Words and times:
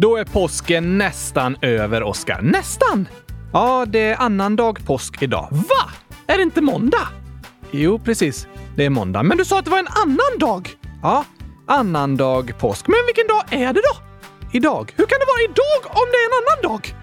Då 0.00 0.16
är 0.16 0.24
påsken 0.24 0.98
nästan 0.98 1.56
över, 1.62 2.02
Oskar. 2.02 2.40
Nästan! 2.42 3.08
Ja, 3.52 3.86
det 3.88 3.98
är 3.98 4.16
annandag 4.16 4.86
påsk 4.86 5.22
idag. 5.22 5.48
Va? 5.50 5.90
Är 6.26 6.36
det 6.36 6.42
inte 6.42 6.60
måndag? 6.60 7.08
Jo, 7.70 7.98
precis. 7.98 8.46
Det 8.76 8.84
är 8.84 8.90
måndag. 8.90 9.22
Men 9.22 9.38
du 9.38 9.44
sa 9.44 9.58
att 9.58 9.64
det 9.64 9.70
var 9.70 9.78
en 9.78 9.88
annan 9.88 10.38
dag? 10.38 10.70
Ja, 11.02 11.24
annandag 11.66 12.58
påsk. 12.58 12.88
Men 12.88 12.96
vilken 13.06 13.26
dag 13.26 13.44
är 13.50 13.72
det 13.72 13.80
då? 13.80 14.02
Idag. 14.52 14.92
Hur 14.96 15.06
kan 15.06 15.18
det 15.18 15.26
vara 15.26 15.42
idag 15.44 15.96
om 16.02 16.06
det 16.12 16.16
är 16.16 16.26
en 16.26 16.42
annan 16.42 16.72
dag? 16.72 16.94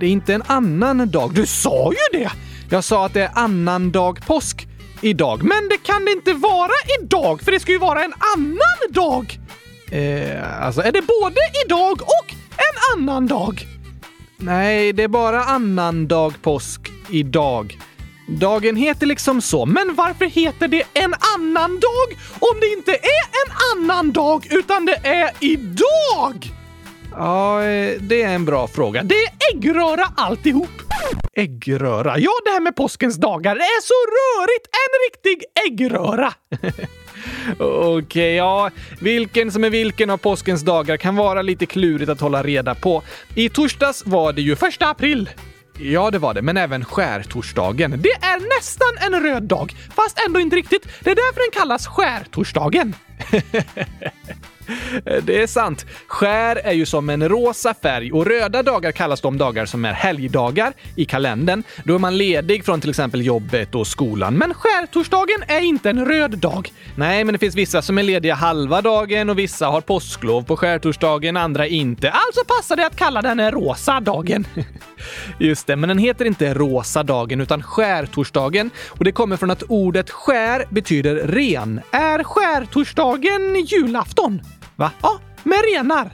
Det 0.00 0.06
är 0.06 0.10
inte 0.10 0.34
en 0.34 0.42
annan 0.46 1.10
dag. 1.10 1.34
Du 1.34 1.46
sa 1.46 1.92
ju 1.92 2.18
det! 2.18 2.30
Jag 2.70 2.84
sa 2.84 3.06
att 3.06 3.14
det 3.14 3.22
är 3.22 3.30
annandag 3.34 4.26
påsk 4.26 4.68
idag. 5.00 5.42
Men 5.42 5.68
det 5.68 5.78
kan 5.82 6.04
det 6.04 6.12
inte 6.12 6.32
vara 6.32 6.72
idag, 7.00 7.42
för 7.42 7.52
det 7.52 7.60
ska 7.60 7.72
ju 7.72 7.78
vara 7.78 8.04
en 8.04 8.14
annan 8.36 8.90
dag! 8.90 9.38
Eh, 9.90 10.64
alltså, 10.66 10.80
är 10.80 10.92
det 10.92 11.02
både 11.02 11.40
idag 11.66 12.02
och 12.02 12.33
en 12.56 12.98
annan 13.02 13.26
dag? 13.26 13.66
Nej, 14.36 14.92
det 14.92 15.02
är 15.02 15.08
bara 15.08 15.44
annandag 15.44 16.34
påsk 16.42 16.80
idag. 17.10 17.78
Dagen 18.28 18.76
heter 18.76 19.06
liksom 19.06 19.40
så, 19.42 19.66
men 19.66 19.94
varför 19.94 20.24
heter 20.24 20.68
det 20.68 20.82
en 20.94 21.14
annan 21.36 21.80
dag 21.80 22.18
om 22.38 22.60
det 22.60 22.66
inte 22.66 22.92
är 22.92 23.24
en 23.44 23.52
annan 23.72 24.12
dag 24.12 24.46
utan 24.50 24.86
det 24.86 24.96
är 25.06 25.30
idag? 25.40 26.50
Ja, 27.10 27.62
eh, 27.62 28.00
det 28.00 28.22
är 28.22 28.34
en 28.34 28.44
bra 28.44 28.66
fråga. 28.66 29.02
Det 29.02 29.14
är 29.14 29.30
äggröra 29.54 30.04
alltihop. 30.16 30.70
Äggröra? 31.32 32.18
Ja, 32.18 32.30
det 32.44 32.50
här 32.50 32.60
med 32.60 32.76
påskens 32.76 33.16
dagar 33.16 33.56
är 33.56 33.82
så 33.82 33.94
rörigt! 34.16 34.66
En 34.66 34.92
riktig 35.10 35.44
äggröra! 35.66 36.32
Okej, 37.58 37.98
okay, 37.98 38.34
ja. 38.34 38.70
Vilken 39.00 39.52
som 39.52 39.64
är 39.64 39.70
vilken 39.70 40.10
av 40.10 40.16
påskens 40.16 40.62
dagar 40.62 40.96
kan 40.96 41.16
vara 41.16 41.42
lite 41.42 41.66
klurigt 41.66 42.10
att 42.10 42.20
hålla 42.20 42.42
reda 42.42 42.74
på. 42.74 43.02
I 43.34 43.48
torsdags 43.48 44.06
var 44.06 44.32
det 44.32 44.42
ju 44.42 44.56
första 44.56 44.86
april. 44.86 45.30
Ja, 45.78 46.10
det 46.10 46.18
var 46.18 46.34
det, 46.34 46.42
men 46.42 46.56
även 46.56 46.84
skärtorsdagen. 46.84 47.90
Det 47.90 48.12
är 48.12 48.58
nästan 48.58 49.12
en 49.14 49.22
röd 49.22 49.42
dag, 49.42 49.74
fast 49.94 50.26
ändå 50.26 50.40
inte 50.40 50.56
riktigt. 50.56 50.88
Det 51.00 51.10
är 51.10 51.14
därför 51.14 51.40
den 51.40 51.60
kallas 51.60 51.86
skärtorsdagen. 51.86 52.94
Eh, 55.06 55.22
det 55.22 55.42
är 55.42 55.46
sant. 55.46 55.86
Skär 56.06 56.56
är 56.56 56.72
ju 56.72 56.86
som 56.86 57.10
en 57.10 57.28
rosa 57.28 57.74
färg 57.74 58.12
och 58.12 58.26
röda 58.26 58.62
dagar 58.62 58.92
kallas 58.92 59.20
de 59.20 59.38
dagar 59.38 59.66
som 59.66 59.84
är 59.84 59.92
helgdagar 59.92 60.72
i 60.96 61.04
kalendern. 61.04 61.62
Då 61.84 61.94
är 61.94 61.98
man 61.98 62.16
ledig 62.16 62.64
från 62.64 62.80
till 62.80 62.90
exempel 62.90 63.26
jobbet 63.26 63.74
och 63.74 63.86
skolan. 63.86 64.34
Men 64.34 64.54
skärtorsdagen 64.54 65.42
är 65.48 65.60
inte 65.60 65.90
en 65.90 66.04
röd 66.04 66.38
dag. 66.38 66.72
Nej, 66.96 67.24
men 67.24 67.32
det 67.32 67.38
finns 67.38 67.54
vissa 67.54 67.82
som 67.82 67.98
är 67.98 68.02
lediga 68.02 68.34
halva 68.34 68.80
dagen 68.80 69.30
och 69.30 69.38
vissa 69.38 69.66
har 69.66 69.80
påsklov 69.80 70.42
på 70.42 70.56
skärtorsdagen, 70.56 71.36
andra 71.36 71.66
inte. 71.66 72.10
Alltså 72.10 72.40
passar 72.56 72.76
det 72.76 72.86
att 72.86 72.96
kalla 72.96 73.22
den 73.22 73.50
rosa 73.50 74.00
dagen. 74.00 74.46
Just 75.38 75.66
det, 75.66 75.76
men 75.76 75.88
den 75.88 75.98
heter 75.98 76.24
inte 76.24 76.54
rosa 76.54 77.02
dagen 77.02 77.40
utan 77.40 77.62
skärtorsdagen 77.62 78.70
och 78.88 79.04
det 79.04 79.12
kommer 79.12 79.36
från 79.36 79.50
att 79.50 79.62
ordet 79.62 80.10
skär 80.10 80.64
betyder 80.70 81.14
ren. 81.14 81.80
Är 81.90 82.22
skärtorsdagen 82.22 83.64
julafton? 83.66 84.40
Va? 84.76 84.90
Ja, 85.02 85.20
med 85.42 85.58
renar. 85.74 86.10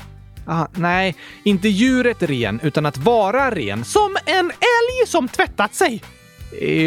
Ah, 0.47 0.66
nej, 0.75 1.14
inte 1.44 1.69
djuret 1.69 2.22
ren, 2.22 2.61
utan 2.62 2.86
att 2.86 2.97
vara 2.97 3.50
ren. 3.50 3.84
Som 3.84 4.17
en 4.27 4.47
älg 4.50 5.06
som 5.06 5.28
tvättat 5.28 5.75
sig. 5.75 6.02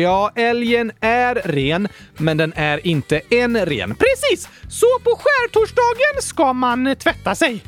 Ja, 0.02 0.32
älgen 0.36 0.92
är 1.00 1.36
ren, 1.36 1.88
men 2.18 2.38
den 2.38 2.54
är 2.56 2.88
inte 2.88 3.22
en 3.30 3.66
ren. 3.66 3.96
Precis! 3.96 4.50
Så 4.70 4.86
på 5.04 5.20
skärtorsdagen 5.20 6.22
ska 6.22 6.54
man 6.54 6.96
tvätta 6.96 7.36
sig. 7.36 7.64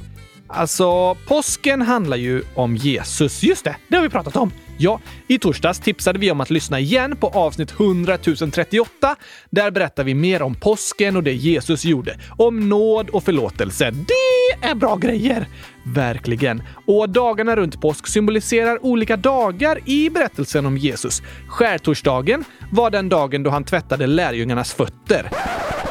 Alltså, 0.47 1.15
påsken 1.15 1.81
handlar 1.81 2.17
ju 2.17 2.43
om 2.55 2.75
Jesus. 2.75 3.43
Just 3.43 3.63
det, 3.63 3.75
det 3.87 3.95
har 3.95 4.03
vi 4.03 4.09
pratat 4.09 4.35
om. 4.35 4.51
Ja, 4.77 4.99
i 5.27 5.39
torsdags 5.39 5.79
tipsade 5.79 6.19
vi 6.19 6.31
om 6.31 6.41
att 6.41 6.49
lyssna 6.49 6.79
igen 6.79 7.17
på 7.17 7.27
avsnitt 7.27 7.71
100 7.71 8.17
038. 8.53 9.15
Där 9.49 9.71
berättar 9.71 10.03
vi 10.03 10.13
mer 10.13 10.41
om 10.41 10.55
påsken 10.55 11.15
och 11.15 11.23
det 11.23 11.33
Jesus 11.33 11.85
gjorde. 11.85 12.19
Om 12.37 12.69
nåd 12.69 13.09
och 13.09 13.23
förlåtelse. 13.23 13.91
Det 13.91 14.67
är 14.67 14.75
bra 14.75 14.95
grejer! 14.95 15.47
Verkligen. 15.85 16.63
Och 16.87 17.09
dagarna 17.09 17.55
runt 17.55 17.81
påsk 17.81 18.07
symboliserar 18.07 18.85
olika 18.85 19.17
dagar 19.17 19.89
i 19.89 20.09
berättelsen 20.09 20.65
om 20.65 20.77
Jesus. 20.77 21.21
Skärtorsdagen 21.47 22.43
var 22.71 22.89
den 22.89 23.09
dagen 23.09 23.43
då 23.43 23.49
han 23.49 23.63
tvättade 23.63 24.07
lärjungarnas 24.07 24.73
fötter. 24.73 25.29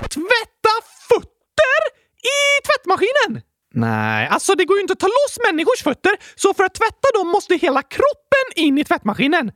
Tvätta 0.00 0.74
fötter? 1.08 1.80
I 2.22 2.38
tvättmaskinen? 2.66 3.53
Nej, 3.74 4.28
alltså 4.28 4.54
det 4.54 4.64
går 4.64 4.76
ju 4.76 4.80
inte 4.80 4.92
att 4.92 5.00
ta 5.00 5.06
loss 5.06 5.38
människors 5.46 5.82
fötter, 5.82 6.12
så 6.34 6.54
för 6.54 6.64
att 6.64 6.74
tvätta 6.74 7.08
dem 7.14 7.28
måste 7.28 7.54
hela 7.54 7.82
kroppen 7.82 8.46
in 8.56 8.78
i 8.78 8.84
tvättmaskinen. 8.84 9.52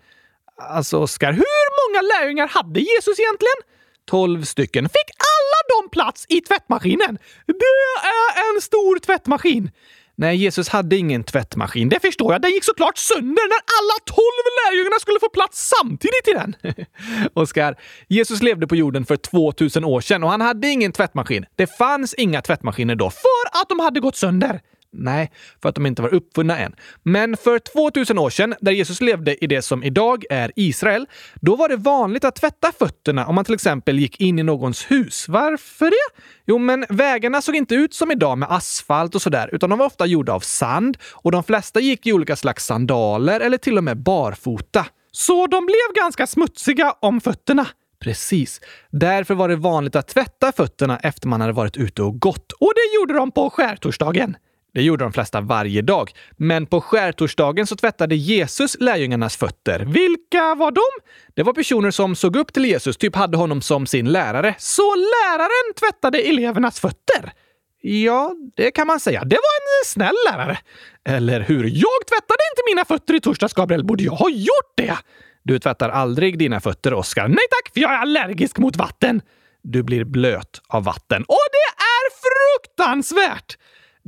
Alltså, 0.71 0.99
Oskar, 0.99 1.33
hur 1.33 1.69
många 1.81 2.03
lärjungar 2.03 2.49
hade 2.49 2.81
Jesus 2.81 3.19
egentligen? 3.19 3.59
Tolv 4.07 4.43
stycken. 4.43 4.84
Fick 4.89 5.11
alla 5.34 5.83
de 5.83 5.91
plats 5.91 6.27
i 6.28 6.41
tvättmaskinen? 6.41 7.19
Det 7.47 7.53
är 7.53 8.55
en 8.55 8.61
stor 8.61 8.99
tvättmaskin! 8.99 9.71
Nej, 10.21 10.37
Jesus 10.37 10.69
hade 10.69 10.97
ingen 10.97 11.25
tvättmaskin. 11.25 11.89
Det 11.89 12.01
förstår 12.01 12.33
jag. 12.33 12.43
Den 12.43 12.51
gick 12.51 12.65
såklart 12.65 12.99
sönder 12.99 13.49
när 13.49 13.61
alla 13.79 13.99
tolv 14.05 14.45
lärjungarna 14.65 14.99
skulle 15.01 15.21
få 15.21 15.29
plats 15.29 15.73
samtidigt 15.79 16.29
i 16.29 16.33
den. 16.33 16.56
Oskar, 17.34 17.77
Jesus 18.09 18.43
levde 18.43 18.67
på 18.67 18.77
jorden 18.77 19.07
för 19.07 19.17
2000 19.17 19.84
år 19.84 20.01
sedan 20.01 20.25
och 20.25 20.31
han 20.31 20.41
hade 20.41 20.69
ingen 20.69 20.93
tvättmaskin. 20.93 21.47
Det 21.57 21.67
fanns 21.67 22.15
inga 22.15 22.43
tvättmaskiner 22.43 22.95
då, 22.95 23.11
för 23.11 23.61
att 23.62 23.69
de 23.69 23.81
hade 23.81 24.01
gått 24.01 24.17
sönder. 24.17 24.61
Nej, 24.93 25.32
för 25.62 25.69
att 25.69 25.75
de 25.75 25.87
inte 25.87 26.03
var 26.03 26.15
uppfunna 26.15 26.59
än. 26.59 26.75
Men 27.03 27.37
för 27.37 27.59
2000 27.59 28.19
år 28.19 28.31
sedan, 28.31 28.54
där 28.60 28.72
Jesus 28.72 29.00
levde 29.00 29.44
i 29.44 29.47
det 29.47 29.62
som 29.62 29.82
idag 29.82 30.25
är 30.31 30.53
Israel, 30.56 31.06
då 31.41 31.56
var 31.56 31.69
det 31.69 31.76
vanligt 31.76 32.25
att 32.25 32.37
tvätta 32.37 32.72
fötterna 32.78 33.27
om 33.27 33.34
man 33.34 33.44
till 33.44 33.54
exempel 33.54 33.98
gick 33.98 34.21
in 34.21 34.38
i 34.38 34.43
någons 34.43 34.91
hus. 34.91 35.28
Varför 35.28 35.84
det? 35.91 36.22
Jo, 36.47 36.59
men 36.59 36.87
vägarna 36.88 37.43
såg 37.43 37.56
inte 37.56 37.75
ut 37.75 37.94
som 37.94 38.10
idag 38.10 38.38
med 38.38 38.53
asfalt 38.53 39.15
och 39.15 39.22
sådär, 39.22 39.50
utan 39.53 39.71
de 39.71 39.78
var 39.78 39.87
ofta 39.87 40.06
gjorda 40.06 40.32
av 40.32 40.41
sand 40.41 40.98
och 41.12 41.32
de 41.32 41.44
flesta 41.44 41.81
gick 41.81 42.06
i 42.06 42.12
olika 42.12 42.37
slags 42.37 42.66
sandaler 42.66 43.41
eller 43.41 43.59
till 43.59 43.78
och 43.78 43.84
med 43.84 43.97
barfota. 43.97 44.87
Så 45.12 45.47
de 45.47 45.66
blev 45.66 46.03
ganska 46.03 46.27
smutsiga 46.27 46.94
om 47.00 47.21
fötterna. 47.21 47.66
Precis. 48.00 48.60
Därför 48.91 49.34
var 49.34 49.48
det 49.48 49.56
vanligt 49.56 49.97
att 49.97 50.09
tvätta 50.09 50.53
fötterna 50.53 50.98
efter 50.98 51.28
man 51.28 51.41
hade 51.41 51.53
varit 51.53 51.77
ute 51.77 52.03
och 52.03 52.21
gått. 52.21 52.53
Och 52.53 52.72
det 52.75 52.97
gjorde 52.97 53.15
de 53.15 53.31
på 53.31 53.50
skärtorsdagen. 53.50 54.37
Det 54.78 54.83
gjorde 54.83 55.05
de 55.05 55.12
flesta 55.12 55.41
varje 55.41 55.83
dag. 55.83 56.11
Men 56.37 56.66
på 56.66 56.81
skärtorsdagen 56.81 57.66
så 57.66 57.77
tvättade 57.77 58.15
Jesus 58.15 58.77
lärjungarnas 58.81 59.37
fötter. 59.37 59.78
Vilka 59.81 60.55
var 60.55 60.71
de? 60.71 60.81
Det 61.34 61.43
var 61.43 61.53
personer 61.53 61.91
som 61.91 62.16
såg 62.16 62.37
upp 62.37 62.53
till 62.53 62.65
Jesus, 62.65 62.97
typ 62.97 63.16
hade 63.16 63.37
honom 63.37 63.62
som 63.62 63.87
sin 63.87 64.12
lärare. 64.12 64.55
Så 64.59 64.94
läraren 64.94 65.75
tvättade 65.81 66.19
elevernas 66.19 66.81
fötter? 66.81 67.33
Ja, 67.81 68.34
det 68.56 68.71
kan 68.71 68.87
man 68.87 69.00
säga. 69.00 69.25
Det 69.25 69.37
var 69.37 69.81
en 69.81 69.84
snäll 69.84 70.15
lärare. 70.31 70.59
Eller 71.09 71.41
hur? 71.41 71.65
Jag 71.65 72.06
tvättade 72.09 72.43
inte 72.53 72.62
mina 72.71 72.84
fötter 72.84 73.15
i 73.15 73.21
torsdags, 73.21 73.53
Gabriel. 73.53 73.84
Borde 73.84 74.03
jag 74.05 74.12
ha 74.12 74.31
gjort 74.31 74.72
det? 74.77 74.97
Du 75.43 75.59
tvättar 75.59 75.89
aldrig 75.89 76.39
dina 76.39 76.60
fötter, 76.60 76.95
Oskar. 76.95 77.28
Nej 77.28 77.47
tack, 77.50 77.72
för 77.75 77.81
jag 77.81 77.93
är 77.93 77.99
allergisk 77.99 78.59
mot 78.59 78.77
vatten. 78.77 79.22
Du 79.62 79.83
blir 79.83 80.05
blöt 80.05 80.60
av 80.69 80.84
vatten. 80.84 81.22
Och 81.22 81.47
det 81.53 81.83
är 81.84 82.05
fruktansvärt! 82.25 83.56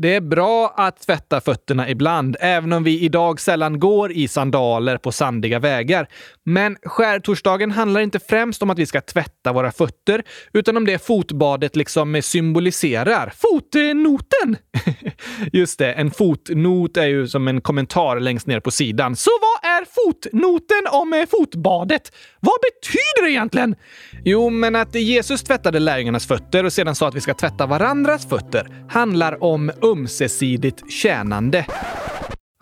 Det 0.02 0.14
är 0.14 0.20
bra 0.20 0.74
att 0.76 1.00
tvätta 1.00 1.40
fötterna 1.40 1.90
ibland, 1.90 2.36
även 2.40 2.72
om 2.72 2.84
vi 2.84 3.00
idag 3.00 3.40
sällan 3.40 3.80
går 3.80 4.12
i 4.12 4.28
sandaler 4.28 4.98
på 4.98 5.12
sandiga 5.12 5.58
vägar. 5.58 6.08
Men 6.44 6.76
skärtorsdagen 6.82 7.70
handlar 7.70 8.00
inte 8.00 8.18
främst 8.18 8.62
om 8.62 8.70
att 8.70 8.78
vi 8.78 8.86
ska 8.86 9.00
tvätta 9.00 9.52
våra 9.52 9.72
fötter, 9.72 10.22
utan 10.52 10.76
om 10.76 10.84
det 10.84 11.06
fotbadet 11.06 11.76
liksom 11.76 12.22
symboliserar. 12.22 13.32
Fotnoten! 13.36 14.56
Just 15.52 15.78
det, 15.78 15.92
en 15.92 16.10
fotnot 16.10 16.96
är 16.96 17.06
ju 17.06 17.28
som 17.28 17.48
en 17.48 17.60
kommentar 17.60 18.20
längst 18.20 18.46
ner 18.46 18.60
på 18.60 18.70
sidan. 18.70 19.16
Så 19.16 19.30
vad 19.40 19.70
är 19.70 19.84
fotnoten 19.84 21.00
om 21.00 21.12
eh, 21.12 21.26
fotbadet? 21.30 22.12
Vad 22.40 22.56
betyder 22.60 23.26
det 23.26 23.32
egentligen? 23.32 23.74
Jo, 24.24 24.50
men 24.50 24.76
att 24.76 24.94
Jesus 24.94 25.42
tvättade 25.42 25.78
lärjungarnas 25.78 26.26
fötter 26.26 26.64
och 26.64 26.72
sedan 26.72 26.94
sa 26.94 27.08
att 27.08 27.14
vi 27.14 27.20
ska 27.20 27.34
tvätta 27.34 27.66
varandras 27.66 28.28
fötter 28.28 28.66
handlar 28.88 29.44
om 29.44 29.70
ömsesidigt 29.90 30.92
tjänande. 30.92 31.66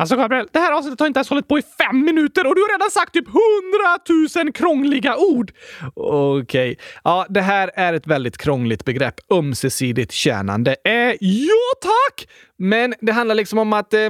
Alltså 0.01 0.17
Gabriel, 0.17 0.49
det 0.53 0.59
här 0.59 0.73
avsnittet 0.73 1.01
har 1.01 1.07
inte 1.07 1.19
ens 1.19 1.29
hållit 1.29 1.49
på 1.49 1.59
i 1.59 1.63
fem 1.63 2.05
minuter 2.05 2.47
och 2.47 2.55
du 2.55 2.61
har 2.61 2.79
redan 2.79 2.91
sagt 2.91 3.13
typ 3.13 3.27
hundratusen 3.27 4.53
krångliga 4.53 5.17
ord. 5.17 5.53
Okej. 5.95 6.73
Okay. 6.73 6.77
Ja, 7.05 7.27
det 7.29 7.41
här 7.41 7.71
är 7.75 7.93
ett 7.93 8.07
väldigt 8.07 8.39
krångligt 8.39 8.85
begrepp. 8.85 9.15
Ömsesidigt 9.33 10.13
tjänande. 10.13 10.77
Eh, 10.85 10.93
ja 11.21 11.73
tack! 11.83 12.29
Men 12.59 12.95
det 13.01 13.13
handlar 13.13 13.35
liksom 13.35 13.59
om 13.59 13.73
att... 13.73 13.95
Eh, 13.95 14.01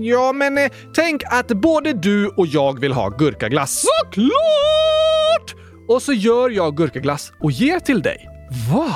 ja, 0.00 0.32
men 0.32 0.58
eh, 0.58 0.70
tänk 0.94 1.22
att 1.24 1.48
både 1.48 1.92
du 1.92 2.28
och 2.28 2.46
jag 2.46 2.80
vill 2.80 2.92
ha 2.92 3.08
gurkaglass. 3.08 3.86
Såklart! 4.02 5.54
Och 5.88 6.02
så 6.02 6.12
gör 6.12 6.50
jag 6.50 6.76
gurkaglass 6.76 7.32
och 7.40 7.50
ger 7.50 7.78
till 7.78 8.02
dig. 8.02 8.37
Va? 8.70 8.94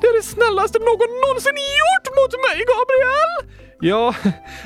Det 0.00 0.06
är 0.06 0.16
det 0.16 0.22
snällaste 0.22 0.78
någon 0.78 1.12
någonsin 1.24 1.52
gjort 1.80 2.06
mot 2.18 2.32
mig, 2.46 2.64
Gabriel! 2.72 3.54
Ja, 3.80 4.14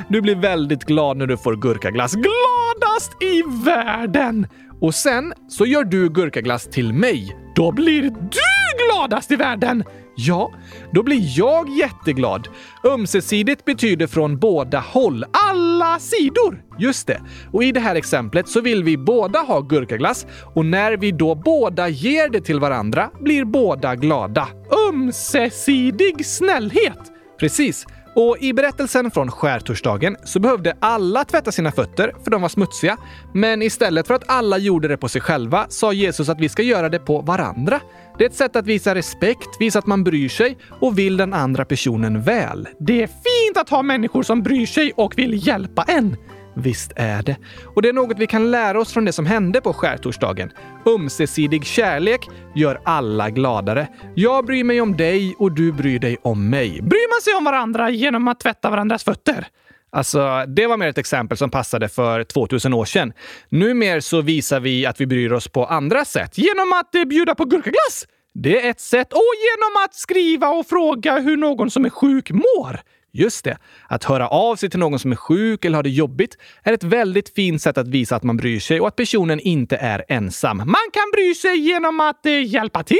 du 0.09 0.21
blir 0.21 0.37
väldigt 0.37 0.85
glad 0.85 1.17
när 1.17 1.27
du 1.27 1.37
får 1.37 1.57
gurkaglass. 1.57 2.13
Gladast 2.15 3.23
i 3.23 3.43
världen! 3.65 4.47
Och 4.81 4.95
sen 4.95 5.33
så 5.49 5.67
gör 5.67 5.85
du 5.85 6.09
gurkaglass 6.09 6.71
till 6.71 6.93
mig. 6.93 7.37
Då 7.55 7.73
blir 7.73 8.03
du 8.03 8.87
gladast 8.87 9.31
i 9.31 9.37
världen! 9.37 9.85
Ja, 10.17 10.53
då 10.93 11.03
blir 11.03 11.39
jag 11.39 11.69
jätteglad. 11.69 12.49
Ömsesidigt 12.85 13.65
betyder 13.65 14.07
från 14.07 14.39
båda 14.39 14.81
håll. 14.81 15.25
Alla 15.51 15.99
sidor! 15.99 16.63
Just 16.79 17.07
det. 17.07 17.21
Och 17.53 17.65
i 17.65 17.73
det 17.73 17.81
här 17.81 17.95
exemplet 17.95 18.49
så 18.49 18.61
vill 18.61 18.85
vi 18.85 18.97
båda 18.97 19.39
ha 19.39 19.61
gurkaglass 19.61 20.27
och 20.55 20.67
när 20.67 20.97
vi 20.97 21.13
då 21.13 21.35
båda 21.35 21.89
ger 21.89 22.29
det 22.29 22.41
till 22.41 22.61
varandra 22.61 23.11
blir 23.21 23.45
båda 23.45 23.95
glada. 23.95 24.49
Ömsesidig 24.89 26.27
snällhet! 26.27 26.99
Precis. 27.39 27.87
Och 28.15 28.37
i 28.41 28.53
berättelsen 28.53 29.11
från 29.11 29.31
skärtorsdagen 29.31 30.17
så 30.25 30.41
behövde 30.41 30.77
alla 30.81 31.25
tvätta 31.25 31.53
sina 31.53 31.73
fötter 31.73 32.13
för 32.25 32.31
de 32.31 32.43
var 32.43 32.49
smutsiga. 32.49 32.97
Men 33.35 33.63
istället 33.63 34.07
för 34.07 34.15
att 34.15 34.25
alla 34.27 34.59
gjorde 34.59 34.89
det 34.89 34.97
på 34.97 35.09
sig 35.09 35.21
själva 35.21 35.67
sa 35.69 35.93
Jesus 35.93 36.29
att 36.29 36.41
vi 36.41 36.49
ska 36.49 36.63
göra 36.63 36.89
det 36.89 36.99
på 36.99 37.21
varandra. 37.21 37.81
Det 38.19 38.25
är 38.25 38.29
ett 38.29 38.35
sätt 38.35 38.57
att 38.57 38.67
visa 38.67 38.95
respekt, 38.95 39.49
visa 39.61 39.79
att 39.79 39.87
man 39.87 40.05
bryr 40.05 40.29
sig 40.29 40.59
och 40.81 40.99
vill 40.99 41.17
den 41.17 41.35
andra 41.35 41.65
personen 41.65 42.23
väl. 42.23 42.69
Det 42.79 43.03
är 43.03 43.07
fint 43.07 43.57
att 43.57 43.69
ha 43.69 43.83
människor 43.83 44.23
som 44.23 44.43
bryr 44.43 44.67
sig 44.67 44.93
och 44.97 45.19
vill 45.19 45.47
hjälpa 45.47 45.83
en. 45.83 46.17
Visst 46.55 46.93
är 46.97 47.23
det. 47.23 47.37
Och 47.75 47.83
det 47.83 47.89
är 47.89 47.93
något 47.93 48.19
vi 48.19 48.27
kan 48.27 48.51
lära 48.51 48.81
oss 48.81 48.93
från 48.93 49.05
det 49.05 49.13
som 49.13 49.27
hände 49.27 49.61
på 49.61 49.73
skärtorsdagen. 49.73 50.53
Ömsesidig 50.87 51.65
kärlek 51.65 52.29
gör 52.55 52.81
alla 52.85 53.31
gladare. 53.31 53.89
Jag 54.15 54.47
bryr 54.47 54.65
mig 54.65 54.81
om 54.81 54.97
dig 54.97 55.35
och 55.39 55.53
du 55.53 55.73
bryr 55.73 55.99
dig 55.99 56.17
om 56.23 56.51
mig. 56.51 56.71
Bryr 56.71 57.15
man 57.15 57.23
sig 57.23 57.35
om 57.35 57.45
varandra 57.45 57.91
genom 57.91 58.29
att 58.29 58.41
tvätta 58.41 58.71
varandras 58.71 59.05
fötter? 59.05 59.47
Alltså, 59.91 60.45
det 60.47 60.67
var 60.67 60.77
mer 60.77 60.89
ett 60.89 60.99
exempel 60.99 61.39
som 61.39 61.51
passade 61.51 61.89
för 61.89 62.25
2000 62.25 62.75
år 62.75 62.85
sedan. 62.85 63.13
Numer 63.49 64.01
så 64.01 64.21
visar 64.21 64.61
vi 64.61 64.87
att 64.87 65.01
vi 65.01 65.07
bryr 65.07 65.33
oss 65.33 65.49
på 65.49 65.67
andra 65.67 66.05
sätt. 66.05 66.39
Genom 66.39 66.73
att 66.73 66.95
eh, 66.95 67.05
bjuda 67.05 67.35
på 67.35 67.45
gurkaglass! 67.45 68.07
Det 68.35 68.67
är 68.67 68.71
ett 68.71 68.81
sätt. 68.81 69.13
Och 69.13 69.33
genom 69.43 69.85
att 69.85 69.95
skriva 69.95 70.49
och 70.49 70.67
fråga 70.67 71.19
hur 71.19 71.37
någon 71.37 71.71
som 71.71 71.85
är 71.85 71.91
sjuk 71.91 72.31
mår. 72.31 72.81
Just 73.13 73.45
det. 73.45 73.59
Att 73.89 74.05
höra 74.05 74.29
av 74.29 74.57
sig 74.57 74.71
till 74.71 74.81
någon 74.81 74.99
som 74.99 75.13
är 75.13 75.17
sjuk 75.17 75.65
eller 75.65 75.77
har 75.77 75.83
det 75.83 75.91
jobbigt 75.91 76.39
är 76.63 76.73
ett 76.73 76.85
väldigt 76.85 77.35
fint 77.35 77.63
sätt 77.63 77.79
att 77.79 77.89
visa 77.89 78.17
att 78.17 78.23
man 78.23 78.37
bryr 78.37 78.61
sig 78.61 78.81
och 78.81 78.89
att 78.89 78.97
personen 78.97 79.41
inte 79.41 79.77
är 79.77 80.05
ensam. 80.09 80.57
Man 80.57 80.91
kan 80.93 81.11
bry 81.13 81.35
sig 81.35 81.59
genom 81.59 82.01
att 82.01 82.27
eh, 82.27 82.47
hjälpa 82.47 82.83
till. 82.83 82.99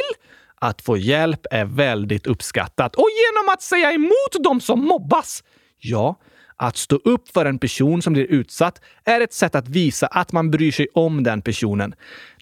Att 0.57 0.83
få 0.83 0.97
hjälp 0.97 1.47
är 1.51 1.65
väldigt 1.65 2.27
uppskattat. 2.27 2.95
Och 2.95 3.09
genom 3.27 3.55
att 3.55 3.63
säga 3.63 3.93
emot 3.93 4.45
de 4.45 4.61
som 4.61 4.85
mobbas. 4.85 5.45
Ja, 5.79 6.17
att 6.63 6.77
stå 6.77 6.97
upp 6.97 7.29
för 7.29 7.45
en 7.45 7.59
person 7.59 8.03
som 8.03 8.13
blir 8.13 8.25
utsatt 8.25 8.81
är 9.05 9.21
ett 9.21 9.33
sätt 9.33 9.55
att 9.55 9.69
visa 9.69 10.07
att 10.07 10.33
man 10.33 10.51
bryr 10.51 10.73
sig 10.73 10.87
om 10.95 11.23
den 11.23 11.43
personen. 11.43 11.95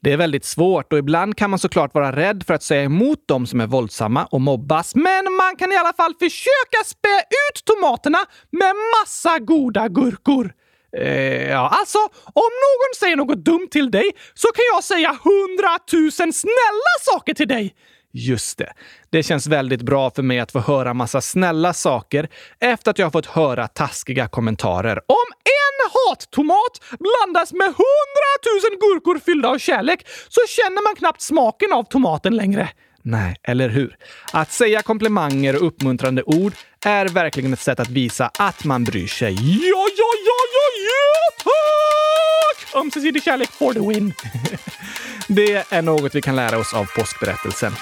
Det 0.03 0.13
är 0.13 0.17
väldigt 0.17 0.45
svårt 0.45 0.93
och 0.93 0.99
ibland 0.99 1.37
kan 1.37 1.51
man 1.51 1.59
såklart 1.59 1.95
vara 1.95 2.17
rädd 2.17 2.45
för 2.47 2.55
att 2.55 2.63
säga 2.63 2.83
emot 2.83 3.29
dem 3.29 3.47
som 3.47 3.61
är 3.61 3.67
våldsamma 3.67 4.25
och 4.25 4.41
mobbas, 4.41 4.95
men 4.95 5.33
man 5.33 5.57
kan 5.57 5.73
i 5.73 5.77
alla 5.77 5.93
fall 5.93 6.15
försöka 6.19 6.85
spä 6.85 7.19
ut 7.19 7.65
tomaterna 7.65 8.19
med 8.51 8.75
massa 9.01 9.39
goda 9.39 9.89
gurkor. 9.89 10.53
Eh, 10.97 11.51
ja, 11.51 11.69
alltså, 11.81 11.99
om 12.25 12.53
någon 12.65 12.93
säger 13.01 13.17
något 13.17 13.45
dumt 13.45 13.69
till 13.71 13.91
dig 13.91 14.11
så 14.35 14.49
kan 14.49 14.65
jag 14.75 14.85
säga 14.85 15.19
hundratusen 15.25 16.33
snälla 16.33 16.95
saker 17.13 17.35
till 17.35 17.49
dig. 17.49 17.75
Just 18.12 18.59
det. 18.59 18.73
Det 19.11 19.23
känns 19.23 19.47
väldigt 19.47 19.83
bra 19.83 20.11
för 20.11 20.23
mig 20.23 20.41
att 20.41 20.53
få 20.53 20.59
höra 20.59 20.95
massa 20.95 21.21
snälla 21.21 21.73
saker 21.73 22.29
efter 22.61 22.91
att 22.91 22.99
jag 22.99 23.07
har 23.07 23.11
fått 23.11 23.27
höra 23.27 23.69
taskiga 23.69 24.29
kommentarer. 24.29 25.01
Om 25.07 25.27
en 25.45 25.91
hattomat 25.95 26.99
blandas 26.99 27.53
med 27.53 27.67
hundratusen 27.67 28.79
gurkor 28.81 29.19
fyllda 29.19 29.49
av 29.49 29.59
kärlek 29.59 30.07
så 30.29 30.41
känner 30.49 30.89
man 30.89 30.97
knappt 30.97 31.21
smaken 31.21 31.73
av 31.73 31.85
tomaten 31.85 32.37
längre. 32.37 32.69
Nej, 33.03 33.37
eller 33.43 33.69
hur? 33.69 33.97
Att 34.33 34.53
säga 34.53 34.83
komplimanger 34.83 35.57
och 35.57 35.67
uppmuntrande 35.67 36.23
ord 36.23 36.53
är 36.85 37.09
verkligen 37.09 37.53
ett 37.53 37.61
sätt 37.61 37.81
att 37.81 37.89
visa 37.89 38.31
att 38.39 38.65
man 38.65 38.85
bryr 38.85 39.07
sig. 39.07 39.33
Ja, 39.33 39.87
ja, 39.97 40.11
ja, 40.27 40.39
ja, 40.53 40.67
ja, 40.87 41.45
tack! 41.45 42.75
Ömsesidig 42.83 43.23
kärlek 43.23 43.51
for 43.51 43.73
the 43.73 43.81
win. 43.81 44.12
Det 45.29 45.73
är 45.73 45.83
något 45.83 46.15
vi 46.15 46.23
kan 46.23 46.37
lära 46.37 46.59
oss 46.59 46.75
av 46.75 46.85
påskberättelsen. 46.85 47.73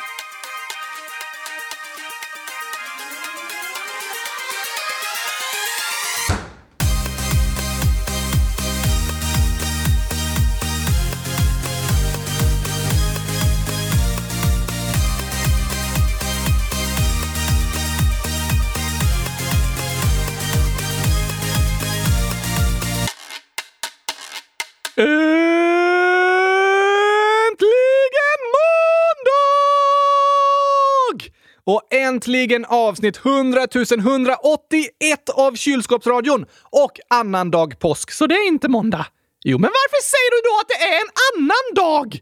Och 31.68 31.82
äntligen 31.90 32.64
avsnitt 32.64 33.16
100 33.16 33.66
181 33.74 35.28
av 35.34 35.54
Kylskåpsradion 35.54 36.46
och 36.70 37.00
annandag 37.10 37.78
påsk, 37.78 38.10
så 38.10 38.26
det 38.26 38.34
är 38.34 38.48
inte 38.48 38.68
måndag. 38.68 39.06
Jo, 39.44 39.58
men 39.58 39.70
varför 39.70 40.02
säger 40.02 40.30
du 40.30 40.48
då 40.48 40.60
att 40.60 40.68
det 40.68 40.84
är 40.84 41.00
en 41.00 41.10
annan 41.28 41.74
dag? 41.74 42.20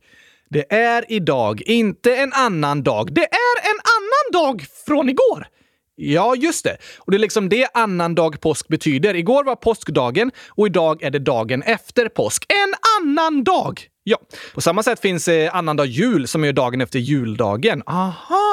Det 0.51 0.73
är 0.75 1.05
idag, 1.13 1.63
inte 1.67 2.17
en 2.17 2.33
annan 2.33 2.83
dag. 2.83 3.15
Det 3.15 3.25
är 3.25 3.57
en 3.71 3.81
annan 3.97 4.43
dag 4.43 4.67
från 4.87 5.09
igår. 5.09 5.47
Ja, 5.95 6.35
just 6.37 6.65
det. 6.65 6.77
Och 6.99 7.11
det 7.11 7.17
är 7.17 7.19
liksom 7.19 7.49
det 7.49 7.69
annandag 7.75 8.41
påsk 8.41 8.69
betyder. 8.69 9.15
Igår 9.15 9.45
var 9.45 9.57
påskdagen 9.57 10.31
och 10.49 10.67
idag 10.67 11.03
är 11.03 11.11
det 11.11 11.19
dagen 11.19 11.63
efter 11.63 12.09
påsk. 12.09 12.45
En 12.49 12.75
annan 13.01 13.45
dag! 13.45 13.89
Ja, 14.03 14.19
på 14.55 14.61
samma 14.61 14.83
sätt 14.83 15.01
finns 15.01 15.29
eh, 15.29 15.57
annandag 15.57 15.85
jul 15.85 16.29
som 16.29 16.45
är 16.45 16.53
dagen 16.53 16.81
efter 16.81 16.99
juldagen. 16.99 17.83
Aha! 17.87 18.46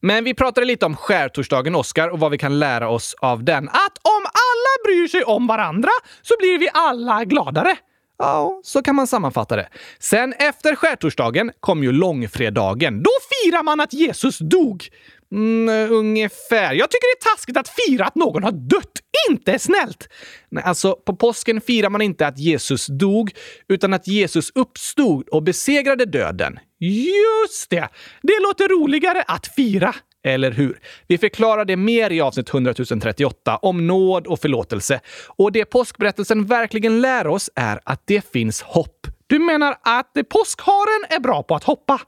Men 0.00 0.24
vi 0.24 0.34
pratade 0.34 0.66
lite 0.66 0.86
om 0.86 0.96
skärtorsdagen, 0.96 1.74
Oskar, 1.74 2.08
och 2.08 2.20
vad 2.20 2.30
vi 2.30 2.38
kan 2.38 2.58
lära 2.58 2.88
oss 2.88 3.14
av 3.18 3.44
den. 3.44 3.68
Att 3.68 3.98
om 4.02 4.24
alla 4.24 4.84
bryr 4.84 5.08
sig 5.08 5.24
om 5.24 5.46
varandra 5.46 5.90
så 6.22 6.34
blir 6.38 6.58
vi 6.58 6.68
alla 6.72 7.24
gladare. 7.24 7.76
Ja, 8.18 8.60
så 8.64 8.82
kan 8.82 8.94
man 8.94 9.06
sammanfatta 9.06 9.56
det. 9.56 9.68
Sen 9.98 10.32
efter 10.32 10.74
skärtorsdagen 10.74 11.52
kom 11.60 11.82
ju 11.82 11.92
långfredagen. 11.92 13.02
Då 13.02 13.10
firar 13.30 13.62
man 13.62 13.80
att 13.80 13.92
Jesus 13.92 14.38
dog. 14.38 14.88
Mm, 15.32 15.92
ungefär. 15.92 16.74
Jag 16.74 16.90
tycker 16.90 17.16
det 17.16 17.28
är 17.28 17.34
taskigt 17.36 17.56
att 17.56 17.68
fira 17.68 18.04
att 18.04 18.14
någon 18.14 18.42
har 18.42 18.52
dött. 18.52 18.92
Inte 19.30 19.58
snällt! 19.58 20.08
Nej, 20.50 20.64
alltså, 20.64 20.92
på 20.94 21.16
påsken 21.16 21.60
firar 21.60 21.90
man 21.90 22.02
inte 22.02 22.26
att 22.26 22.38
Jesus 22.38 22.86
dog, 22.86 23.32
utan 23.68 23.94
att 23.94 24.06
Jesus 24.08 24.50
uppstod 24.54 25.28
och 25.28 25.42
besegrade 25.42 26.04
döden. 26.04 26.58
Just 26.78 27.70
det! 27.70 27.88
Det 28.22 28.40
låter 28.42 28.68
roligare 28.68 29.22
att 29.22 29.54
fira. 29.54 29.94
Eller 30.24 30.50
hur? 30.50 30.80
Vi 31.06 31.18
förklarar 31.18 31.64
det 31.64 31.76
mer 31.76 32.10
i 32.10 32.20
avsnitt 32.20 32.54
100 32.54 32.74
038 32.74 33.56
om 33.56 33.86
nåd 33.86 34.26
och 34.26 34.40
förlåtelse. 34.40 35.00
Och 35.26 35.52
det 35.52 35.64
påskberättelsen 35.64 36.46
verkligen 36.46 37.00
lär 37.00 37.26
oss 37.26 37.50
är 37.54 37.80
att 37.84 38.02
det 38.04 38.32
finns 38.32 38.62
hopp. 38.62 39.06
Du 39.26 39.38
menar 39.38 39.76
att 39.82 40.12
påskharen 40.28 41.04
är 41.10 41.20
bra 41.20 41.42
på 41.42 41.54
att 41.54 41.64
hoppa? 41.64 42.00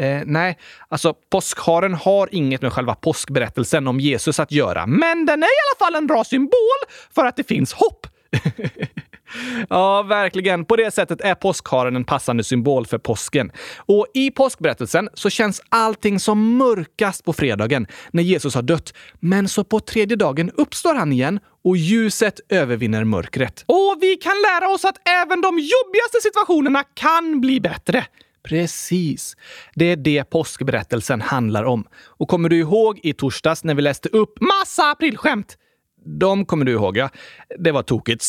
Eh, 0.00 0.22
nej, 0.26 0.58
alltså 0.88 1.14
påskharen 1.30 1.94
har 1.94 2.28
inget 2.32 2.62
med 2.62 2.72
själva 2.72 2.94
påskberättelsen 2.94 3.86
om 3.86 4.00
Jesus 4.00 4.40
att 4.40 4.52
göra, 4.52 4.86
men 4.86 5.26
den 5.26 5.42
är 5.42 5.46
i 5.46 5.60
alla 5.70 5.86
fall 5.86 5.94
en 5.94 6.06
bra 6.06 6.24
symbol 6.24 6.80
för 7.14 7.24
att 7.24 7.36
det 7.36 7.44
finns 7.44 7.72
hopp. 7.72 8.06
ja, 9.68 10.02
verkligen. 10.02 10.64
På 10.64 10.76
det 10.76 10.94
sättet 10.94 11.20
är 11.20 11.34
påskharen 11.34 11.96
en 11.96 12.04
passande 12.04 12.44
symbol 12.44 12.86
för 12.86 12.98
påsken. 12.98 13.52
Och 13.76 14.06
i 14.14 14.30
påskberättelsen 14.30 15.08
så 15.14 15.30
känns 15.30 15.62
allting 15.68 16.20
som 16.20 16.56
mörkast 16.56 17.24
på 17.24 17.32
fredagen 17.32 17.86
när 18.10 18.22
Jesus 18.22 18.54
har 18.54 18.62
dött. 18.62 18.94
Men 19.20 19.48
så 19.48 19.64
på 19.64 19.80
tredje 19.80 20.16
dagen 20.16 20.50
uppstår 20.54 20.94
han 20.94 21.12
igen 21.12 21.40
och 21.64 21.76
ljuset 21.76 22.40
övervinner 22.48 23.04
mörkret. 23.04 23.64
Och 23.66 23.96
vi 24.00 24.16
kan 24.16 24.34
lära 24.34 24.68
oss 24.68 24.84
att 24.84 25.08
även 25.08 25.40
de 25.40 25.58
jobbigaste 25.58 26.20
situationerna 26.22 26.84
kan 26.94 27.40
bli 27.40 27.60
bättre. 27.60 28.06
Precis. 28.48 29.36
Det 29.74 29.84
är 29.84 29.96
det 29.96 30.24
påskberättelsen 30.24 31.20
handlar 31.20 31.64
om. 31.64 31.84
Och 31.94 32.28
kommer 32.28 32.48
du 32.48 32.58
ihåg 32.58 33.00
i 33.02 33.12
torsdags 33.12 33.64
när 33.64 33.74
vi 33.74 33.82
läste 33.82 34.08
upp 34.08 34.40
massa 34.40 34.90
aprilskämt? 34.90 35.58
De 36.06 36.46
kommer 36.46 36.64
du 36.64 36.72
ihåg, 36.72 36.96
ja. 36.96 37.10
Det 37.58 37.72
var 37.72 37.82
tokigt. 37.82 38.24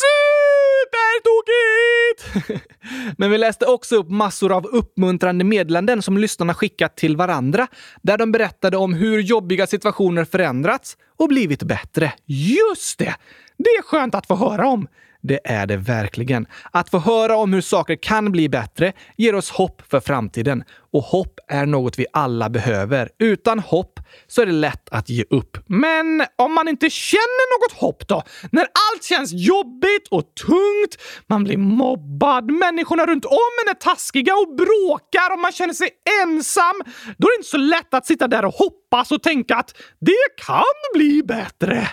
Supertokigt! 1.25 2.65
Men 3.17 3.31
vi 3.31 3.37
läste 3.37 3.65
också 3.65 3.95
upp 3.95 4.09
massor 4.09 4.51
av 4.51 4.65
uppmuntrande 4.65 5.43
meddelanden 5.43 6.01
som 6.01 6.17
lyssnarna 6.17 6.53
skickat 6.53 6.97
till 6.97 7.17
varandra, 7.17 7.67
där 8.01 8.17
de 8.17 8.31
berättade 8.31 8.77
om 8.77 8.93
hur 8.93 9.19
jobbiga 9.19 9.67
situationer 9.67 10.25
förändrats 10.25 10.97
och 11.17 11.27
blivit 11.27 11.63
bättre. 11.63 12.13
Just 12.25 12.99
det! 12.99 13.15
Det 13.57 13.69
är 13.69 13.81
skönt 13.81 14.15
att 14.15 14.27
få 14.27 14.35
höra 14.35 14.67
om. 14.67 14.87
Det 15.27 15.39
är 15.43 15.67
det 15.67 15.77
verkligen. 15.77 16.47
Att 16.71 16.89
få 16.89 16.99
höra 16.99 17.35
om 17.35 17.53
hur 17.53 17.61
saker 17.61 17.95
kan 17.95 18.31
bli 18.31 18.49
bättre 18.49 18.93
ger 19.17 19.35
oss 19.35 19.51
hopp 19.51 19.81
för 19.89 19.99
framtiden. 19.99 20.63
Och 20.93 21.03
hopp 21.03 21.39
är 21.47 21.65
något 21.65 21.99
vi 21.99 22.05
alla 22.13 22.49
behöver. 22.49 23.09
Utan 23.19 23.59
hopp 23.59 23.99
så 24.27 24.41
är 24.41 24.45
det 24.45 24.51
lätt 24.51 24.89
att 24.91 25.09
ge 25.09 25.23
upp. 25.29 25.57
Men 25.67 26.25
om 26.35 26.53
man 26.53 26.67
inte 26.67 26.89
känner 26.89 27.59
något 27.59 27.81
hopp 27.81 28.07
då? 28.07 28.23
När 28.51 28.61
allt 28.61 29.03
känns 29.03 29.31
jobbigt 29.33 30.07
och 30.11 30.23
tungt, 30.47 31.01
man 31.27 31.43
blir 31.43 31.57
mobbad, 31.57 32.51
människorna 32.51 33.05
runt 33.05 33.25
om 33.25 33.51
en 33.65 33.69
är 33.69 33.79
taskiga 33.79 34.33
och 34.35 34.55
bråkar 34.55 35.33
och 35.33 35.39
man 35.39 35.51
känner 35.51 35.73
sig 35.73 35.89
ensam. 36.23 36.81
Då 37.17 37.27
är 37.27 37.31
det 37.31 37.37
inte 37.37 37.49
så 37.49 37.57
lätt 37.57 37.93
att 37.93 38.05
sitta 38.05 38.27
där 38.27 38.45
och 38.45 38.53
hoppas 38.53 39.11
och 39.11 39.23
tänka 39.23 39.55
att 39.55 39.75
det 39.99 40.45
kan 40.45 40.75
bli 40.93 41.23
bättre. 41.23 41.87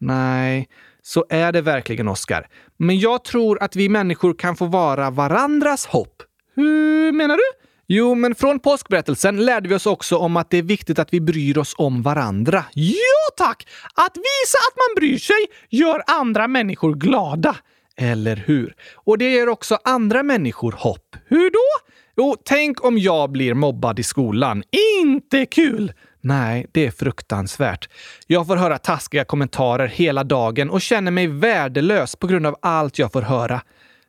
Nej, 0.00 0.68
så 1.08 1.24
är 1.28 1.52
det 1.52 1.60
verkligen, 1.60 2.08
Oscar. 2.08 2.46
Men 2.76 2.98
jag 2.98 3.24
tror 3.24 3.62
att 3.62 3.76
vi 3.76 3.88
människor 3.88 4.34
kan 4.34 4.56
få 4.56 4.66
vara 4.66 5.10
varandras 5.10 5.86
hopp. 5.86 6.22
Hur 6.56 7.12
menar 7.12 7.36
du? 7.36 7.66
Jo, 7.86 8.14
men 8.14 8.34
från 8.34 8.60
påskberättelsen 8.60 9.44
lärde 9.44 9.68
vi 9.68 9.74
oss 9.74 9.86
också 9.86 10.16
om 10.16 10.36
att 10.36 10.50
det 10.50 10.58
är 10.58 10.62
viktigt 10.62 10.98
att 10.98 11.12
vi 11.12 11.20
bryr 11.20 11.58
oss 11.58 11.74
om 11.78 12.02
varandra. 12.02 12.64
Ja, 12.74 13.34
tack! 13.36 13.68
Att 13.94 14.16
visa 14.16 14.58
att 14.70 14.76
man 14.76 14.94
bryr 14.96 15.18
sig 15.18 15.46
gör 15.70 16.02
andra 16.06 16.48
människor 16.48 16.94
glada. 16.94 17.56
Eller 17.96 18.36
hur? 18.36 18.74
Och 18.94 19.18
det 19.18 19.30
ger 19.30 19.48
också 19.48 19.78
andra 19.84 20.22
människor 20.22 20.72
hopp. 20.72 21.16
Hur 21.26 21.50
då? 21.50 21.88
Jo, 22.16 22.36
tänk 22.44 22.84
om 22.84 22.98
jag 22.98 23.30
blir 23.30 23.54
mobbad 23.54 23.98
i 23.98 24.02
skolan. 24.02 24.62
Inte 25.02 25.46
kul! 25.46 25.92
Nej, 26.28 26.66
det 26.72 26.86
är 26.86 26.90
fruktansvärt. 26.90 27.88
Jag 28.26 28.46
får 28.46 28.56
höra 28.56 28.78
taskiga 28.78 29.24
kommentarer 29.24 29.86
hela 29.86 30.24
dagen 30.24 30.70
och 30.70 30.80
känner 30.80 31.10
mig 31.10 31.26
värdelös 31.26 32.16
på 32.16 32.26
grund 32.26 32.46
av 32.46 32.56
allt 32.62 32.98
jag 32.98 33.12
får 33.12 33.22
höra. 33.22 33.60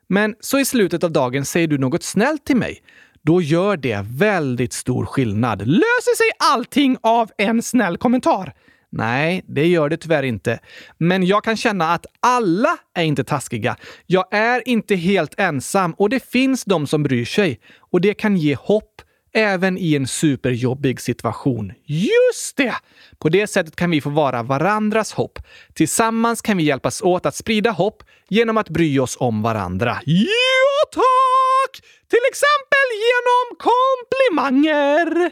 Men 0.07 0.35
så 0.39 0.59
i 0.59 0.65
slutet 0.65 1.03
av 1.03 1.11
dagen 1.11 1.45
säger 1.45 1.67
du 1.67 1.77
något 1.77 2.03
snällt 2.03 2.45
till 2.45 2.57
mig. 2.57 2.83
Då 3.21 3.41
gör 3.41 3.77
det 3.77 4.05
väldigt 4.07 4.73
stor 4.73 5.05
skillnad. 5.05 5.67
Löser 5.67 6.15
sig 6.17 6.31
allting 6.53 6.97
av 7.01 7.31
en 7.37 7.61
snäll 7.61 7.97
kommentar? 7.97 8.53
Nej, 8.91 9.43
det 9.47 9.67
gör 9.67 9.89
det 9.89 9.97
tyvärr 9.97 10.23
inte. 10.23 10.59
Men 10.97 11.25
jag 11.25 11.43
kan 11.43 11.57
känna 11.57 11.93
att 11.93 12.05
alla 12.19 12.77
är 12.95 13.03
inte 13.03 13.23
taskiga. 13.23 13.75
Jag 14.05 14.33
är 14.33 14.67
inte 14.67 14.95
helt 14.95 15.39
ensam 15.39 15.93
och 15.93 16.09
det 16.09 16.23
finns 16.31 16.65
de 16.65 16.87
som 16.87 17.03
bryr 17.03 17.25
sig. 17.25 17.59
Och 17.91 18.01
det 18.01 18.13
kan 18.13 18.37
ge 18.37 18.55
hopp 18.55 18.88
även 19.33 19.77
i 19.77 19.95
en 19.95 20.07
superjobbig 20.07 21.01
situation. 21.01 21.73
Just 21.85 22.57
det! 22.57 22.75
På 23.19 23.29
det 23.29 23.47
sättet 23.47 23.75
kan 23.75 23.91
vi 23.91 24.01
få 24.01 24.09
vara 24.09 24.43
varandras 24.43 25.13
hopp. 25.13 25.39
Tillsammans 25.73 26.41
kan 26.41 26.57
vi 26.57 26.63
hjälpas 26.63 27.01
åt 27.01 27.25
att 27.25 27.35
sprida 27.35 27.71
hopp 27.71 28.03
genom 28.29 28.57
att 28.57 28.69
bry 28.69 28.99
oss 28.99 29.17
om 29.19 29.41
varandra. 29.41 29.97
Ja, 30.05 30.89
tack! 30.93 31.81
Till 32.09 32.19
exempel 32.29 32.87
genom 33.05 33.57
komplimanger! 33.57 35.31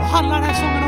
Vad 0.00 0.08
handlar 0.08 0.36
den 0.36 0.44
här 0.44 0.54
sången 0.54 0.84
om, 0.84 0.87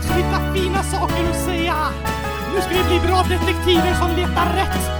Dags 0.00 0.10
att 0.10 0.16
hitta 0.16 0.54
fina 0.54 0.82
saker 0.82 1.30
att 1.30 1.44
säga. 1.44 1.76
Nu 2.54 2.60
ska 2.60 2.70
vi 2.70 2.88
bli 2.88 3.08
bra 3.08 3.22
detektiver 3.22 3.94
som 3.94 4.16
letar 4.16 4.54
rätt. 4.56 4.99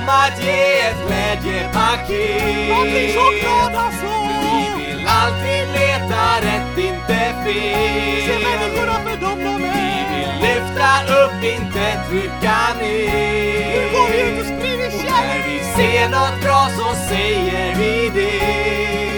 som 0.00 0.08
att 0.08 0.44
ge 0.44 0.80
ett 0.80 0.96
glädjepaket. 1.06 3.14
Så 3.14 3.26
glad 3.40 3.74
alltså! 3.74 4.12
Vi 4.76 4.84
vill 4.84 5.06
alltid 5.06 5.64
leta 5.78 6.22
rätt, 6.46 6.78
inte 6.78 7.18
fel. 7.44 8.22
Se 8.26 8.34
människorna 8.48 8.96
för 9.04 9.16
dem 9.16 9.38
de 9.44 9.52
Vi 9.62 9.68
vill 10.12 10.32
lyfta 10.44 10.90
upp, 11.20 11.38
inte 11.44 11.84
trycka 12.08 12.58
ner. 12.80 13.74
Nu 13.74 13.80
går 13.92 14.06
vi 14.12 14.18
ut 14.20 14.40
och 14.40 14.46
sprider 14.46 14.86
Och 14.86 14.92
när 15.04 15.10
kärlek! 15.10 15.44
vi 15.48 15.58
ser 15.82 16.04
något 16.08 16.36
bra 16.42 16.62
så 16.78 16.88
säger 17.08 17.74
vi 17.74 18.10
det. 18.14 18.40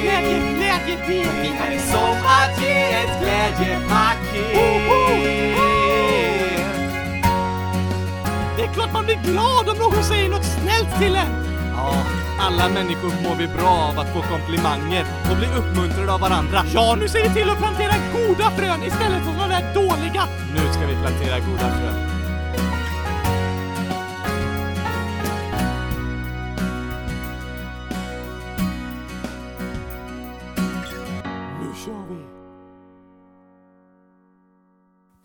Glädje, 0.03 0.37
glädje, 0.57 0.97
det 1.07 1.25
Det 1.43 1.53
är 1.75 1.79
som 1.93 2.17
att 2.41 2.55
ge 2.63 2.79
ett 3.03 3.15
glädjepaket. 3.21 4.55
Det 5.09 5.52
är 8.73 8.75
klart 8.75 8.93
man 8.93 9.05
blir 9.05 9.21
glad 9.33 9.69
om 9.69 9.79
någon 9.79 10.05
säger 10.05 10.29
något 10.29 10.45
snällt 10.45 10.93
till 11.01 11.15
en. 11.17 11.33
Ja, 11.77 11.95
alla 12.41 12.69
människor 12.69 13.13
mår 13.25 13.37
vi 13.37 13.47
bra 13.47 13.75
av 13.91 13.99
att 13.99 14.13
få 14.15 14.23
komplimanger 14.23 15.05
och 15.31 15.37
bli 15.37 15.47
uppmuntrade 15.59 16.13
av 16.13 16.21
varandra. 16.21 16.65
Ja, 16.75 16.97
nu 17.01 17.09
ser 17.09 17.23
vi 17.29 17.35
till 17.35 17.51
att 17.51 17.59
plantera 17.59 17.95
goda 18.13 18.51
frön 18.51 18.83
istället 18.83 19.23
för 19.25 19.33
de 19.41 19.49
där 19.49 19.75
dåliga. 19.75 20.23
Nu 20.55 20.63
ska 20.73 20.87
vi 20.87 20.97
plantera 21.05 21.39
goda 21.39 21.69
frön. 21.79 22.22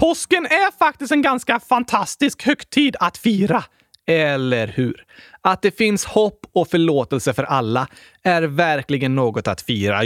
Påsken 0.08 0.46
är 0.46 0.78
faktiskt 0.78 1.12
en 1.12 1.22
ganska 1.22 1.60
fantastisk 1.60 2.44
högtid 2.44 2.96
att 3.00 3.18
fira. 3.18 3.64
Eller 4.08 4.68
hur? 4.68 5.06
Att 5.42 5.62
det 5.62 5.78
finns 5.78 6.06
hopp 6.06 6.46
och 6.54 6.68
förlåtelse 6.68 7.34
för 7.34 7.44
alla 7.44 7.88
är 8.24 8.42
verkligen 8.42 9.16
något 9.16 9.48
att 9.48 9.62
fira. 9.62 10.00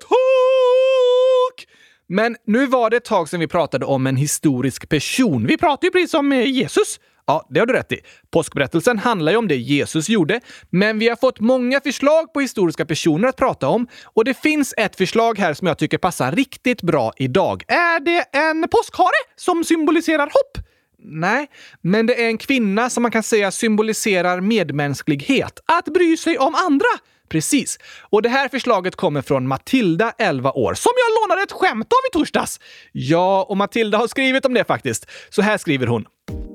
Tack! 0.00 1.68
Men 2.06 2.36
nu 2.46 2.66
var 2.66 2.90
det 2.90 2.96
ett 2.96 3.04
tag 3.04 3.28
sedan 3.28 3.40
vi 3.40 3.48
pratade 3.48 3.86
om 3.86 4.06
en 4.06 4.16
historisk 4.16 4.88
person. 4.88 5.46
Vi 5.46 5.56
pratade 5.56 5.86
ju 5.86 5.90
precis 5.90 6.14
om 6.14 6.32
eh, 6.32 6.44
Jesus. 6.44 7.00
Ja, 7.28 7.46
det 7.50 7.60
har 7.60 7.66
du 7.66 7.72
rätt 7.72 7.92
i. 7.92 8.00
Påskberättelsen 8.30 8.98
handlar 8.98 9.32
ju 9.32 9.38
om 9.38 9.48
det 9.48 9.56
Jesus 9.56 10.08
gjorde, 10.08 10.40
men 10.70 10.98
vi 10.98 11.08
har 11.08 11.16
fått 11.16 11.40
många 11.40 11.80
förslag 11.80 12.32
på 12.32 12.40
historiska 12.40 12.86
personer 12.86 13.28
att 13.28 13.36
prata 13.36 13.68
om 13.68 13.88
och 14.04 14.24
det 14.24 14.34
finns 14.34 14.74
ett 14.76 14.96
förslag 14.96 15.38
här 15.38 15.54
som 15.54 15.66
jag 15.66 15.78
tycker 15.78 15.98
passar 15.98 16.32
riktigt 16.32 16.82
bra 16.82 17.12
idag. 17.16 17.62
Är 17.68 18.00
det 18.00 18.38
en 18.38 18.68
påskhare 18.68 19.18
som 19.36 19.64
symboliserar 19.64 20.24
hopp? 20.24 20.66
Nej, 20.98 21.46
men 21.82 22.06
det 22.06 22.24
är 22.24 22.26
en 22.26 22.38
kvinna 22.38 22.90
som 22.90 23.02
man 23.02 23.12
kan 23.12 23.22
säga 23.22 23.50
symboliserar 23.50 24.40
medmänsklighet. 24.40 25.60
Att 25.66 25.84
bry 25.84 26.16
sig 26.16 26.38
om 26.38 26.54
andra. 26.54 26.88
Precis. 27.28 27.78
Och 28.10 28.22
det 28.22 28.28
här 28.28 28.48
förslaget 28.48 28.96
kommer 28.96 29.22
från 29.22 29.48
Matilda, 29.48 30.12
11 30.18 30.52
år, 30.52 30.74
som 30.74 30.92
jag 30.96 31.22
lånade 31.22 31.42
ett 31.42 31.52
skämt 31.52 31.92
av 31.92 31.98
i 32.10 32.12
torsdags. 32.12 32.60
Ja, 32.92 33.46
och 33.48 33.56
Matilda 33.56 33.98
har 33.98 34.06
skrivit 34.06 34.44
om 34.44 34.54
det 34.54 34.64
faktiskt. 34.64 35.06
Så 35.30 35.42
här 35.42 35.58
skriver 35.58 35.86
hon. 35.86 36.04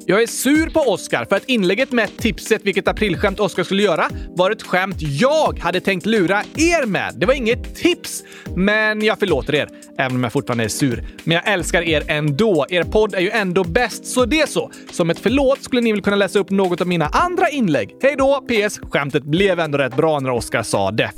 Jag 0.06 0.22
är 0.22 0.28
sur 0.28 0.70
på 0.70 0.80
Oscar 0.80 1.26
för 1.26 1.36
att 1.36 1.46
inlägget 1.46 1.92
med 1.92 2.18
tipset 2.18 2.62
vilket 2.64 2.88
aprilskämt 2.88 3.40
Oscar 3.40 3.64
skulle 3.64 3.84
göra 3.84 4.10
var 4.30 4.52
ett 4.52 4.62
skämt 4.62 4.96
jag 5.00 5.60
hade 5.60 5.82
tänkt 5.82 6.06
lura 6.06 6.44
er 6.56 6.86
med. 6.86 7.14
Det 7.18 7.26
var 7.26 7.34
inget 7.34 7.76
tips. 7.76 8.24
Men 8.56 9.02
jag 9.02 9.20
förlåter 9.20 9.56
er, 9.56 9.70
även 9.98 10.16
om 10.16 10.24
jag 10.24 10.34
fortfarande 10.34 10.64
är 10.64 10.68
sur. 10.68 11.04
Men 11.24 11.36
jag 11.36 11.48
älskar 11.48 11.82
er 11.82 12.04
ändå. 12.08 12.66
Er 12.70 12.84
podd 12.84 13.16
är 13.16 13.20
ju 13.20 13.30
ändå 13.30 13.64
bäst, 13.64 14.06
så 14.06 14.26
det 14.26 14.42
är 14.42 14.48
så. 14.48 14.72
Som 14.92 15.10
ett 15.10 15.20
förlåt 15.20 15.64
skulle 15.64 15.82
ni 15.82 15.92
väl 15.92 16.02
kunna 16.02 16.16
läsa 16.16 16.40
upp 16.40 16.50
något 16.50 16.82
av 16.82 16.88
mina 16.88 17.06
andra 17.06 17.50
inlägg. 17.50 17.96
Hej 18.02 18.16
då! 18.18 18.46
PS. 18.48 18.80
Skämtet 18.80 19.24
blev 19.24 19.60
ändå 19.60 19.78
rätt 19.78 19.96
bra 19.96 20.20
när 20.20 20.30
Oscar 20.30 20.64
sa 20.64 20.92
det. 20.92 21.12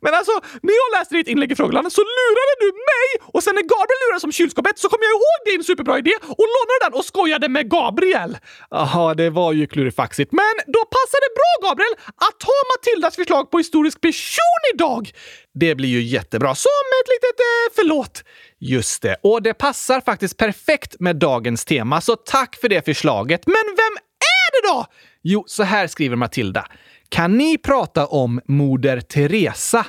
Men 0.00 0.14
alltså, 0.14 0.32
när 0.66 0.74
jag 0.80 0.88
läste 0.98 1.14
ditt 1.14 1.28
inlägg 1.28 1.52
i 1.52 1.54
Frågelandet 1.54 1.92
så 1.92 2.00
lurade 2.00 2.54
du 2.64 2.68
mig 2.92 3.08
och 3.34 3.42
sen 3.42 3.54
när 3.54 3.62
Gabriel 3.62 4.00
lurade 4.02 4.20
som 4.20 4.32
kylskåpet 4.32 4.78
så 4.78 4.88
kom 4.88 4.98
jag 5.02 5.12
ihåg 5.18 5.38
din 5.50 5.64
superbra 5.64 5.98
idé 5.98 6.14
och 6.20 6.46
lånade 6.54 6.78
den 6.84 6.92
och 6.98 7.04
skojade 7.04 7.48
med 7.48 7.70
Gabriel. 7.70 8.38
Jaha, 8.70 9.14
det 9.14 9.30
var 9.30 9.52
ju 9.52 9.66
klurifaxigt. 9.66 10.32
Men 10.32 10.54
då 10.66 10.80
passar 10.96 11.18
det 11.24 11.32
bra, 11.40 11.68
Gabriel, 11.68 11.94
att 12.26 12.36
ta 12.46 12.58
Matildas 12.72 13.16
förslag 13.16 13.50
på 13.50 13.58
historisk 13.58 14.00
person 14.00 14.60
idag. 14.74 15.10
Det 15.54 15.74
blir 15.74 15.88
ju 15.88 16.02
jättebra. 16.02 16.54
Som 16.54 16.86
ett 17.02 17.08
litet 17.14 17.40
eh, 17.40 17.72
förlåt. 17.76 18.24
Just 18.58 19.02
det. 19.02 19.16
Och 19.22 19.42
det 19.42 19.54
passar 19.54 20.00
faktiskt 20.00 20.36
perfekt 20.36 20.96
med 21.00 21.16
dagens 21.16 21.64
tema, 21.64 22.00
så 22.00 22.16
tack 22.16 22.56
för 22.60 22.68
det 22.68 22.84
förslaget. 22.84 23.46
Men 23.46 23.64
vem 23.76 23.96
är 24.18 24.62
det 24.62 24.68
då? 24.68 24.86
Jo, 25.22 25.44
så 25.46 25.62
här 25.62 25.86
skriver 25.86 26.16
Matilda. 26.16 26.66
Kan 27.12 27.38
ni 27.38 27.58
prata 27.58 28.06
om 28.06 28.40
Moder 28.48 29.00
Teresa? 29.00 29.86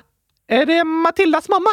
Är 0.47 0.65
det 0.65 0.83
Matildas 0.83 1.49
mamma? 1.49 1.69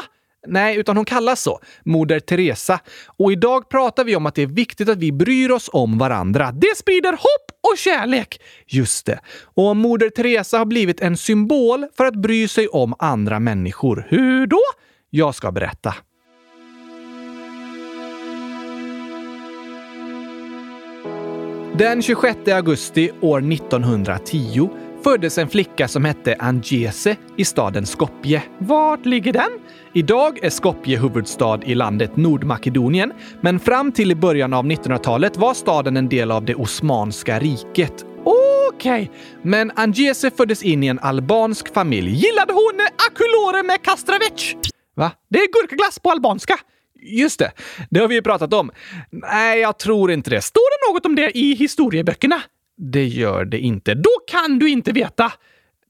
Nej, 0.47 0.77
utan 0.77 0.97
hon 0.97 1.05
kallas 1.05 1.43
så. 1.43 1.61
Moder 1.85 2.21
Teresa. 2.21 2.81
Och 3.19 3.33
idag 3.33 3.69
pratar 3.69 4.05
vi 4.05 4.17
om 4.17 4.27
att 4.27 4.35
det 4.35 4.43
är 4.43 4.47
viktigt 4.47 4.89
att 4.89 4.99
vi 4.99 5.13
bryr 5.13 5.51
oss 5.51 5.71
om 5.73 5.99
varandra. 5.99 6.53
Det 6.53 6.77
sprider 6.77 7.13
hopp 7.13 7.71
och 7.73 7.79
kärlek! 7.79 8.41
Just 8.67 9.07
det. 9.07 9.21
Och 9.55 9.77
Moder 9.77 10.11
Teresa 10.11 10.59
har 10.59 10.65
blivit 10.65 11.01
en 11.01 11.17
symbol 11.17 11.87
för 11.97 12.05
att 12.05 12.17
bry 12.17 12.49
sig 12.49 12.69
om 12.69 12.95
andra 12.99 13.41
människor. 13.41 14.07
Hur 14.09 14.47
då? 14.47 14.63
Jag 15.11 15.35
ska 15.35 15.53
berätta. 15.53 15.95
Den 21.79 22.03
26 22.03 22.49
augusti 22.49 23.11
år 23.21 23.53
1910 23.53 24.71
föddes 25.05 25.39
en 25.39 25.49
flicka 25.49 25.89
som 25.89 26.05
hette 26.05 26.37
Angese 26.39 27.17
i 27.37 27.45
staden 27.45 27.87
Skopje. 27.87 28.43
Vart 28.59 29.07
ligger 29.07 29.33
den? 29.33 29.51
Idag 29.93 30.45
är 30.45 30.51
Skopje 30.51 30.99
huvudstad 30.99 31.61
i 31.65 31.75
landet 31.75 32.17
Nordmakedonien, 32.17 33.13
men 33.41 33.61
fram 33.61 33.93
till 33.93 34.11
i 34.11 34.15
början 34.15 34.53
av 34.53 34.65
1900-talet 34.65 35.37
var 35.37 35.55
staden 35.55 35.97
en 35.97 36.09
del 36.09 36.31
av 36.31 36.45
det 36.45 36.55
Osmanska 36.55 37.39
riket. 37.39 38.05
Okej, 38.25 39.03
okay. 39.03 39.09
men 39.43 39.73
Angese 39.77 40.31
föddes 40.37 40.63
in 40.63 40.83
i 40.83 40.87
en 40.87 40.99
albansk 40.99 41.75
familj. 41.75 42.11
Gillade 42.11 42.53
hon 42.53 42.81
akulore 43.11 43.63
med 43.63 43.83
kastravec? 43.83 44.57
Va? 44.97 45.13
Det 45.31 45.39
är 45.39 45.53
gurkaglass 45.53 45.99
på 45.99 46.11
albanska. 46.11 46.55
Just 47.03 47.39
det, 47.39 47.53
det 47.91 48.01
har 48.01 48.09
vi 48.09 48.15
ju 48.15 48.23
pratat 48.23 48.55
om. 48.55 48.71
Nej, 49.11 49.61
jag 49.61 49.79
tror 49.79 50.13
inte 50.13 50.31
det. 50.31 50.41
Står 50.41 50.71
det 50.71 50.93
något 50.93 51.07
om 51.07 51.15
det 51.15 51.39
i 51.39 51.55
historieböckerna? 51.55 52.43
Det 52.83 53.07
gör 53.07 53.45
det 53.45 53.59
inte. 53.59 53.95
Då 53.95 54.11
kan 54.27 54.59
du 54.59 54.71
inte 54.71 54.93
veta! 54.93 55.33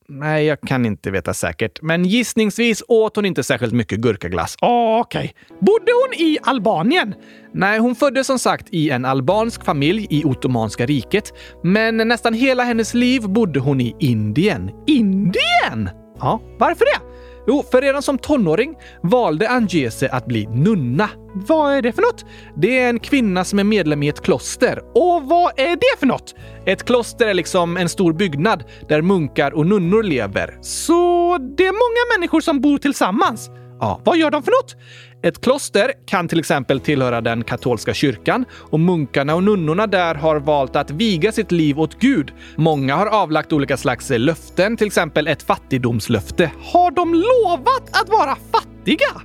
Nej, 0.09 0.45
jag 0.45 0.61
kan 0.61 0.87
inte 0.87 1.11
veta 1.11 1.35
säkert, 1.35 1.83
men 1.83 2.05
gissningsvis 2.05 2.83
åt 2.89 3.17
hon 3.17 3.25
inte 3.25 3.43
särskilt 3.43 3.73
mycket 3.73 4.01
gurkaglass. 4.01 4.57
Ah, 4.61 5.01
okej. 5.01 5.35
Okay. 5.35 5.57
Bodde 5.61 5.93
hon 5.93 6.27
i 6.27 6.39
Albanien? 6.43 7.15
Nej, 7.55 7.79
hon 7.79 7.95
föddes 7.95 8.27
som 8.27 8.39
sagt 8.39 8.67
i 8.71 8.91
en 8.91 9.05
albansk 9.05 9.65
familj 9.65 10.07
i 10.11 10.25
Ottomanska 10.25 10.87
riket, 10.87 11.33
men 11.63 11.97
nästan 11.97 12.35
hela 12.35 12.63
hennes 12.63 12.95
liv 12.95 13.23
bodde 13.23 13.61
hon 13.61 13.81
i 13.81 13.97
Indien. 13.99 14.71
Indien? 14.87 15.91
Ja, 16.19 16.41
varför 16.59 16.85
det? 16.85 17.10
Jo, 17.47 17.65
för 17.71 17.81
redan 17.81 18.03
som 18.03 18.19
tonåring 18.19 18.75
valde 19.03 19.49
Angese 19.49 20.09
att 20.09 20.27
bli 20.27 20.47
nunna. 20.47 21.09
Vad 21.35 21.73
är 21.73 21.83
det 21.83 21.93
för 21.93 22.03
något? 22.03 22.25
Det 22.57 22.79
är 22.79 22.89
en 22.89 23.01
kvinna 23.01 23.45
som 23.45 23.59
är 23.59 23.65
medlem 23.65 24.03
i 24.03 24.09
ett 24.09 24.21
kloster. 24.21 24.79
Och 24.95 25.23
vad 25.25 25.53
är 25.61 25.77
det 25.77 25.99
för 25.99 26.07
något? 26.07 26.35
Ett 26.67 26.85
kloster 26.85 27.27
är 27.27 27.35
liksom 27.35 27.77
en 27.77 27.89
stor 27.89 28.13
byggnad 28.13 28.65
där 28.89 29.03
munkar 29.03 29.55
och 29.55 29.67
nunnor 29.67 30.03
lever. 30.03 30.59
Så 30.61 31.39
det 31.57 31.67
är 31.67 31.73
många 31.73 32.19
människor 32.19 32.41
som 32.41 32.61
bor 32.61 32.79
tillsammans? 32.79 33.51
Ja, 33.81 34.01
vad 34.05 34.19
gör 34.19 34.31
de 34.31 34.43
för 34.43 34.51
något? 34.51 34.77
Ett 35.23 35.41
kloster 35.41 35.93
kan 36.07 36.29
till 36.29 36.39
exempel 36.39 36.81
tillhöra 36.81 37.21
den 37.21 37.45
katolska 37.45 37.95
kyrkan 37.95 38.45
och 38.53 38.81
munkarna 38.81 39.35
och 39.35 39.45
nunnorna 39.45 39.87
där 39.87 40.15
har 40.15 40.37
valt 40.37 40.77
att 40.77 40.91
viga 40.91 41.33
sitt 41.33 41.53
liv 41.53 41.81
åt 41.81 42.01
Gud. 42.01 42.33
Många 42.57 42.97
har 42.97 43.07
avlagt 43.07 43.53
olika 43.53 43.77
slags 43.77 44.11
löften, 44.11 44.77
till 44.77 44.87
exempel 44.87 45.27
ett 45.27 45.43
fattigdomslöfte. 45.43 46.51
Har 46.73 46.91
de 46.91 47.15
lovat 47.15 48.03
att 48.03 48.09
vara 48.09 48.37
fattiga? 48.53 49.23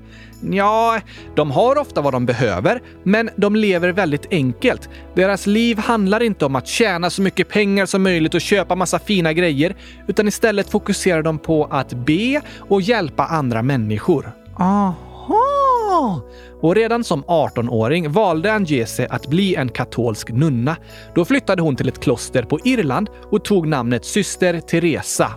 Ja, 0.51 1.01
de 1.35 1.51
har 1.51 1.77
ofta 1.77 2.01
vad 2.01 2.13
de 2.13 2.25
behöver, 2.25 2.81
men 3.03 3.29
de 3.35 3.55
lever 3.55 3.89
väldigt 3.89 4.27
enkelt. 4.31 4.89
Deras 5.15 5.47
liv 5.47 5.77
handlar 5.77 6.23
inte 6.23 6.45
om 6.45 6.55
att 6.55 6.67
tjäna 6.67 7.09
så 7.09 7.21
mycket 7.21 7.49
pengar 7.49 7.85
som 7.85 8.03
möjligt 8.03 8.33
och 8.33 8.41
köpa 8.41 8.75
massa 8.75 8.99
fina 8.99 9.33
grejer, 9.33 9.75
utan 10.07 10.27
istället 10.27 10.69
fokuserar 10.69 11.21
de 11.21 11.39
på 11.39 11.65
att 11.65 11.93
be 11.93 12.41
och 12.59 12.81
hjälpa 12.81 13.25
andra 13.25 13.61
människor. 13.61 14.44
Aha! 14.59 16.21
Och 16.61 16.75
redan 16.75 17.03
som 17.03 17.23
18-åring 17.23 18.11
valde 18.11 18.53
Angese 18.53 19.07
att 19.09 19.27
bli 19.27 19.55
en 19.55 19.69
katolsk 19.69 20.29
nunna. 20.29 20.77
Då 21.15 21.25
flyttade 21.25 21.61
hon 21.61 21.75
till 21.75 21.87
ett 21.89 21.99
kloster 21.99 22.43
på 22.43 22.59
Irland 22.63 23.09
och 23.31 23.45
tog 23.45 23.67
namnet 23.67 24.05
Syster 24.05 24.59
Teresa. 24.59 25.31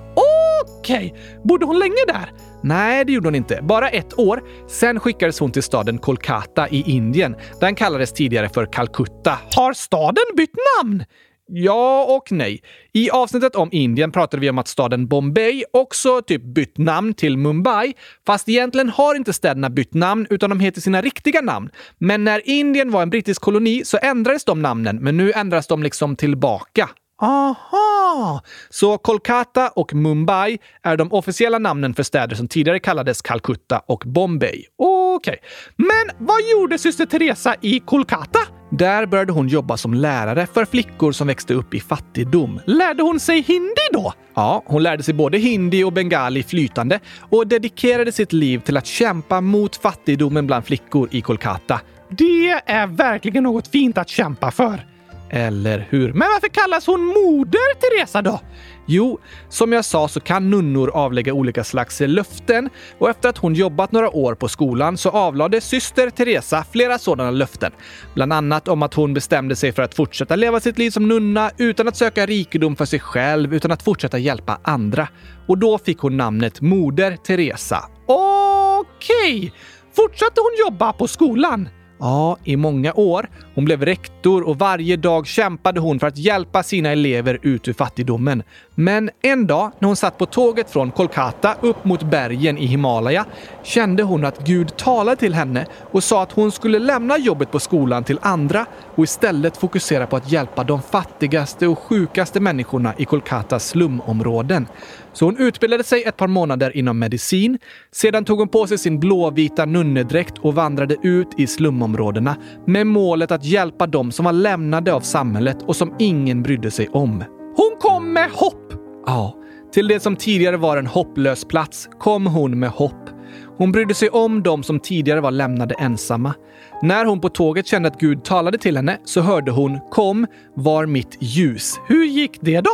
Okej! 0.81 1.13
Okay. 1.13 1.41
Bodde 1.45 1.67
hon 1.67 1.79
länge 1.79 2.05
där? 2.07 2.33
Nej, 2.63 3.05
det 3.05 3.13
gjorde 3.13 3.27
hon 3.27 3.35
inte. 3.35 3.61
Bara 3.63 3.89
ett 3.89 4.19
år. 4.19 4.43
Sen 4.69 5.01
skickades 5.01 5.41
hon 5.41 5.53
till 5.53 5.63
staden 5.63 5.99
Kolkata 5.99 6.69
i 6.69 6.83
Indien. 6.87 7.37
Den 7.61 7.75
kallades 7.75 8.13
tidigare 8.13 8.49
för 8.49 8.73
Calcutta. 8.73 9.39
Har 9.57 9.73
staden 9.73 10.25
bytt 10.37 10.55
namn? 10.83 11.05
Ja 11.49 12.05
och 12.17 12.33
nej. 12.33 12.63
I 12.93 13.11
avsnittet 13.11 13.57
om 13.57 13.69
Indien 13.73 14.13
pratade 14.13 14.41
vi 14.41 14.51
om 14.51 14.59
att 14.59 14.69
staden 14.69 15.07
Bombay 15.09 15.65
också 15.73 16.23
typ 16.23 16.43
bytt 16.43 16.79
namn 16.79 17.15
till 17.15 17.37
Mumbai. 17.37 17.95
Fast 18.27 18.49
egentligen 18.49 18.89
har 18.89 19.15
inte 19.15 19.33
städerna 19.33 19.71
bytt 19.71 19.95
namn 19.95 20.27
utan 20.31 20.51
de 20.51 20.61
heter 20.61 20.81
sina 20.81 21.03
riktiga 21.03 21.41
namn. 21.41 21.71
Men 21.99 22.25
när 22.25 22.49
Indien 22.49 22.91
var 22.91 23.03
en 23.03 23.11
brittisk 23.11 23.43
koloni 23.43 23.85
så 23.85 23.99
ändrades 24.03 24.45
de 24.45 24.63
namnen, 24.63 24.97
men 24.97 25.17
nu 25.17 25.33
ändras 25.33 25.67
de 25.67 25.83
liksom 25.83 26.17
tillbaka. 26.17 26.89
Aha! 27.21 28.43
Så 28.71 28.99
Kolkata 28.99 29.69
och 29.69 29.95
Mumbai 29.95 30.59
är 30.83 30.97
de 30.97 31.13
officiella 31.13 31.59
namnen 31.59 31.95
för 31.95 32.03
städer 32.03 32.37
som 32.37 32.49
tidigare 32.49 32.79
kallades 32.81 33.23
Calcutta 33.23 33.83
och 33.87 34.03
Bombay. 34.07 34.65
Okej. 34.77 35.17
Okay. 35.17 35.37
Men 35.77 36.27
vad 36.27 36.41
gjorde 36.53 36.79
syster 36.79 37.07
Teresa 37.07 37.55
i 37.61 37.81
Kolkata? 37.81 38.39
Där 38.71 39.07
började 39.07 39.33
hon 39.33 39.49
jobba 39.49 39.77
som 39.77 39.95
lärare 39.95 40.47
för 40.47 40.65
flickor 40.65 41.13
som 41.13 41.27
växte 41.27 41.55
upp 41.55 41.75
i 41.75 41.81
fattigdom. 41.81 42.61
Lärde 42.67 43.03
hon 43.03 43.21
sig 43.21 43.41
hindi 43.41 43.89
då? 43.93 44.13
Ja, 44.35 44.63
hon 44.67 44.83
lärde 44.83 45.03
sig 45.03 45.15
både 45.15 45.39
hindi 45.39 45.85
och 45.85 45.93
bengali 45.93 46.43
flytande 46.43 47.01
och 47.31 47.47
dedikerade 47.47 48.13
sitt 48.13 48.33
liv 48.33 48.59
till 48.59 48.77
att 48.77 48.87
kämpa 48.87 49.41
mot 49.41 49.77
fattigdomen 49.77 50.47
bland 50.47 50.65
flickor 50.65 51.09
i 51.11 51.21
Kolkata. 51.21 51.81
Det 52.11 52.51
är 52.67 52.87
verkligen 52.87 53.43
något 53.43 53.69
fint 53.69 53.99
att 53.99 54.09
kämpa 54.09 54.51
för. 54.51 54.98
Eller 55.31 55.87
hur? 55.91 56.13
Men 56.13 56.29
varför 56.29 56.49
kallas 56.49 56.87
hon 56.87 57.05
Moder 57.05 57.75
Teresa 57.81 58.23
då? 58.23 58.41
Jo, 58.87 59.21
som 59.49 59.73
jag 59.73 59.85
sa 59.85 60.09
så 60.09 60.21
kan 60.21 60.51
nunnor 60.51 60.91
avlägga 60.95 61.33
olika 61.33 61.65
slags 61.65 62.01
löften 62.01 62.71
och 62.99 63.11
efter 63.11 63.29
att 63.29 63.39
hon 63.39 63.55
jobbat 63.55 63.93
några 63.93 64.11
år 64.11 64.35
på 64.35 64.49
skolan 64.49 64.97
så 64.97 65.11
avlade 65.11 65.61
syster 65.61 66.11
Teresa 66.11 66.65
flera 66.73 66.99
sådana 66.99 67.31
löften. 67.31 67.73
Bland 68.15 68.33
annat 68.33 68.69
om 68.69 68.83
att 68.83 68.95
hon 68.95 69.15
bestämde 69.15 69.57
sig 69.57 69.73
för 69.73 69.83
att 69.83 69.95
fortsätta 69.95 70.37
leva 70.37 70.61
sitt 70.61 70.79
liv 70.79 70.91
som 70.91 71.09
nunna 71.09 71.51
utan 71.59 71.89
att 71.89 71.97
söka 71.97 72.27
rikedom 72.27 72.77
för 72.77 72.85
sig 72.85 73.01
själv 73.01 73.55
utan 73.55 73.73
att 73.73 73.83
fortsätta 73.83 74.19
hjälpa 74.19 74.61
andra. 74.63 75.09
Och 75.47 75.59
då 75.59 75.79
fick 75.79 75.99
hon 75.99 76.17
namnet 76.17 76.61
Moder 76.61 77.17
Teresa. 77.17 77.85
Okej! 78.07 79.37
Okay. 79.37 79.51
Fortsatte 79.97 80.41
hon 80.41 80.67
jobba 80.67 80.93
på 80.93 81.09
skolan? 81.09 81.69
Ja, 81.99 82.37
i 82.45 82.57
många 82.57 82.93
år. 82.93 83.29
Hon 83.59 83.65
blev 83.65 83.85
rektor 83.85 84.43
och 84.43 84.59
varje 84.59 84.97
dag 84.97 85.27
kämpade 85.27 85.81
hon 85.81 86.01
för 86.01 86.07
att 86.07 86.19
hjälpa 86.19 86.63
sina 86.63 86.91
elever 86.91 87.39
ut 87.43 87.69
ur 87.69 87.73
fattigdomen. 87.73 88.43
Men 88.75 89.11
en 89.23 89.47
dag 89.47 89.71
när 89.79 89.87
hon 89.87 89.97
satt 89.97 90.19
på 90.19 90.27
tåget 90.27 90.71
från 90.71 90.91
Kolkata 90.91 91.55
upp 91.61 91.85
mot 91.85 92.03
bergen 92.03 92.59
i 92.59 92.67
Himalaya 92.67 93.25
kände 93.63 94.03
hon 94.03 94.25
att 94.25 94.47
Gud 94.47 94.77
talade 94.77 95.17
till 95.17 95.35
henne 95.35 95.67
och 95.91 96.05
sa 96.05 96.23
att 96.23 96.33
hon 96.33 96.53
skulle 96.53 96.79
lämna 96.79 97.19
jobbet 97.19 97.51
på 97.51 97.61
skolan 97.61 98.05
till 98.05 98.19
andra 98.23 98.67
och 98.95 99.05
istället 99.05 99.57
fokusera 99.57 100.07
på 100.07 100.17
att 100.17 100.33
hjälpa 100.33 100.65
de 100.65 100.83
fattigaste 100.83 101.67
och 101.67 101.79
sjukaste 101.79 102.41
människorna 102.41 102.95
i 102.99 103.05
Kolkatas 103.05 103.69
slumområden. 103.69 104.67
Så 105.13 105.25
hon 105.25 105.37
utbildade 105.37 105.85
sig 105.85 106.05
ett 106.05 106.17
par 106.17 106.27
månader 106.27 106.77
inom 106.77 106.99
medicin. 106.99 107.59
Sedan 107.93 108.25
tog 108.25 108.39
hon 108.39 108.49
på 108.49 108.67
sig 108.67 108.79
sin 108.79 109.01
blåvita 109.01 109.65
nunnedräkt 109.65 110.39
och 110.39 110.55
vandrade 110.55 110.97
ut 111.03 111.29
i 111.37 111.47
slumområdena 111.47 112.37
med 112.65 112.87
målet 112.87 113.31
att 113.31 113.48
hjälpa 113.49 113.87
dem 113.87 114.13
som 114.13 114.25
var 114.25 114.33
lämnade 114.33 114.95
av 114.95 115.01
samhället 115.01 115.63
och 115.63 115.77
som 115.77 115.95
ingen 115.99 116.43
brydde 116.43 116.71
sig 116.71 116.89
om. 116.89 117.25
Hon 117.57 117.77
kom 117.81 118.13
med 118.13 118.31
hopp! 118.31 118.73
Ja, 119.07 119.35
till 119.73 119.89
det 119.89 120.01
som 120.01 120.17
tidigare 120.17 120.57
var 120.57 120.77
en 120.77 120.87
hopplös 120.87 121.45
plats 121.45 121.89
kom 121.99 122.27
hon 122.27 122.59
med 122.59 122.71
hopp. 122.71 123.11
Hon 123.59 123.73
brydde 123.73 123.95
sig 123.95 124.09
om 124.09 124.43
dem 124.43 124.63
som 124.63 124.81
tidigare 124.81 125.21
var 125.21 125.31
lämnade 125.31 125.75
ensamma. 125.79 126.35
När 126.83 127.05
hon 127.05 127.21
på 127.21 127.29
tåget 127.29 127.67
kände 127.67 127.89
att 127.89 128.01
Gud 128.01 128.25
talade 128.25 128.59
till 128.59 128.77
henne 128.77 128.99
så 129.05 129.21
hörde 129.21 129.51
hon 129.51 129.79
“Kom, 129.91 130.27
var 130.55 130.87
mitt 130.87 131.17
ljus”. 131.21 131.81
Hur 131.87 132.05
gick 132.05 132.39
det 132.41 132.61
då? 132.61 132.71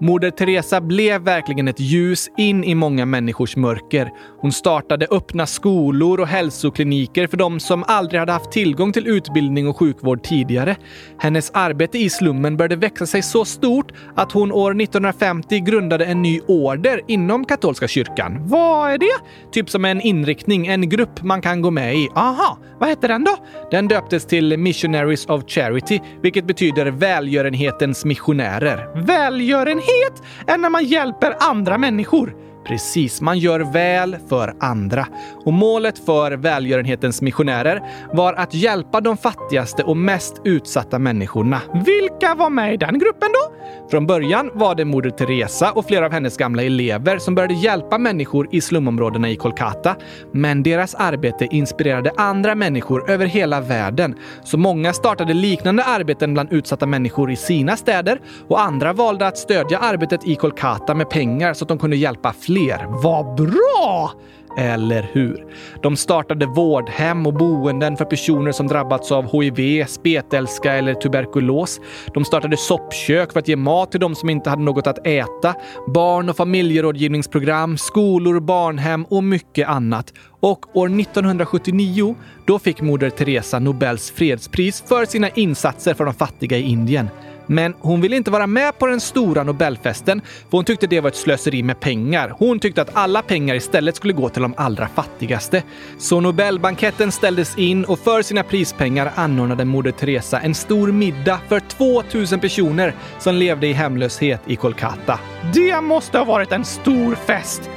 Moder 0.00 0.30
Teresa 0.30 0.80
blev 0.80 1.20
verkligen 1.20 1.68
ett 1.68 1.80
ljus 1.80 2.30
in 2.36 2.64
i 2.64 2.74
många 2.74 3.06
människors 3.06 3.56
mörker. 3.56 4.10
Hon 4.40 4.52
startade 4.52 5.06
öppna 5.10 5.46
skolor 5.46 6.20
och 6.20 6.26
hälsokliniker 6.26 7.26
för 7.26 7.36
de 7.36 7.60
som 7.60 7.84
aldrig 7.86 8.20
hade 8.20 8.32
haft 8.32 8.52
tillgång 8.52 8.92
till 8.92 9.06
utbildning 9.06 9.68
och 9.68 9.76
sjukvård 9.76 10.22
tidigare. 10.22 10.76
Hennes 11.18 11.50
arbete 11.50 11.98
i 11.98 12.10
slummen 12.10 12.56
började 12.56 12.76
växa 12.76 13.06
sig 13.06 13.22
så 13.22 13.44
stort 13.44 13.92
att 14.16 14.32
hon 14.32 14.52
år 14.52 14.70
1950 14.70 15.60
grundade 15.60 16.04
en 16.04 16.22
ny 16.22 16.40
order 16.46 17.00
inom 17.06 17.44
katolska 17.44 17.88
kyrkan. 17.88 18.48
Vad 18.48 18.90
är 18.90 18.98
det? 18.98 19.16
Typ 19.52 19.70
som 19.70 19.84
en 19.84 20.00
inriktning, 20.00 20.66
en 20.66 20.88
grupp 20.88 21.22
man 21.22 21.42
kan 21.42 21.62
gå 21.62 21.70
med 21.70 21.96
i. 21.96 22.08
Aha, 22.14 22.58
vad 22.78 22.88
hette 22.88 23.08
den 23.08 23.24
då? 23.24 23.36
Den 23.70 23.88
döptes 23.88 24.26
till 24.26 24.58
Missionaries 24.58 25.26
of 25.26 25.42
Charity, 25.46 26.00
vilket 26.22 26.46
betyder 26.46 26.86
välgörenhetens 26.86 28.04
missionärer. 28.04 29.04
Välgörenhet? 29.06 30.22
är 30.46 30.58
när 30.58 30.70
man 30.70 30.84
hjälper 30.84 31.36
andra 31.40 31.78
människor. 31.78 32.43
Precis, 32.66 33.20
man 33.20 33.38
gör 33.38 33.60
väl 33.60 34.16
för 34.28 34.54
andra. 34.60 35.06
Och 35.44 35.52
målet 35.52 35.98
för 35.98 36.32
välgörenhetens 36.32 37.22
missionärer 37.22 37.82
var 38.12 38.32
att 38.32 38.54
hjälpa 38.54 39.00
de 39.00 39.16
fattigaste 39.16 39.82
och 39.82 39.96
mest 39.96 40.40
utsatta 40.44 40.98
människorna. 40.98 41.60
Vilka 41.86 42.34
var 42.34 42.50
med 42.50 42.74
i 42.74 42.76
den 42.76 42.98
gruppen 42.98 43.28
då? 43.32 43.54
Från 43.90 44.06
början 44.06 44.50
var 44.54 44.74
det 44.74 44.84
Moder 44.84 45.10
Teresa 45.10 45.72
och 45.72 45.86
flera 45.86 46.06
av 46.06 46.12
hennes 46.12 46.36
gamla 46.36 46.62
elever 46.62 47.18
som 47.18 47.34
började 47.34 47.54
hjälpa 47.54 47.98
människor 47.98 48.48
i 48.50 48.60
slumområdena 48.60 49.30
i 49.30 49.36
Kolkata. 49.36 49.96
Men 50.32 50.62
deras 50.62 50.94
arbete 50.94 51.48
inspirerade 51.50 52.12
andra 52.16 52.54
människor 52.54 53.10
över 53.10 53.26
hela 53.26 53.60
världen. 53.60 54.14
Så 54.44 54.58
många 54.58 54.92
startade 54.92 55.34
liknande 55.34 55.84
arbeten 55.84 56.34
bland 56.34 56.52
utsatta 56.52 56.86
människor 56.86 57.30
i 57.30 57.36
sina 57.36 57.76
städer 57.76 58.20
och 58.48 58.60
andra 58.60 58.92
valde 58.92 59.26
att 59.26 59.38
stödja 59.38 59.78
arbetet 59.78 60.26
i 60.26 60.34
Kolkata 60.34 60.94
med 60.94 61.10
pengar 61.10 61.54
så 61.54 61.64
att 61.64 61.68
de 61.68 61.78
kunde 61.78 61.96
hjälpa 61.96 62.32
fler 62.32 62.53
fler. 62.54 62.86
Vad 62.88 63.34
bra! 63.34 64.12
Eller 64.58 65.10
hur? 65.12 65.46
De 65.82 65.96
startade 65.96 66.46
vårdhem 66.46 67.26
och 67.26 67.34
boenden 67.34 67.96
för 67.96 68.04
personer 68.04 68.52
som 68.52 68.66
drabbats 68.66 69.12
av 69.12 69.32
HIV, 69.32 69.84
spetälska 69.86 70.72
eller 70.72 70.94
tuberkulos. 70.94 71.80
De 72.14 72.24
startade 72.24 72.56
soppkök 72.56 73.32
för 73.32 73.40
att 73.40 73.48
ge 73.48 73.56
mat 73.56 73.90
till 73.90 74.00
de 74.00 74.14
som 74.14 74.30
inte 74.30 74.50
hade 74.50 74.62
något 74.62 74.86
att 74.86 75.06
äta, 75.06 75.54
barn 75.86 76.28
och 76.28 76.36
familjerådgivningsprogram, 76.36 77.78
skolor, 77.78 78.40
barnhem 78.40 79.04
och 79.04 79.24
mycket 79.24 79.68
annat. 79.68 80.12
Och 80.40 80.76
år 80.76 81.00
1979, 81.00 82.14
då 82.46 82.58
fick 82.58 82.80
Moder 82.80 83.10
Teresa 83.10 83.58
Nobels 83.58 84.10
fredspris 84.10 84.84
för 84.88 85.04
sina 85.04 85.28
insatser 85.28 85.94
för 85.94 86.04
de 86.04 86.14
fattiga 86.14 86.58
i 86.58 86.62
Indien. 86.62 87.08
Men 87.46 87.74
hon 87.80 88.00
ville 88.00 88.16
inte 88.16 88.30
vara 88.30 88.46
med 88.46 88.78
på 88.78 88.86
den 88.86 89.00
stora 89.00 89.42
Nobelfesten 89.42 90.20
för 90.20 90.58
hon 90.58 90.64
tyckte 90.64 90.86
det 90.86 91.00
var 91.00 91.08
ett 91.08 91.16
slöseri 91.16 91.62
med 91.62 91.80
pengar. 91.80 92.34
Hon 92.38 92.58
tyckte 92.58 92.82
att 92.82 92.96
alla 92.96 93.22
pengar 93.22 93.54
istället 93.54 93.96
skulle 93.96 94.12
gå 94.12 94.28
till 94.28 94.42
de 94.42 94.54
allra 94.56 94.88
fattigaste. 94.88 95.62
Så 95.98 96.20
Nobelbanketten 96.20 97.12
ställdes 97.12 97.58
in 97.58 97.84
och 97.84 97.98
för 97.98 98.22
sina 98.22 98.42
prispengar 98.42 99.12
anordnade 99.14 99.64
Moder 99.64 99.92
Teresa 99.92 100.40
en 100.40 100.54
stor 100.54 100.92
middag 100.92 101.40
för 101.48 101.60
2000 101.60 102.40
personer 102.40 102.94
som 103.18 103.34
levde 103.34 103.66
i 103.66 103.72
hemlöshet 103.72 104.40
i 104.46 104.56
Kolkata. 104.56 105.18
Det 105.54 105.80
måste 105.80 106.18
ha 106.18 106.24
varit 106.24 106.52
en 106.52 106.64
stor 106.64 107.14
fest! 107.14 107.70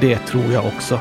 Det 0.00 0.16
tror 0.16 0.52
jag 0.52 0.66
också. 0.66 0.98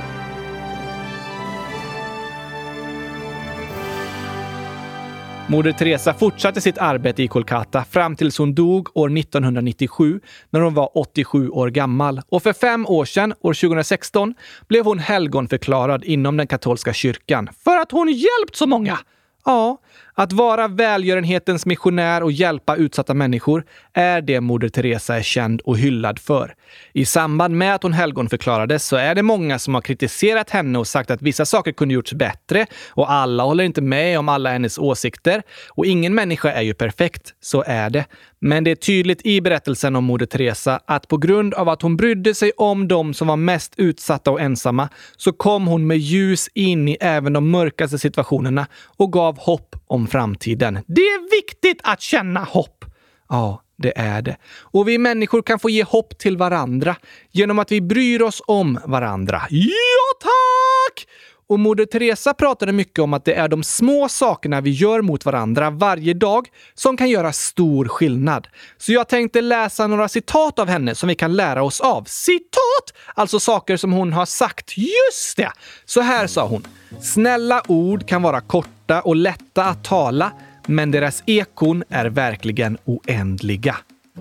Moder 5.52 5.72
Teresa 5.72 6.14
fortsatte 6.14 6.62
sitt 6.62 6.78
arbete 6.78 7.24
i 7.24 7.28
Kolkata 7.28 7.84
fram 7.84 8.16
tills 8.16 8.38
hon 8.38 8.56
dog 8.56 8.98
år 8.98 9.18
1997 9.18 10.20
när 10.50 10.60
hon 10.60 10.74
var 10.74 10.98
87 10.98 11.50
år 11.50 11.70
gammal. 11.70 12.22
Och 12.30 12.44
för 12.44 12.54
fem 12.54 12.86
år 12.88 13.06
sedan, 13.06 13.34
år 13.42 13.54
2016, 13.54 14.34
blev 14.68 14.86
hon 14.86 15.00
helgonförklarad 15.00 16.04
inom 16.04 16.38
den 16.38 16.48
katolska 16.48 16.94
kyrkan 16.94 17.50
för 17.64 17.78
att 17.78 17.92
hon 17.92 18.08
hjälpt 18.08 18.56
så 18.56 18.68
många. 18.68 19.00
Ja, 19.46 19.78
att 20.14 20.34
vara 20.34 20.68
välgörenhetens 20.68 21.66
missionär 21.66 22.24
och 22.24 22.32
hjälpa 22.32 22.76
utsatta 22.76 23.14
människor 23.14 23.64
är 23.94 24.22
det 24.22 24.42
Moder 24.42 24.70
Teresa 24.70 25.16
är 25.16 25.22
känd 25.22 25.62
och 25.62 25.78
hyllad 25.78 26.20
för. 26.20 26.56
I 26.94 27.06
samband 27.06 27.58
med 27.58 27.76
att 27.76 27.84
hon 27.84 27.94
helgonförklarades 27.94 28.86
så 28.86 28.96
är 28.96 29.16
det 29.16 29.24
många 29.24 29.60
som 29.60 29.74
har 29.74 29.82
kritiserat 29.82 30.50
henne 30.50 30.80
och 30.80 30.88
sagt 30.88 31.12
att 31.12 31.22
vissa 31.22 31.46
saker 31.46 31.72
kunde 31.72 31.94
gjorts 31.94 32.14
bättre 32.14 32.66
och 32.90 33.12
alla 33.12 33.44
håller 33.44 33.64
inte 33.64 33.82
med 33.82 34.20
om 34.20 34.30
alla 34.30 34.52
hennes 34.52 34.78
åsikter. 34.78 35.44
Och 35.70 35.86
ingen 35.86 36.16
människa 36.16 36.52
är 36.52 36.62
ju 36.62 36.74
perfekt, 36.74 37.34
så 37.40 37.64
är 37.68 37.90
det. 37.90 38.06
Men 38.44 38.64
det 38.64 38.72
är 38.72 38.76
tydligt 38.76 39.26
i 39.26 39.42
berättelsen 39.42 39.96
om 39.96 40.04
Moder 40.04 40.26
Teresa 40.26 40.80
att 40.86 41.08
på 41.08 41.18
grund 41.18 41.54
av 41.54 41.70
att 41.70 41.82
hon 41.82 41.98
brydde 41.98 42.36
sig 42.36 42.52
om 42.58 42.88
de 42.88 43.14
som 43.14 43.28
var 43.28 43.36
mest 43.36 43.74
utsatta 43.78 44.32
och 44.32 44.42
ensamma 44.42 44.90
så 45.18 45.32
kom 45.32 45.68
hon 45.68 45.88
med 45.88 45.98
ljus 45.98 46.50
in 46.54 46.88
i 46.88 46.98
även 47.02 47.34
de 47.34 47.50
mörkaste 47.50 48.00
situationerna 48.00 48.68
och 48.98 49.14
gav 49.14 49.40
hopp 49.40 49.76
om 49.88 50.08
framtiden. 50.08 50.80
Det 50.88 51.02
är 51.02 51.42
viktigt 51.42 51.82
att 51.84 52.02
känna 52.02 52.40
hopp! 52.40 52.86
Ja, 53.30 53.62
det 53.78 53.98
är 53.98 54.22
det. 54.22 54.38
Och 54.60 54.88
vi 54.88 54.98
människor 54.98 55.42
kan 55.42 55.60
få 55.60 55.70
ge 55.70 55.84
hopp 55.84 56.18
till 56.18 56.38
varandra 56.38 56.96
genom 57.32 57.60
att 57.60 57.72
vi 57.72 57.82
bryr 57.82 58.22
oss 58.22 58.42
om 58.48 58.80
varandra. 58.86 59.42
Ja, 59.50 60.20
tack! 60.22 61.08
Och 61.52 61.60
Moder 61.60 61.86
Teresa 61.86 62.34
pratade 62.34 62.72
mycket 62.72 63.00
om 63.00 63.14
att 63.14 63.26
det 63.26 63.34
är 63.34 63.48
de 63.48 63.64
små 63.64 64.10
sakerna 64.10 64.62
vi 64.62 64.70
gör 64.70 65.02
mot 65.02 65.26
varandra 65.26 65.70
varje 65.70 66.14
dag 66.14 66.48
som 66.74 66.98
kan 66.98 67.10
göra 67.10 67.34
stor 67.34 67.86
skillnad. 67.86 68.48
Så 68.78 68.94
jag 68.94 69.08
tänkte 69.08 69.42
läsa 69.42 69.88
några 69.88 70.08
citat 70.08 70.60
av 70.60 70.68
henne 70.68 70.96
som 70.96 71.10
vi 71.10 71.16
kan 71.16 71.36
lära 71.36 71.64
oss 71.64 71.82
av. 71.82 72.04
Citat! 72.04 72.94
Alltså 73.16 73.40
saker 73.40 73.78
som 73.78 73.92
hon 73.92 74.14
har 74.14 74.26
sagt. 74.26 74.78
Just 74.78 75.38
det! 75.38 75.52
Så 75.86 76.02
här 76.02 76.28
sa 76.28 76.48
hon. 76.48 76.68
Snälla 77.02 77.62
ord 77.68 78.08
kan 78.08 78.22
vara 78.22 78.42
korta 78.42 79.02
och 79.02 79.16
lätta 79.16 79.66
att 79.66 79.84
tala, 79.84 80.32
men 80.68 80.92
deras 80.92 81.24
ekon 81.26 81.84
är 81.90 82.06
verkligen 82.06 82.78
oändliga. 82.86 83.78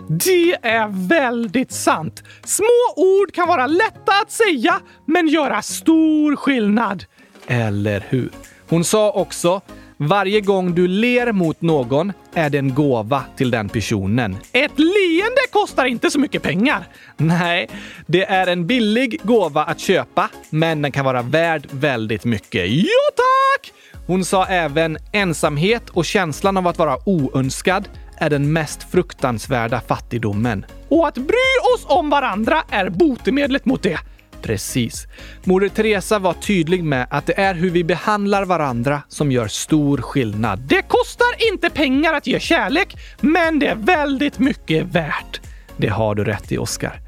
Det 0.09 0.53
är 0.63 1.09
väldigt 1.09 1.73
sant! 1.73 2.23
Små 2.45 2.95
ord 2.97 3.35
kan 3.35 3.49
vara 3.49 3.67
lätta 3.67 4.13
att 4.23 4.31
säga, 4.31 4.81
men 5.07 5.29
göra 5.29 5.63
stor 5.63 6.37
skillnad. 6.37 7.05
Eller 7.51 8.05
hur? 8.09 8.31
Hon 8.69 8.85
sa 8.85 9.11
också 9.11 9.61
varje 9.97 10.41
gång 10.41 10.75
du 10.75 10.89
ler 10.89 11.33
mot 11.33 11.61
någon 11.61 12.13
är 12.35 12.51
det 12.51 12.59
en 12.59 12.75
gåva 12.75 13.25
till 13.37 13.51
den 13.51 13.69
personen. 13.69 14.37
Ett 14.53 14.79
leende 14.79 15.41
kostar 15.53 15.85
inte 15.85 16.11
så 16.11 16.19
mycket 16.19 16.43
pengar. 16.43 16.85
Nej, 17.17 17.69
det 18.07 18.25
är 18.25 18.47
en 18.47 18.67
billig 18.67 19.21
gåva 19.23 19.65
att 19.65 19.81
köpa, 19.81 20.29
men 20.51 20.83
den 20.83 20.93
kan 20.93 21.05
vara 21.05 21.23
värd 21.23 21.67
väldigt 21.71 22.25
mycket. 22.25 22.67
Jo 22.69 23.01
tack! 23.17 23.73
Hon 24.07 24.25
sa 24.25 24.47
även 24.47 24.99
ensamhet 25.13 25.91
och 25.91 26.05
känslan 26.05 26.57
av 26.57 26.67
att 26.67 26.79
vara 26.79 26.97
oönskad 27.07 27.89
är 28.17 28.31
den 28.31 28.53
mest 28.53 28.91
fruktansvärda 28.91 29.81
fattigdomen. 29.81 30.67
Och 30.89 31.09
att 31.09 31.15
bry 31.15 31.75
oss 31.75 31.87
om 31.87 32.11
varandra 32.11 32.63
är 32.71 32.89
botemedlet 32.89 33.65
mot 33.65 33.83
det. 33.83 33.99
Precis. 34.43 35.07
Moder 35.45 35.69
Teresa 35.69 36.19
var 36.19 36.33
tydlig 36.33 36.85
med 36.85 37.07
att 37.11 37.27
det 37.27 37.41
är 37.41 37.55
hur 37.55 37.71
vi 37.71 37.85
behandlar 37.85 38.45
varandra 38.45 39.03
som 39.09 39.33
gör 39.33 39.49
stor 39.49 39.99
skillnad. 39.99 40.61
Det 40.61 40.83
kostar 40.83 41.53
inte 41.53 41.71
pengar 41.71 42.15
att 42.15 42.27
ge 42.27 42.41
kärlek, 42.41 42.97
men 43.21 43.59
det 43.59 43.67
är 43.67 43.75
väldigt 43.75 44.39
mycket 44.39 44.85
värt. 44.85 45.41
Det 45.77 45.89
har 45.89 46.15
du 46.15 46.25
rätt 46.25 46.53
i, 46.53 46.59
Oskar. 46.59 47.01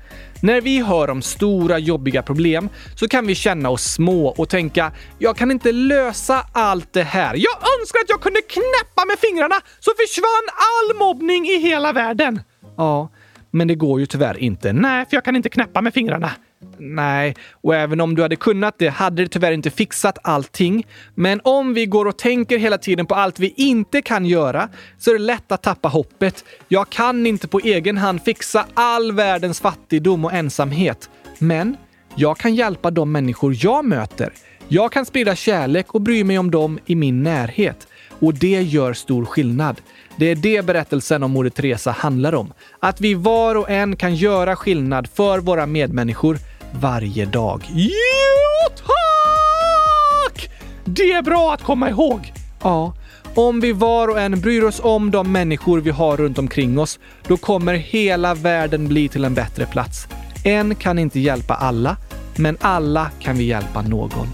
När 0.42 0.60
vi 0.60 0.82
hör 0.82 1.10
om 1.10 1.22
stora 1.22 1.78
jobbiga 1.78 2.22
problem 2.22 2.68
så 2.96 3.08
kan 3.08 3.26
vi 3.26 3.34
känna 3.34 3.70
oss 3.70 3.82
små 3.82 4.26
och 4.26 4.48
tänka 4.48 4.92
“Jag 5.18 5.36
kan 5.36 5.50
inte 5.50 5.72
lösa 5.72 6.46
allt 6.52 6.92
det 6.92 7.02
här. 7.02 7.34
Jag 7.34 7.80
önskar 7.80 8.00
att 8.00 8.08
jag 8.08 8.20
kunde 8.20 8.40
knäppa 8.40 9.04
med 9.06 9.18
fingrarna 9.18 9.54
så 9.80 9.90
försvann 10.00 10.48
all 10.56 10.98
mobbning 10.98 11.46
i 11.46 11.58
hela 11.58 11.92
världen.” 11.92 12.40
Ja, 12.76 13.10
men 13.50 13.68
det 13.68 13.74
går 13.74 14.00
ju 14.00 14.06
tyvärr 14.06 14.38
inte. 14.38 14.72
Nej, 14.72 15.06
för 15.10 15.16
jag 15.16 15.24
kan 15.24 15.36
inte 15.36 15.48
knäppa 15.48 15.80
med 15.80 15.94
fingrarna. 15.94 16.30
Nej, 16.78 17.34
och 17.50 17.74
även 17.74 18.00
om 18.00 18.14
du 18.14 18.22
hade 18.22 18.36
kunnat 18.36 18.74
det 18.78 18.88
hade 18.88 19.22
det 19.22 19.28
tyvärr 19.28 19.52
inte 19.52 19.70
fixat 19.70 20.18
allting. 20.22 20.86
Men 21.14 21.40
om 21.44 21.74
vi 21.74 21.86
går 21.86 22.06
och 22.06 22.18
tänker 22.18 22.58
hela 22.58 22.78
tiden 22.78 23.06
på 23.06 23.14
allt 23.14 23.38
vi 23.38 23.54
inte 23.56 24.02
kan 24.02 24.26
göra 24.26 24.68
så 24.98 25.10
är 25.10 25.14
det 25.14 25.24
lätt 25.24 25.52
att 25.52 25.62
tappa 25.62 25.88
hoppet. 25.88 26.44
Jag 26.68 26.90
kan 26.90 27.26
inte 27.26 27.48
på 27.48 27.58
egen 27.58 27.98
hand 27.98 28.22
fixa 28.22 28.66
all 28.74 29.12
världens 29.12 29.60
fattigdom 29.60 30.24
och 30.24 30.32
ensamhet. 30.32 31.10
Men 31.38 31.76
jag 32.14 32.38
kan 32.38 32.54
hjälpa 32.54 32.90
de 32.90 33.12
människor 33.12 33.56
jag 33.58 33.84
möter. 33.84 34.32
Jag 34.68 34.92
kan 34.92 35.06
sprida 35.06 35.34
kärlek 35.34 35.94
och 35.94 36.00
bry 36.00 36.24
mig 36.24 36.38
om 36.38 36.50
dem 36.50 36.78
i 36.86 36.94
min 36.94 37.22
närhet. 37.22 37.86
Och 38.08 38.34
det 38.34 38.62
gör 38.62 38.92
stor 38.92 39.24
skillnad. 39.24 39.80
Det 40.16 40.26
är 40.26 40.36
det 40.36 40.66
berättelsen 40.66 41.22
om 41.22 41.30
Moder 41.30 41.50
Teresa 41.50 41.90
handlar 41.90 42.34
om. 42.34 42.52
Att 42.80 43.00
vi 43.00 43.14
var 43.14 43.54
och 43.54 43.70
en 43.70 43.96
kan 43.96 44.14
göra 44.14 44.56
skillnad 44.56 45.08
för 45.14 45.38
våra 45.38 45.66
medmänniskor 45.66 46.38
varje 46.80 47.24
dag. 47.24 47.62
Jo, 47.74 48.74
tack! 48.76 50.50
Det 50.84 51.12
är 51.12 51.22
bra 51.22 51.54
att 51.54 51.62
komma 51.62 51.90
ihåg. 51.90 52.32
Ja, 52.62 52.94
om 53.34 53.60
vi 53.60 53.72
var 53.72 54.08
och 54.08 54.20
en 54.20 54.40
bryr 54.40 54.62
oss 54.62 54.80
om 54.84 55.10
de 55.10 55.32
människor 55.32 55.80
vi 55.80 55.90
har 55.90 56.16
runt 56.16 56.38
omkring 56.38 56.78
oss, 56.78 56.98
då 57.28 57.36
kommer 57.36 57.74
hela 57.74 58.34
världen 58.34 58.88
bli 58.88 59.08
till 59.08 59.24
en 59.24 59.34
bättre 59.34 59.66
plats. 59.66 60.08
En 60.44 60.74
kan 60.74 60.98
inte 60.98 61.20
hjälpa 61.20 61.54
alla, 61.54 61.96
men 62.36 62.56
alla 62.60 63.10
kan 63.20 63.36
vi 63.36 63.44
hjälpa 63.44 63.82
någon. 63.82 64.26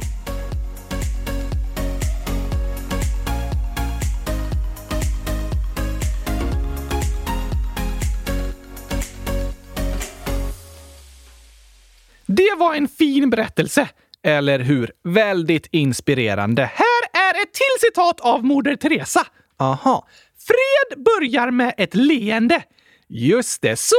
Det 12.39 12.55
var 12.59 12.75
en 12.75 12.89
fin 12.89 13.31
berättelse, 13.31 13.89
eller 14.25 14.59
hur? 14.59 14.93
Väldigt 15.05 15.67
inspirerande. 15.71 16.63
Här 16.63 17.03
är 17.13 17.43
ett 17.43 17.53
till 17.53 17.89
citat 17.89 18.21
av 18.21 18.45
Moder 18.45 18.77
Teresa. 18.77 19.27
Aha. 19.59 20.09
Fred 20.47 21.05
börjar 21.05 21.51
med 21.51 21.75
ett 21.77 21.95
leende. 21.95 22.63
Just 23.09 23.63
det, 23.63 23.77
så 23.77 23.97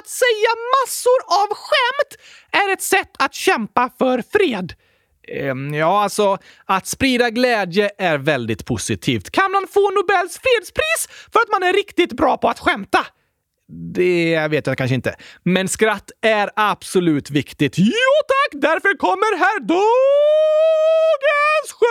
att 0.00 0.08
säga 0.08 0.50
massor 0.84 1.42
av 1.42 1.48
skämt 1.48 2.22
är 2.52 2.72
ett 2.72 2.82
sätt 2.82 3.10
att 3.18 3.34
kämpa 3.34 3.90
för 3.98 4.22
fred. 4.32 4.72
Ehm, 5.28 5.74
ja, 5.74 6.02
alltså 6.02 6.38
att 6.64 6.86
sprida 6.86 7.30
glädje 7.30 7.90
är 7.98 8.18
väldigt 8.18 8.66
positivt. 8.66 9.30
Kan 9.30 9.52
man 9.52 9.66
få 9.70 9.90
Nobels 9.90 10.38
fredspris 10.38 11.28
för 11.32 11.40
att 11.40 11.50
man 11.52 11.62
är 11.62 11.72
riktigt 11.72 12.12
bra 12.12 12.36
på 12.36 12.48
att 12.48 12.58
skämta? 12.58 13.06
Det 13.72 14.48
vet 14.48 14.66
jag 14.66 14.78
kanske 14.78 14.94
inte. 14.94 15.14
Men 15.42 15.68
skratt 15.68 16.10
är 16.22 16.50
absolut 16.56 17.30
viktigt. 17.30 17.78
Jo 17.78 17.92
tack! 18.28 18.60
Därför 18.62 18.96
kommer 18.96 19.38
här 19.38 19.60
dagens 19.60 21.72
skämt! 21.78 21.88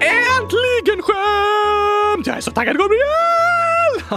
Äntligen 0.00 1.02
skämt! 1.02 2.26
Jag 2.26 2.36
är 2.36 2.40
så 2.40 2.50
taggad 2.50 2.78
Gabriel! 2.78 3.57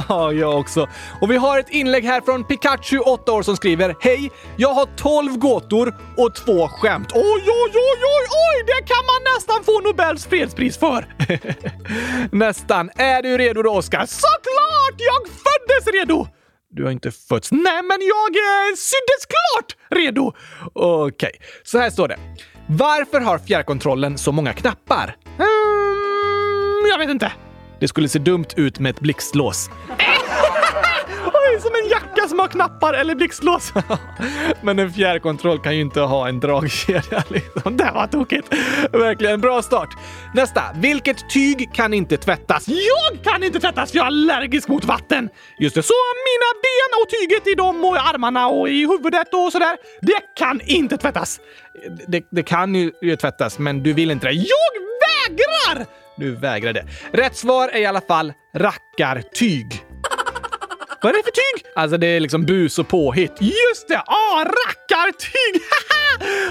Ja, 0.10 0.34
jag 0.34 0.60
också. 0.60 0.90
Och 1.22 1.32
vi 1.32 1.38
har 1.38 1.60
ett 1.60 1.70
inlägg 1.70 2.04
här 2.04 2.22
från 2.22 2.44
Pikachu, 2.44 3.00
8 3.00 3.32
år, 3.32 3.44
som 3.44 3.56
skriver 3.56 3.96
Hej! 4.00 4.32
Jag 4.58 4.74
har 4.74 4.86
12 4.86 5.38
gåtor 5.38 5.96
och 6.18 6.36
två 6.36 6.68
skämt. 6.68 7.12
Oj, 7.16 7.22
oj, 7.24 7.72
oj, 7.74 8.02
oj, 8.04 8.28
oj! 8.30 8.64
Det 8.66 8.88
kan 8.88 9.06
man 9.06 9.34
nästan 9.36 9.64
få 9.64 9.80
Nobels 9.80 10.26
fredspris 10.26 10.78
för! 10.78 11.06
nästan. 12.36 12.90
Är 12.96 13.22
du 13.24 13.38
redo 13.38 13.62
då, 13.62 13.72
Oskar? 13.72 14.06
Såklart! 14.06 14.96
Jag 14.98 15.28
föddes 15.28 15.94
redo! 15.94 16.28
Du 16.70 16.84
har 16.84 16.92
inte 16.92 17.12
fötts. 17.12 17.52
Nej, 17.52 17.84
men 17.84 17.98
jag 18.02 18.36
eh, 18.36 18.76
syddes 18.76 19.26
klart 19.26 20.00
redo! 20.00 20.34
Okej, 20.74 21.32
okay. 21.34 21.48
så 21.64 21.80
här 21.80 21.90
står 21.90 22.08
det. 22.08 22.18
Varför 22.68 23.20
har 23.20 23.40
fjärrkontrollen 23.40 24.18
så 24.18 24.32
många 24.32 24.54
knappar? 24.54 25.16
Mm, 25.40 26.90
jag 26.90 26.98
vet 26.98 27.10
inte. 27.10 27.32
Det 27.82 27.88
skulle 27.88 28.10
se 28.10 28.20
dumt 28.20 28.46
ut 28.56 28.80
med 28.80 28.90
ett 28.90 29.00
blixtlås. 29.00 29.70
Oj, 31.26 31.62
som 31.62 31.72
en 31.84 31.90
jacka 31.90 32.28
som 32.30 32.40
har 32.40 32.48
knappar 32.48 32.94
eller 32.94 33.16
blixtlås. 33.16 33.74
Men 34.62 34.80
en 34.80 34.94
fjärrkontroll 34.94 35.60
kan 35.60 35.76
ju 35.76 35.82
inte 35.82 36.02
ha 36.02 36.28
en 36.28 36.40
dragkedja. 36.40 37.24
Liksom. 37.30 37.78
Det 37.78 37.92
var 37.94 38.08
tokigt. 38.08 38.54
Verkligen 38.92 39.42
bra 39.42 39.62
start. 39.62 39.90
Nästa. 40.34 40.64
Vilket 40.76 41.30
tyg 41.30 41.74
kan 41.74 41.94
inte 41.94 42.18
tvättas? 42.18 42.68
Jag 42.68 43.24
kan 43.24 43.44
inte 43.44 43.60
tvättas 43.60 43.92
för 43.92 43.98
jag 43.98 44.04
är 44.04 44.08
allergisk 44.08 44.68
mot 44.68 44.86
vatten. 44.86 45.30
Just 45.60 45.76
det, 45.76 45.84
så 45.84 45.94
mina 46.26 46.62
ben 46.62 47.02
och 47.04 47.10
tyget 47.10 47.48
i 47.48 47.56
dem 47.56 47.86
och 47.86 47.96
i 47.96 48.00
armarna 48.00 48.48
och 48.48 48.70
i 48.70 48.88
huvudet 48.88 49.34
och 49.34 49.52
sådär. 49.52 49.78
Det 50.02 50.20
kan 50.38 50.62
inte 50.66 50.98
tvättas. 50.98 51.40
Det, 52.08 52.24
det 52.30 52.44
kan 52.44 52.76
ju, 52.76 52.92
ju 53.02 53.16
tvättas, 53.16 53.60
men 53.60 53.84
du 53.84 53.94
vill 53.94 54.12
inte 54.12 54.28
det. 54.28 54.34
Jag 54.34 54.72
vägrar! 55.08 56.01
Du 56.22 56.36
vägrar 56.36 56.74
det. 56.74 56.86
Rätt 57.12 57.36
svar 57.36 57.68
är 57.68 57.78
i 57.78 57.86
alla 57.86 58.02
fall 58.02 58.34
rackartyg. 58.56 59.86
Vad 61.02 61.14
är 61.14 61.18
det 61.18 61.24
för 61.24 61.32
tyg? 61.32 61.72
Alltså 61.76 61.98
det 61.98 62.08
är 62.08 62.20
liksom 62.20 62.46
bus 62.46 62.80
och 62.80 62.88
påhitt. 62.88 63.32
Just 63.40 63.88
det! 63.88 63.98
Ah, 64.06 64.44
rackartyg! 64.44 65.62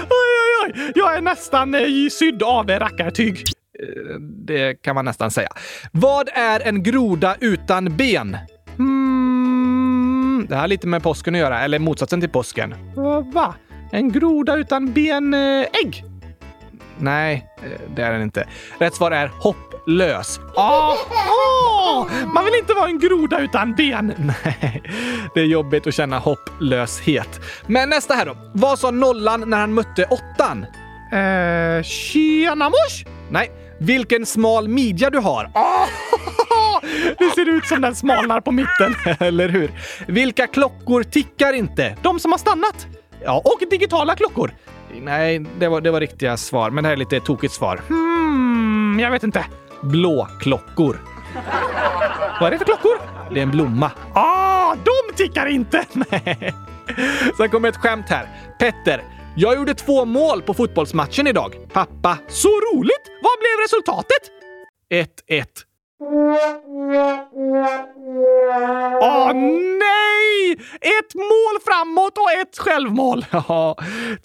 oj, 0.01 0.09
oj, 0.09 0.73
oj! 0.75 0.91
Jag 0.95 1.15
är 1.15 1.21
nästan 1.21 1.75
eh, 1.75 2.09
sydd 2.11 2.43
av 2.43 2.69
rackartyg. 2.69 3.43
Eh, 3.79 4.19
det 4.19 4.81
kan 4.81 4.95
man 4.95 5.05
nästan 5.05 5.31
säga. 5.31 5.49
Vad 5.91 6.29
är 6.33 6.59
en 6.59 6.83
groda 6.83 7.35
utan 7.39 7.97
ben? 7.97 8.37
Hmm, 8.77 10.45
det 10.49 10.55
har 10.55 10.67
lite 10.67 10.87
med 10.87 11.03
påsken 11.03 11.35
att 11.35 11.41
göra, 11.41 11.61
eller 11.61 11.79
motsatsen 11.79 12.21
till 12.21 12.29
påsken. 12.29 12.73
Va? 13.33 13.55
En 13.91 14.11
groda 14.11 14.55
utan 14.55 14.93
ben? 14.93 15.33
Eh, 15.33 15.65
ägg? 15.83 16.10
Nej, 17.01 17.45
eh, 17.63 17.81
det 17.95 18.01
är 18.01 18.11
den 18.11 18.21
inte. 18.21 18.47
Rätt 18.79 18.95
svar 18.95 19.11
är 19.11 19.27
hopplös. 19.27 20.39
Ah, 20.55 20.95
ah, 21.09 22.07
man 22.33 22.45
vill 22.45 22.53
inte 22.59 22.73
vara 22.73 22.87
en 22.87 22.99
groda 22.99 23.39
utan 23.39 23.75
ben. 23.75 24.13
Nej, 24.45 24.83
det 25.33 25.39
är 25.39 25.45
jobbigt 25.45 25.87
att 25.87 25.93
känna 25.93 26.19
hopplöshet. 26.19 27.39
Men 27.67 27.89
nästa 27.89 28.13
här 28.13 28.25
då. 28.25 28.37
Vad 28.53 28.79
sa 28.79 28.91
nollan 28.91 29.49
när 29.49 29.57
han 29.57 29.73
mötte 29.73 30.05
åttan? 30.05 30.65
Eh, 31.11 31.83
tjena 31.83 32.69
mors? 32.69 33.05
Nej, 33.29 33.51
vilken 33.79 34.25
smal 34.25 34.67
midja 34.67 35.09
du 35.09 35.19
har. 35.19 35.51
Ah, 35.53 35.85
det 37.17 37.29
ser 37.35 37.49
ut 37.49 37.65
som 37.65 37.81
den 37.81 37.95
smalnar 37.95 38.41
på 38.41 38.51
mitten, 38.51 38.95
eller 39.19 39.49
hur? 39.49 39.71
Vilka 40.07 40.47
klockor 40.47 41.03
tickar 41.03 41.53
inte? 41.53 41.97
De 42.01 42.19
som 42.19 42.31
har 42.31 42.39
stannat. 42.39 42.87
Ja, 43.23 43.41
och 43.45 43.69
digitala 43.69 44.15
klockor. 44.15 44.51
Nej, 45.01 45.39
det 45.59 45.67
var, 45.67 45.81
det 45.81 45.91
var 45.91 45.99
riktiga 45.99 46.37
svar, 46.37 46.69
men 46.69 46.83
det 46.83 46.87
här 46.87 46.93
är 46.93 46.97
lite 46.99 47.19
tokigt 47.19 47.53
svar. 47.53 47.81
Hmm, 47.87 48.99
jag 48.99 49.11
vet 49.11 49.23
inte. 49.23 49.45
Blåklockor. 49.81 51.01
Vad 52.39 52.47
är 52.47 52.51
det 52.51 52.57
för 52.57 52.65
klockor? 52.65 52.97
Det 53.33 53.39
är 53.39 53.43
en 53.43 53.51
blomma. 53.51 53.91
Ah, 54.13 54.75
de 54.75 55.15
tickar 55.15 55.45
inte! 55.47 55.85
Nej. 55.93 56.53
Sen 57.37 57.49
kommer 57.49 57.69
ett 57.69 57.77
skämt 57.77 58.05
här. 58.09 58.29
Petter, 58.59 59.03
jag 59.35 59.55
gjorde 59.55 59.73
två 59.73 60.05
mål 60.05 60.41
på 60.41 60.53
fotbollsmatchen 60.53 61.27
idag. 61.27 61.55
Pappa, 61.73 62.17
så 62.27 62.49
roligt! 62.49 63.05
Vad 63.21 63.39
blev 63.39 63.57
resultatet? 63.65 64.31
1-1. 65.29 65.45
Åh 69.01 69.33
nej! 69.33 70.57
Ett 70.81 71.15
mål 71.15 71.59
framåt 71.65 72.17
och 72.17 72.31
ett 72.41 72.57
självmål. 72.57 73.25
Ja, 73.31 73.77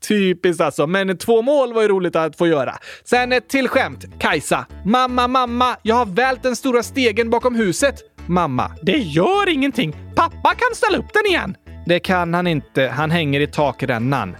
typiskt 0.09 0.61
alltså. 0.61 0.87
Men 0.87 1.19
två 1.19 1.43
mål 1.43 1.73
var 1.73 1.83
ju 1.83 1.89
roligt 1.89 2.17
att 2.17 2.37
få 2.39 2.47
göra. 2.47 2.75
Sen 3.05 3.33
ett 3.33 3.49
till 3.49 3.69
skämt. 3.69 4.05
Kajsa. 4.19 4.67
Mamma, 4.85 5.29
mamma, 5.29 5.77
jag 5.83 5.95
har 5.95 6.07
vält 6.07 6.43
den 6.43 6.57
stora 6.57 6.83
stegen 6.83 7.31
bakom 7.31 7.55
huset. 7.55 7.95
Mamma. 8.29 8.71
Det 8.83 8.99
gör 8.99 9.49
ingenting. 9.49 9.97
Pappa 10.17 10.55
kan 10.55 10.75
ställa 10.75 10.99
upp 10.99 11.12
den 11.12 11.27
igen. 11.27 11.57
Det 11.87 12.01
kan 12.01 12.35
han 12.35 12.47
inte. 12.47 12.87
Han 12.87 13.11
hänger 13.11 13.41
i 13.41 13.47
takrännan. 13.47 14.37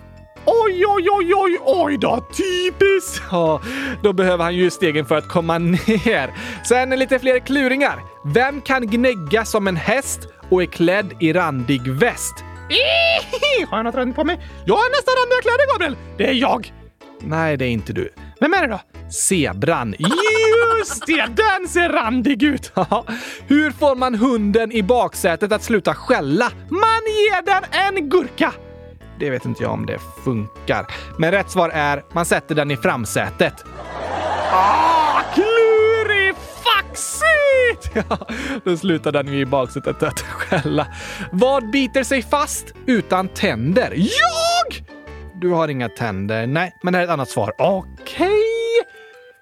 Oj, 0.47 0.85
oj, 0.87 1.09
oj, 1.11 1.35
oj, 1.35 1.59
oj 1.65 1.99
då! 1.99 2.25
Typiskt! 2.37 3.23
Ja, 3.31 3.61
då 4.03 4.13
behöver 4.13 4.45
han 4.45 4.55
ju 4.55 4.71
stegen 4.71 5.07
för 5.07 5.17
att 5.17 5.29
komma 5.29 5.59
ner. 5.59 6.35
Sen 6.69 6.91
lite 6.91 7.19
fler 7.19 7.39
kluringar. 7.39 8.01
Vem 8.25 8.61
kan 8.61 8.87
gnägga 8.87 9.45
som 9.45 9.67
en 9.69 9.77
häst 9.77 10.21
och 10.51 10.63
är 10.63 10.67
klädd 10.67 11.13
i 11.21 11.33
randig 11.33 11.89
väst? 11.89 12.35
Har 13.71 13.77
jag 13.79 13.85
något 13.85 13.95
randigt 13.95 14.17
på 14.17 14.25
mig? 14.25 14.41
Jag 14.67 14.75
har 14.75 14.91
nästan 14.91 15.15
randiga 15.19 15.41
kläder, 15.43 15.73
Gabriel! 15.73 15.97
Det 16.19 16.27
är 16.31 16.35
jag! 16.35 16.73
Nej, 17.21 17.57
det 17.57 17.65
är 17.65 17.71
inte 17.71 17.93
du. 17.93 18.13
Vem 18.41 18.55
är 18.55 18.61
det 18.63 18.69
då? 18.69 18.81
Zebran. 19.11 19.95
Just 20.79 21.07
det! 21.07 21.27
Den 21.27 21.69
ser 21.69 21.89
randig 21.89 22.43
ut! 22.43 22.73
Hur 23.47 23.71
får 23.71 23.97
man 23.97 24.15
hunden 24.15 24.73
i 24.73 24.83
baksätet 24.83 25.53
att 25.53 25.63
sluta 25.63 25.95
skälla? 25.95 26.51
Man 26.71 27.03
ger 27.07 27.43
den 27.45 27.65
en 27.71 28.09
gurka! 28.09 28.53
Det 29.19 29.31
vet 29.31 29.45
inte 29.45 29.63
jag 29.63 29.73
om 29.73 29.87
det 29.87 29.99
funkar. 30.25 30.87
Men 31.19 31.31
rätt 31.31 31.51
svar 31.51 31.69
är 31.69 32.05
man 32.13 32.27
sätter 32.27 32.55
den 32.55 32.71
i 32.71 32.77
framsätet. 32.77 33.65
Ah, 34.53 35.21
klurifaxigt! 35.35 37.27
Ja, 38.09 38.19
då 38.65 38.77
slutar 38.77 39.13
den 39.13 39.33
ju 39.33 39.41
i 39.41 39.47
baksätet 39.47 40.03
att 40.03 40.21
skälla. 40.21 40.87
Vad 41.33 41.71
biter 41.71 42.03
sig 42.03 42.23
fast 42.23 42.67
utan 42.87 43.29
tänder? 43.29 43.93
Jag! 43.97 44.85
Du 45.35 45.49
har 45.51 45.69
inga 45.69 45.89
tänder. 45.89 46.47
Nej, 46.47 46.73
men 46.83 46.93
det 46.93 46.99
här 46.99 47.03
är 47.05 47.09
ett 47.09 47.13
annat 47.13 47.29
svar. 47.31 47.53
Okej, 47.59 48.31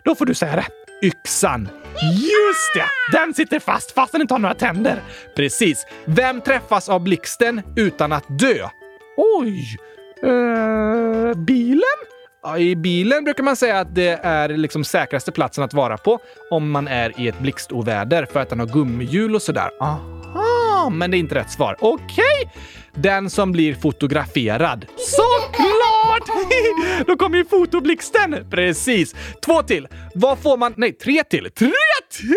då 0.04 0.14
får 0.14 0.26
du 0.26 0.34
säga 0.34 0.56
det. 0.56 0.66
Yxan. 1.06 1.68
Just 2.02 2.74
det! 2.74 3.16
Den 3.18 3.34
sitter 3.34 3.60
fast 3.60 3.90
fast 3.90 4.12
den 4.12 4.20
inte 4.20 4.34
har 4.34 4.38
några 4.38 4.54
tänder. 4.54 5.02
Precis. 5.36 5.86
Vem 6.04 6.40
träffas 6.40 6.88
av 6.88 7.00
blixten 7.00 7.62
utan 7.76 8.12
att 8.12 8.24
dö? 8.28 8.68
Oj! 9.16 9.76
Eh, 10.22 11.34
bilen? 11.36 11.98
Ja, 12.42 12.58
I 12.58 12.76
bilen 12.76 13.24
brukar 13.24 13.44
man 13.44 13.56
säga 13.56 13.78
att 13.78 13.94
det 13.94 14.20
är 14.22 14.48
liksom 14.48 14.84
säkraste 14.84 15.32
platsen 15.32 15.64
att 15.64 15.74
vara 15.74 15.96
på 15.96 16.18
om 16.50 16.70
man 16.70 16.88
är 16.88 17.20
i 17.20 17.28
ett 17.28 17.38
blixtoväder 17.38 18.26
för 18.32 18.40
att 18.40 18.48
den 18.48 18.60
har 18.60 18.66
gummihjul 18.66 19.34
och 19.34 19.42
sådär. 19.42 19.70
Aha, 19.80 20.90
men 20.90 21.10
det 21.10 21.16
är 21.16 21.18
inte 21.18 21.34
rätt 21.34 21.50
svar. 21.50 21.76
Okej! 21.80 22.24
Okay. 22.42 22.62
Den 22.94 23.30
som 23.30 23.52
blir 23.52 23.74
fotograferad. 23.74 24.86
Såklart! 24.96 26.36
Då 27.06 27.16
kommer 27.16 27.36
ju 27.36 27.44
fotoblixten! 27.44 28.46
Precis. 28.50 29.14
Två 29.46 29.62
till. 29.62 29.88
Vad 30.14 30.38
får 30.38 30.56
man... 30.56 30.74
Nej, 30.76 30.92
tre 30.92 31.24
till. 31.24 31.50
Tre 31.50 31.72
till! 32.10 32.36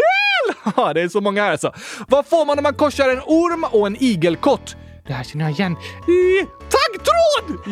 Ja, 0.75 0.93
det 0.93 1.01
är 1.01 1.07
så 1.09 1.21
många 1.21 1.43
här 1.43 1.51
alltså. 1.51 1.73
Vad 2.07 2.25
får 2.25 2.45
man 2.45 2.57
om 2.57 2.63
man 2.63 2.73
korsar 2.73 3.09
en 3.09 3.19
orm 3.19 3.65
och 3.71 3.87
en 3.87 4.03
igelkott? 4.03 4.75
Det 5.07 5.13
här 5.13 5.23
känner 5.23 5.45
jag 5.45 5.51
igen. 5.51 5.75
Taggtråd! 6.69 7.67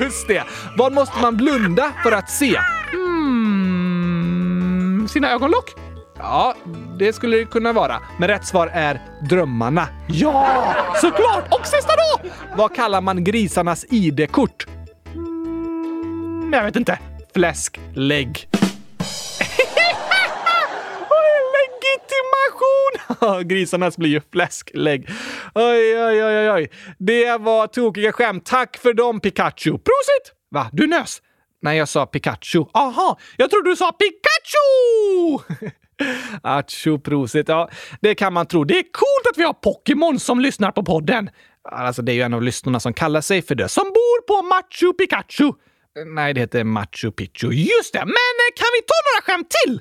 Just 0.00 0.28
det! 0.28 0.44
Vad 0.76 0.92
måste 0.92 1.20
man 1.20 1.36
blunda 1.36 1.92
för 2.02 2.12
att 2.12 2.30
se? 2.30 2.58
Hmm, 3.78 5.08
sina 5.08 5.30
ögonlock? 5.30 5.74
Ja, 6.18 6.54
det 6.98 7.12
skulle 7.12 7.36
det 7.36 7.44
kunna 7.44 7.72
vara. 7.72 8.00
Men 8.18 8.28
rätt 8.28 8.46
svar 8.46 8.70
är 8.74 9.00
drömmarna. 9.28 9.88
Ja, 10.06 10.74
såklart! 11.00 11.44
Och 11.50 11.66
sista 11.66 11.92
då! 11.96 12.28
Vad 12.56 12.74
kallar 12.74 13.00
man 13.00 13.24
grisarnas 13.24 13.84
ID-kort? 13.90 14.66
Mm, 15.14 16.50
jag 16.52 16.64
vet 16.64 16.76
inte. 16.76 16.98
Fläsklägg. 17.34 18.48
Legitimation! 22.58 23.48
Grisarnas 23.48 23.96
blir 23.96 24.10
ju 24.10 24.20
fläsklägg. 24.32 25.08
Oj, 25.54 26.04
oj, 26.04 26.24
oj, 26.24 26.50
oj. 26.50 26.70
Det 26.98 27.36
var 27.36 27.66
tokiga 27.66 28.12
skämt. 28.12 28.46
Tack 28.46 28.76
för 28.76 28.94
dem, 28.94 29.20
Pikachu. 29.20 29.70
Prosit! 29.70 30.34
Va? 30.50 30.70
Du 30.72 30.86
nös? 30.86 31.22
Nej, 31.62 31.78
jag 31.78 31.88
sa 31.88 32.06
Pikachu. 32.06 32.64
Aha, 32.74 33.18
jag 33.36 33.50
trodde 33.50 33.70
du 33.70 33.76
sa 33.76 33.92
Pikachu! 33.92 35.70
Acho, 36.42 36.98
prosit. 36.98 37.48
Ja, 37.48 37.70
det 38.00 38.14
kan 38.14 38.32
man 38.32 38.46
tro. 38.46 38.64
Det 38.64 38.78
är 38.78 38.82
coolt 38.82 39.26
att 39.30 39.38
vi 39.38 39.42
har 39.42 39.52
Pokémon 39.52 40.20
som 40.20 40.40
lyssnar 40.40 40.72
på 40.72 40.84
podden. 40.84 41.30
Alltså, 41.70 42.02
det 42.02 42.12
är 42.12 42.14
ju 42.14 42.22
en 42.22 42.34
av 42.34 42.42
lyssnarna 42.42 42.80
som 42.80 42.92
kallar 42.94 43.20
sig 43.20 43.42
för 43.42 43.54
det, 43.54 43.68
som 43.68 43.84
bor 43.84 44.26
på 44.26 44.42
Machu 44.42 44.92
Pikachu. 44.92 45.52
Nej, 46.06 46.34
det 46.34 46.40
heter 46.40 46.64
Machu 46.64 47.10
Picchu. 47.10 47.50
Just 47.50 47.92
det! 47.92 47.98
Men 47.98 48.34
eh, 48.42 48.50
kan 48.56 48.68
vi 48.74 48.80
ta 48.86 48.94
några 49.06 49.22
skämt 49.26 49.50
till? 49.50 49.80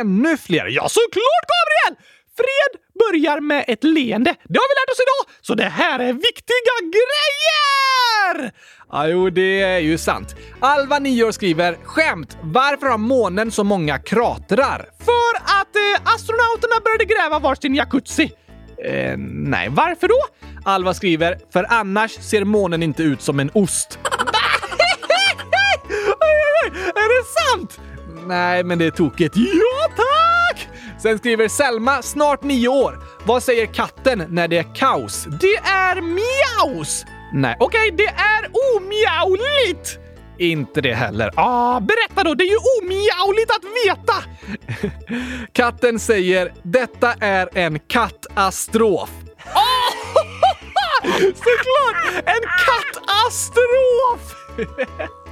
Ännu 0.00 0.36
fler? 0.36 0.66
Ja, 0.66 0.88
såklart 0.88 1.44
Gabriel! 1.52 2.04
Fred 2.38 2.72
börjar 2.98 3.40
med 3.40 3.64
ett 3.68 3.84
leende. 3.84 4.30
Det 4.48 4.58
har 4.58 4.68
vi 4.70 4.74
lärt 4.80 4.90
oss 4.92 5.00
idag, 5.06 5.22
så 5.40 5.54
det 5.54 5.68
här 5.68 5.98
är 5.98 6.12
viktiga 6.12 6.76
grejer! 6.96 8.52
Ja, 8.90 9.06
jo, 9.08 9.30
det 9.30 9.60
är 9.60 9.78
ju 9.78 9.98
sant. 9.98 10.36
Alva, 10.60 10.98
9 10.98 11.24
år, 11.24 11.32
skriver 11.32 11.78
“Skämt! 11.84 12.36
Varför 12.42 12.86
har 12.86 12.98
månen 12.98 13.50
så 13.50 13.64
många 13.64 13.98
kratrar?” 13.98 14.88
För 14.98 15.36
att 15.42 15.76
eh, 15.76 16.14
astronauterna 16.14 16.80
började 16.84 17.04
gräva 17.04 17.38
varsin 17.38 17.74
jacuzzi. 17.74 18.32
Eh, 18.84 19.14
nej, 19.18 19.68
varför 19.70 20.08
då? 20.08 20.20
Alva 20.64 20.94
skriver 20.94 21.38
“För 21.52 21.66
annars 21.68 22.10
ser 22.10 22.44
månen 22.44 22.82
inte 22.82 23.02
ut 23.02 23.22
som 23.22 23.40
en 23.40 23.50
ost”. 23.54 23.98
är 26.94 27.08
det 27.18 27.24
sant? 27.26 27.80
Nej, 28.26 28.64
men 28.64 28.78
det 28.78 28.84
är 28.84 28.90
tokigt. 28.90 29.36
Ja, 29.36 29.88
tack! 29.96 30.17
Sen 31.02 31.18
skriver 31.18 31.48
Selma, 31.48 32.02
snart 32.02 32.42
nio 32.42 32.68
år. 32.68 32.98
Vad 33.24 33.42
säger 33.42 33.66
katten 33.66 34.24
när 34.28 34.48
det 34.48 34.58
är 34.58 34.74
kaos? 34.74 35.26
Det 35.40 35.56
är 35.56 36.00
mjaus! 36.00 37.04
Nej, 37.32 37.56
okej, 37.60 37.92
okay, 37.92 38.06
det 38.06 38.08
är 38.08 38.50
omjauligt! 38.76 39.98
Inte 40.38 40.80
det 40.80 40.94
heller. 40.94 41.32
Ah, 41.36 41.80
berätta 41.80 42.24
då! 42.24 42.34
Det 42.34 42.44
är 42.44 42.50
ju 42.50 42.58
omjauligt 42.82 43.50
att 43.50 43.64
veta! 43.86 44.14
Katten 45.52 45.98
säger 45.98 46.52
“Detta 46.62 47.12
är 47.20 47.48
en 47.54 47.78
kattastrof”. 47.78 49.10
Oh! 49.54 50.22
Såklart! 51.18 52.24
En 52.26 52.42
kattastrof! 52.66 54.34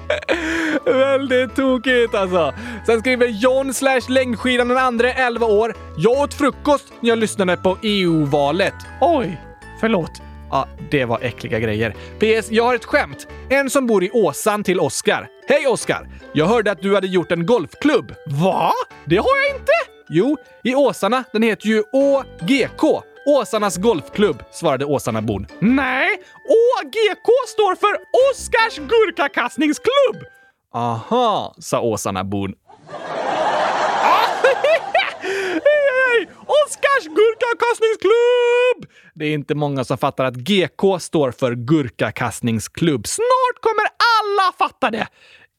Väldigt 0.85 1.57
tokigt 1.57 2.15
alltså. 2.15 2.55
Sen 2.87 3.01
skriver 3.01 3.27
John 3.27 3.75
slash 3.75 4.01
längdskidan 4.09 4.69
den 4.69 4.79
andra 4.79 5.13
11 5.13 5.47
år. 5.47 5.75
Jag 5.97 6.19
åt 6.19 6.35
frukost 6.35 6.93
när 7.01 7.09
jag 7.09 7.19
lyssnade 7.19 7.57
på 7.57 7.79
EU-valet. 7.83 8.75
Oj, 9.01 9.41
förlåt. 9.81 10.11
Ja, 10.51 10.69
det 10.91 11.05
var 11.05 11.21
äckliga 11.23 11.59
grejer. 11.59 11.95
PS. 12.19 12.51
Jag 12.51 12.65
har 12.65 12.75
ett 12.75 12.85
skämt. 12.85 13.27
En 13.49 13.71
som 13.71 13.87
bor 13.87 14.05
i 14.05 14.11
Åsan 14.11 14.65
till 14.65 14.81
Oskar. 14.81 15.29
Hej 15.49 15.67
Oskar! 15.67 16.09
Jag 16.33 16.47
hörde 16.47 16.71
att 16.71 16.83
du 16.83 16.95
hade 16.95 17.07
gjort 17.07 17.33
en 17.33 17.47
golfklubb. 17.47 18.15
Va? 18.27 18.73
Det 19.05 19.17
har 19.17 19.37
jag 19.47 19.57
inte! 19.61 19.73
Jo, 20.09 20.37
i 20.65 20.75
Åsarna. 20.75 21.25
Den 21.33 21.43
heter 21.43 21.67
ju 21.67 21.83
ÅGK. 21.93 23.03
Åsarnas 23.27 23.77
Golfklubb, 23.77 24.43
svarade 24.53 24.85
Åsarnabon. 24.85 25.47
Nej, 25.59 26.09
ÅGK 26.49 27.29
står 27.49 27.75
för 27.75 27.97
Oskars 28.31 28.89
Gurkakastningsklubb! 28.89 30.25
Aha, 30.75 31.55
sa 31.59 31.81
Åsarnabon. 31.81 32.55
Oskars 36.47 37.05
gurkakastningsklubb! 37.05 38.93
Det 39.15 39.25
är 39.25 39.35
inte 39.35 39.55
många 39.55 39.85
som 39.85 39.99
fattar 39.99 40.25
att 40.25 40.35
GK 40.35 40.99
står 41.01 41.31
för 41.31 41.55
gurkakastningsklubb. 41.55 43.07
Snart 43.07 43.61
kommer 43.61 43.85
alla 43.85 44.53
fatta 44.59 44.91
det! 44.91 45.07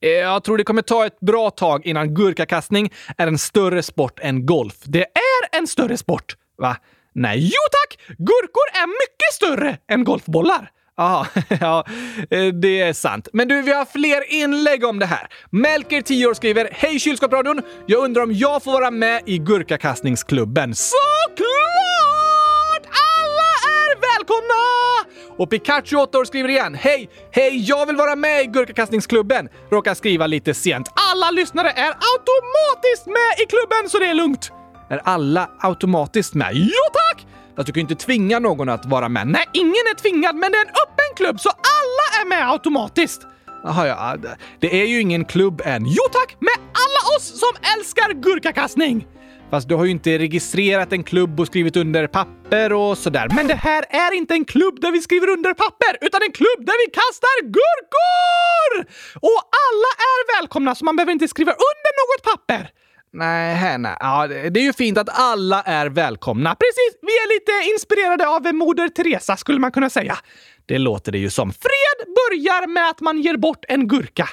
Eh, 0.02 0.10
jag 0.10 0.44
tror 0.44 0.58
det 0.58 0.64
kommer 0.64 0.82
ta 0.82 1.06
ett 1.06 1.20
bra 1.20 1.50
tag 1.50 1.86
innan 1.86 2.14
gurkakastning 2.14 2.94
är 3.18 3.28
en 3.28 3.38
större 3.38 3.84
sport 3.84 4.20
än 4.20 4.46
golf. 4.46 4.76
Det 4.84 5.02
är 5.04 5.58
en 5.60 5.68
större 5.68 5.98
sport! 5.98 6.36
Va? 6.58 6.78
Nej, 7.18 7.40
jo 7.40 7.62
tack! 7.72 8.18
Gurkor 8.18 8.68
är 8.74 8.88
mycket 8.88 9.34
större 9.34 9.78
än 9.92 10.04
golfbollar. 10.04 10.72
Aha, 10.98 11.28
ja, 11.62 11.86
eh, 12.30 12.46
det 12.46 12.82
är 12.82 12.94
sant. 12.94 13.28
Men 13.34 13.48
du, 13.48 13.62
vi 13.62 13.72
har 13.72 13.86
fler 13.86 14.34
inlägg 14.34 14.86
om 14.86 15.00
det 15.00 15.06
här. 15.06 15.28
Melker, 15.50 16.02
10 16.02 16.28
år, 16.28 16.34
skriver 16.34 16.70
Hej 16.72 17.00
kylskåpsradion! 17.00 17.62
Jag 17.86 18.04
undrar 18.04 18.24
om 18.24 18.34
jag 18.34 18.64
får 18.64 18.72
vara 18.72 18.92
med 18.92 19.22
i 19.26 19.38
gurkakastningsklubben. 19.38 20.76
Såklart! 20.76 20.98
Alla 22.86 23.50
är 23.78 24.18
välkomna! 24.18 25.38
Och 25.38 25.50
Pikachu, 25.50 25.96
8 25.96 26.18
år, 26.18 26.26
skriver 26.26 26.50
igen 26.50 26.76
Hej! 26.76 27.10
Hej, 27.32 27.70
jag 27.70 27.86
vill 27.86 27.96
vara 27.96 28.16
med 28.16 28.42
i 28.42 28.46
gurkakastningsklubben! 28.46 29.50
Råkar 29.72 29.94
skriva 29.94 30.28
lite 30.28 30.54
sent. 30.54 30.92
Alla 30.96 31.32
lyssnare 31.32 31.70
är 31.70 31.94
automatiskt 32.14 33.06
med 33.06 33.44
i 33.44 33.46
klubben 33.46 33.90
så 33.90 34.00
det 34.00 34.06
är 34.06 34.14
lugnt 34.14 34.52
är 34.90 35.02
alla 35.04 35.50
automatiskt 35.60 36.34
med. 36.34 36.56
Ja 36.56 36.92
tack! 36.94 37.28
Fast 37.56 37.68
du 37.68 37.74
kan 37.74 37.80
ju 37.80 37.82
inte 37.82 38.06
tvinga 38.06 38.40
någon 38.40 38.70
att 38.70 38.86
vara 38.86 39.10
med. 39.10 39.28
Nej, 39.28 39.46
ingen 39.54 39.72
är 39.72 39.96
tvingad, 39.96 40.36
men 40.36 40.52
det 40.52 40.58
är 40.58 40.66
en 40.66 40.72
öppen 40.72 41.16
klubb 41.16 41.40
så 41.40 41.50
alla 41.50 42.22
är 42.22 42.30
med 42.30 42.52
automatiskt. 42.52 43.22
Jaha, 43.64 43.88
ja. 43.88 44.16
Det 44.60 44.82
är 44.82 44.86
ju 44.86 45.02
ingen 45.02 45.26
klubb 45.26 45.62
än. 45.66 45.86
Jo 45.86 46.04
tack! 46.12 46.38
Med 46.40 46.58
alla 46.58 47.18
oss 47.18 47.40
som 47.40 47.50
älskar 47.78 48.14
gurkakastning! 48.14 49.08
Fast 49.50 49.70
du 49.70 49.76
har 49.76 49.86
ju 49.86 49.92
inte 49.92 50.18
registrerat 50.18 50.94
en 50.94 51.04
klubb 51.04 51.40
och 51.40 51.48
skrivit 51.48 51.76
under 51.78 52.08
papper 52.08 52.74
och 52.74 52.98
sådär. 52.98 53.28
Men 53.36 53.48
det 53.48 53.56
här 53.56 53.86
är 53.90 54.14
inte 54.14 54.34
en 54.34 54.46
klubb 54.46 54.82
där 54.82 54.92
vi 54.92 55.02
skriver 55.02 55.30
under 55.30 55.54
papper, 55.54 55.98
utan 56.02 56.22
en 56.22 56.32
klubb 56.32 56.60
där 56.60 56.88
vi 56.88 56.92
kastar 56.92 57.42
gurkor! 57.42 58.92
Och 59.16 59.40
alla 59.66 59.92
är 60.12 60.40
välkomna, 60.40 60.76
så 60.76 60.86
man 60.86 60.96
behöver 60.96 61.12
inte 61.12 61.28
skriva 61.28 61.52
under 61.52 61.92
något 62.02 62.24
papper. 62.24 62.72
Nej, 63.18 63.78
nej. 63.78 63.98
Ja, 64.00 64.28
det 64.28 64.60
är 64.60 64.64
ju 64.64 64.74
fint 64.74 64.98
att 64.98 65.20
alla 65.20 65.62
är 65.62 65.90
välkomna. 65.90 66.56
Precis, 66.56 67.00
vi 67.02 67.12
är 67.12 67.28
lite 67.36 67.72
inspirerade 67.74 68.28
av 68.28 68.54
Moder 68.56 68.90
Teresa 68.90 69.38
skulle 69.38 69.60
man 69.60 69.72
kunna 69.72 69.90
säga. 69.90 70.18
Det 70.66 70.78
låter 70.78 71.12
det 71.12 71.18
ju 71.18 71.30
som. 71.30 71.54
Fred 71.54 72.14
börjar 72.16 72.68
med 72.68 72.90
att 72.90 73.02
man 73.02 73.22
ger 73.22 73.38
bort 73.38 73.66
en 73.68 73.88
gurka. 73.88 74.30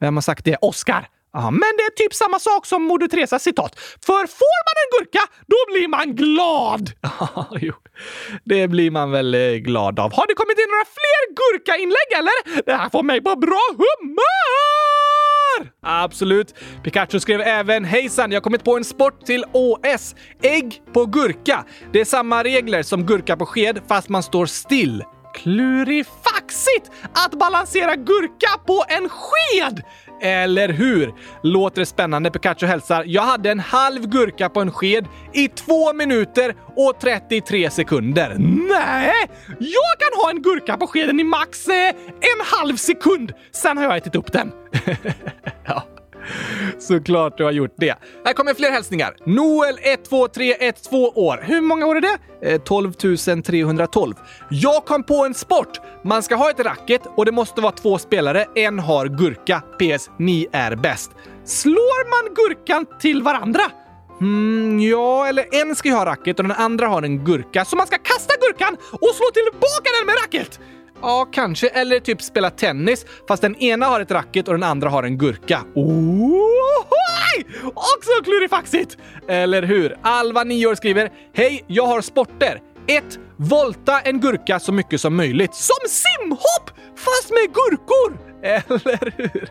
Vem 0.00 0.16
har 0.16 0.22
sagt 0.22 0.44
det? 0.44 0.56
Oscar. 0.60 1.08
Ja, 1.32 1.50
men 1.50 1.60
det 1.78 1.82
är 1.82 1.90
typ 1.90 2.14
samma 2.14 2.38
sak 2.38 2.66
som 2.66 2.82
Moder 2.82 3.08
Teresas 3.08 3.42
citat. 3.42 3.80
För 4.06 4.26
får 4.40 4.58
man 4.66 4.74
en 4.82 4.90
gurka, 4.98 5.20
då 5.46 5.56
blir 5.72 5.88
man 5.88 6.16
glad! 6.16 6.90
Ja, 7.20 7.48
jo. 7.60 7.74
Det 8.44 8.68
blir 8.68 8.90
man 8.90 9.10
väl 9.10 9.34
eh, 9.34 9.40
glad 9.52 9.98
av. 9.98 10.12
Har 10.12 10.26
det 10.26 10.34
kommit 10.34 10.58
in 10.58 10.70
några 10.70 10.84
fler 10.98 11.22
gurkainlägg 11.40 12.10
eller? 12.18 12.62
Det 12.66 12.72
här 12.72 12.90
får 12.90 13.02
mig 13.02 13.20
på 13.20 13.36
bra 13.36 13.62
humör! 13.72 14.79
Absolut. 15.82 16.54
Pikachu 16.84 17.20
skrev 17.20 17.40
även 17.40 17.84
“Hejsan, 17.84 18.30
jag 18.30 18.36
har 18.36 18.42
kommit 18.42 18.64
på 18.64 18.76
en 18.76 18.84
sport 18.84 19.26
till 19.26 19.44
OS. 19.52 20.14
Ägg 20.42 20.82
på 20.92 21.06
gurka. 21.06 21.64
Det 21.92 22.00
är 22.00 22.04
samma 22.04 22.44
regler 22.44 22.82
som 22.82 23.06
gurka 23.06 23.36
på 23.36 23.46
sked 23.46 23.80
fast 23.88 24.08
man 24.08 24.22
står 24.22 24.46
still. 24.46 25.04
Klurifaxigt 25.34 26.90
att 27.12 27.38
balansera 27.38 27.96
gurka 27.96 28.58
på 28.66 28.84
en 28.88 29.08
sked! 29.08 29.82
Eller 30.22 30.68
hur? 30.68 31.14
Låter 31.42 31.80
det 31.80 31.86
spännande? 31.86 32.30
Pikachu 32.30 32.66
hälsar. 32.66 33.04
Jag 33.06 33.22
hade 33.22 33.50
en 33.50 33.60
halv 33.60 34.06
gurka 34.06 34.48
på 34.48 34.60
en 34.60 34.72
sked 34.72 35.06
i 35.32 35.48
två 35.48 35.92
minuter 35.92 36.54
och 36.76 37.00
33 37.00 37.70
sekunder. 37.70 38.36
Nej! 38.68 39.30
Jag 39.58 39.98
kan 39.98 40.22
ha 40.22 40.30
en 40.30 40.42
gurka 40.42 40.76
på 40.76 40.86
skeden 40.86 41.20
i 41.20 41.24
max 41.24 41.68
eh, 41.68 41.88
en 42.20 42.44
halv 42.44 42.76
sekund. 42.76 43.32
Sen 43.52 43.76
har 43.76 43.84
jag 43.84 43.96
ätit 43.96 44.14
upp 44.14 44.32
den. 44.32 44.52
ja. 45.66 45.82
Såklart 46.78 47.38
du 47.38 47.44
har 47.44 47.50
gjort 47.50 47.74
det. 47.76 47.94
Här 48.24 48.32
kommer 48.32 48.54
fler 48.54 48.70
hälsningar. 48.70 49.16
Noel 49.26 49.78
12312 50.08 51.12
år. 51.14 51.40
Hur 51.42 51.60
många 51.60 51.86
år 51.86 51.96
är 51.96 52.00
det? 52.00 52.18
Eh, 52.42 52.60
12 52.60 52.92
312. 53.42 54.14
Jag 54.50 54.84
kom 54.84 55.02
på 55.02 55.24
en 55.24 55.34
sport. 55.34 55.80
Man 56.04 56.22
ska 56.22 56.34
ha 56.34 56.50
ett 56.50 56.60
racket 56.60 57.02
och 57.16 57.24
det 57.24 57.32
måste 57.32 57.60
vara 57.60 57.72
två 57.72 57.98
spelare. 57.98 58.46
En 58.54 58.78
har 58.78 59.06
gurka. 59.06 59.62
PS. 59.78 60.10
Ni 60.18 60.46
är 60.52 60.76
bäst. 60.76 61.10
Slår 61.44 62.10
man 62.10 62.34
gurkan 62.34 62.86
till 63.00 63.22
varandra? 63.22 63.62
Mm, 64.20 64.80
ja, 64.80 65.26
eller 65.26 65.44
en 65.62 65.76
ska 65.76 65.88
ju 65.88 65.94
ha 65.94 66.06
racket 66.06 66.38
och 66.38 66.44
den 66.44 66.56
andra 66.56 66.86
har 66.86 67.02
en 67.02 67.24
gurka. 67.24 67.64
Så 67.64 67.76
man 67.76 67.86
ska 67.86 67.98
kasta 67.98 68.34
gurkan 68.40 68.76
och 68.92 69.14
slå 69.14 69.26
tillbaka 69.32 69.88
den 69.98 70.06
med 70.06 70.14
racket! 70.24 70.60
Ja, 71.02 71.28
kanske. 71.32 71.68
Eller 71.68 72.00
typ 72.00 72.22
spela 72.22 72.50
tennis, 72.50 73.06
fast 73.28 73.42
den 73.42 73.56
ena 73.56 73.86
har 73.86 74.00
ett 74.00 74.10
racket 74.10 74.48
och 74.48 74.54
den 74.54 74.62
andra 74.62 74.88
har 74.88 75.02
en 75.02 75.18
gurka. 75.18 75.60
Ohohoj! 75.74 77.46
Också 77.74 78.24
klurifaxigt! 78.24 78.96
Eller 79.28 79.62
hur? 79.62 79.96
Alva, 80.02 80.44
9 80.44 80.66
år, 80.66 80.74
skriver 80.74 81.10
“Hej, 81.34 81.64
jag 81.66 81.86
har 81.86 82.00
sporter. 82.00 82.60
1. 82.86 83.04
Volta 83.36 84.00
en 84.00 84.20
gurka 84.20 84.60
så 84.60 84.72
mycket 84.72 85.00
som 85.00 85.16
möjligt. 85.16 85.54
Som 85.54 85.76
simhopp! 85.88 86.70
Fast 86.96 87.30
med 87.30 87.54
gurkor! 87.54 88.18
Eller 88.42 89.12
hur? 89.16 89.48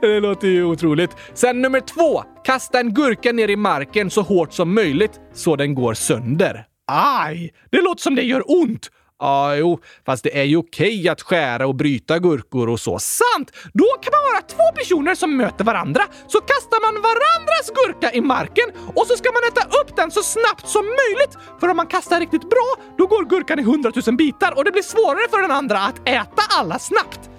Det 0.00 0.20
låter 0.20 0.48
ju 0.48 0.64
otroligt. 0.64 1.10
Sen 1.34 1.62
nummer 1.62 1.80
två. 1.80 2.22
Kasta 2.44 2.80
en 2.80 2.94
gurka 2.94 3.32
ner 3.32 3.48
i 3.50 3.56
marken 3.56 4.10
så 4.10 4.22
hårt 4.22 4.52
som 4.52 4.74
möjligt 4.74 5.20
så 5.34 5.56
den 5.56 5.74
går 5.74 5.94
sönder. 5.94 6.64
Aj! 6.92 7.52
Det 7.70 7.80
låter 7.80 8.02
som 8.02 8.14
det 8.14 8.22
gör 8.22 8.42
ont. 8.46 8.90
Ja, 9.22 9.56
jo, 9.56 9.78
fast 10.06 10.24
det 10.24 10.38
är 10.38 10.44
ju 10.44 10.56
okej 10.56 11.08
att 11.08 11.22
skära 11.22 11.66
och 11.66 11.74
bryta 11.74 12.18
gurkor 12.18 12.68
och 12.68 12.80
så. 12.80 12.98
Sant! 12.98 13.50
Då 13.72 13.84
kan 14.02 14.12
man 14.16 14.32
vara 14.32 14.42
två 14.42 14.76
personer 14.78 15.14
som 15.14 15.36
möter 15.36 15.64
varandra, 15.64 16.02
så 16.26 16.40
kastar 16.40 16.80
man 16.86 17.02
varandras 17.02 17.66
gurka 17.78 18.12
i 18.16 18.20
marken 18.20 18.68
och 18.94 19.06
så 19.06 19.16
ska 19.16 19.28
man 19.32 19.42
äta 19.50 19.64
upp 19.80 19.96
den 19.96 20.10
så 20.10 20.22
snabbt 20.22 20.68
som 20.68 20.84
möjligt. 20.84 21.38
För 21.60 21.68
om 21.68 21.76
man 21.76 21.86
kastar 21.86 22.20
riktigt 22.20 22.50
bra, 22.50 22.74
då 22.98 23.06
går 23.06 23.24
gurkan 23.24 23.58
i 23.58 23.62
hundratusen 23.62 24.16
bitar 24.16 24.52
och 24.56 24.64
det 24.64 24.72
blir 24.72 24.82
svårare 24.82 25.28
för 25.30 25.42
den 25.42 25.50
andra 25.50 25.78
att 25.78 26.08
äta 26.08 26.42
alla 26.58 26.78
snabbt. 26.78 27.30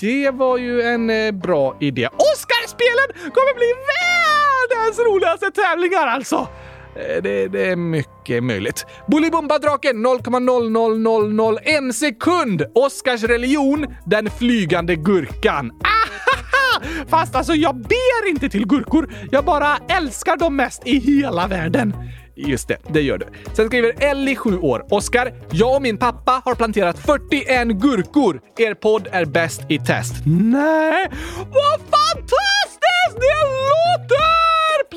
Det 0.00 0.30
var 0.30 0.58
ju 0.58 0.82
en 0.82 1.10
eh, 1.10 1.32
bra 1.32 1.76
idé. 1.80 2.08
Oscarspelen 2.32 3.08
kommer 3.36 3.54
bli 3.54 3.70
världens 3.94 4.98
roligaste 4.98 5.50
tävlingar 5.50 6.06
alltså! 6.06 6.48
Eh, 6.96 7.22
det, 7.22 7.48
det 7.48 7.66
är 7.66 7.76
mycket 7.76 8.44
möjligt. 8.44 8.86
Bolibompa-draken 9.06 10.06
0,00001 10.06 11.92
sekund. 11.92 12.62
Oscars 12.74 13.22
religion, 13.22 13.86
den 14.06 14.30
flygande 14.30 14.96
gurkan. 14.96 15.70
Ahaha! 15.70 16.82
Fast 17.08 17.34
alltså, 17.36 17.54
jag 17.54 17.76
ber 17.76 18.28
inte 18.28 18.48
till 18.48 18.66
gurkor. 18.66 19.12
Jag 19.30 19.44
bara 19.44 19.76
älskar 19.88 20.36
dem 20.36 20.56
mest 20.56 20.82
i 20.86 20.98
hela 20.98 21.46
världen. 21.46 21.94
Just 22.36 22.68
det, 22.68 22.76
det 22.88 23.02
gör 23.02 23.18
du. 23.18 23.26
Sen 23.52 23.66
skriver 23.66 24.02
Ellie, 24.02 24.36
7 24.36 24.58
år. 24.58 24.86
Oskar, 24.90 25.34
jag 25.50 25.76
och 25.76 25.82
min 25.82 25.98
pappa 25.98 26.42
har 26.44 26.54
planterat 26.54 26.98
41 26.98 27.68
gurkor. 27.68 28.40
Er 28.58 28.74
podd 28.74 29.08
är 29.12 29.24
bäst 29.24 29.62
i 29.68 29.78
test. 29.78 30.14
Nej, 30.26 31.10
vad 31.38 31.80
fantastiskt 31.80 33.14
det 33.14 33.40
låter! 33.44 34.53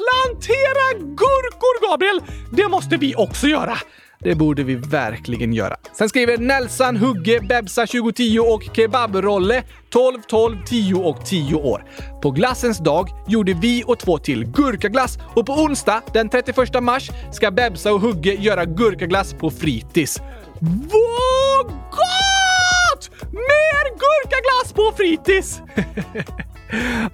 Plantera 0.07 0.99
gurkor, 0.99 1.89
Gabriel! 1.89 2.21
Det 2.51 2.67
måste 2.67 2.97
vi 2.97 3.15
också 3.15 3.47
göra. 3.47 3.77
Det 4.19 4.35
borde 4.35 4.63
vi 4.63 4.75
verkligen 4.75 5.53
göra. 5.53 5.75
Sen 5.97 6.09
skriver 6.09 6.37
Nelson, 6.37 6.97
Hugge, 6.97 7.39
Bebsa 7.49 7.87
2010 7.87 8.39
och 8.39 8.63
Kebabrolle 8.75 9.63
12, 9.89 10.21
12, 10.27 10.57
10 10.65 10.95
och 10.95 11.25
10 11.25 11.55
år. 11.55 11.85
På 12.21 12.31
glassens 12.31 12.77
dag 12.77 13.09
gjorde 13.27 13.53
vi 13.53 13.83
och 13.87 13.99
två 13.99 14.17
till 14.17 14.45
gurkaglass 14.45 15.17
och 15.35 15.45
på 15.45 15.53
onsdag 15.53 16.01
den 16.13 16.29
31 16.29 16.83
mars 16.83 17.09
ska 17.31 17.51
Bebsa 17.51 17.93
och 17.93 18.01
Hugge 18.01 18.33
göra 18.33 18.65
gurkaglass 18.65 19.33
på 19.33 19.51
fritids. 19.51 20.19
Vad 20.61 21.65
gott! 21.65 23.09
Mer 23.31 23.89
gurkaglass 23.89 24.73
på 24.73 24.93
fritids! 24.97 25.61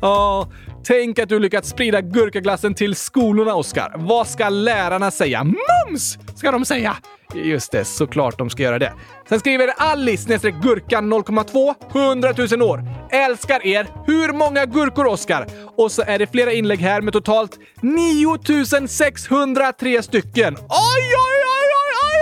Ja, 0.01 0.47
tänk 0.83 1.19
att 1.19 1.29
du 1.29 1.39
lyckats 1.39 1.69
sprida 1.69 2.01
gurkaglassen 2.01 2.73
till 2.73 2.95
skolorna, 2.95 3.55
Oskar. 3.55 3.93
Vad 3.97 4.27
ska 4.27 4.49
lärarna 4.49 5.11
säga? 5.11 5.43
Mums! 5.43 6.17
Ska 6.35 6.51
de 6.51 6.65
säga. 6.65 6.97
Just 7.35 7.71
det, 7.71 7.85
såklart 7.85 8.37
de 8.37 8.49
ska 8.49 8.63
göra 8.63 8.79
det. 8.79 8.93
Sen 9.29 9.39
skriver 9.39 9.73
Alice 9.77 10.51
gurkan 10.51 11.13
0,2 11.13 11.73
100 11.93 12.33
000 12.57 12.69
år. 12.69 12.83
Älskar 13.11 13.65
er. 13.65 13.87
Hur 14.05 14.33
många 14.33 14.65
gurkor, 14.65 15.05
Oskar? 15.05 15.47
Och 15.77 15.91
så 15.91 16.03
är 16.07 16.19
det 16.19 16.31
flera 16.31 16.51
inlägg 16.51 16.79
här 16.79 17.01
med 17.01 17.13
totalt 17.13 17.59
9603 17.81 20.03
stycken. 20.03 20.55
Oj, 20.55 20.63
oj, 20.69 21.15
oj, 21.17 21.43
oj, 21.79 21.95
oj, 22.03 22.03
oj! 22.03 22.13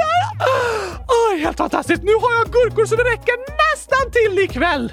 Oj, 1.32 1.39
helt 1.39 1.57
fantastiskt! 1.57 2.03
Nu 2.03 2.14
har 2.14 2.34
jag 2.34 2.45
gurkor 2.45 2.86
så 2.86 2.95
det 2.95 3.03
räcker 3.03 3.38
nästan 3.38 4.12
till 4.12 4.39
ikväll! 4.43 4.91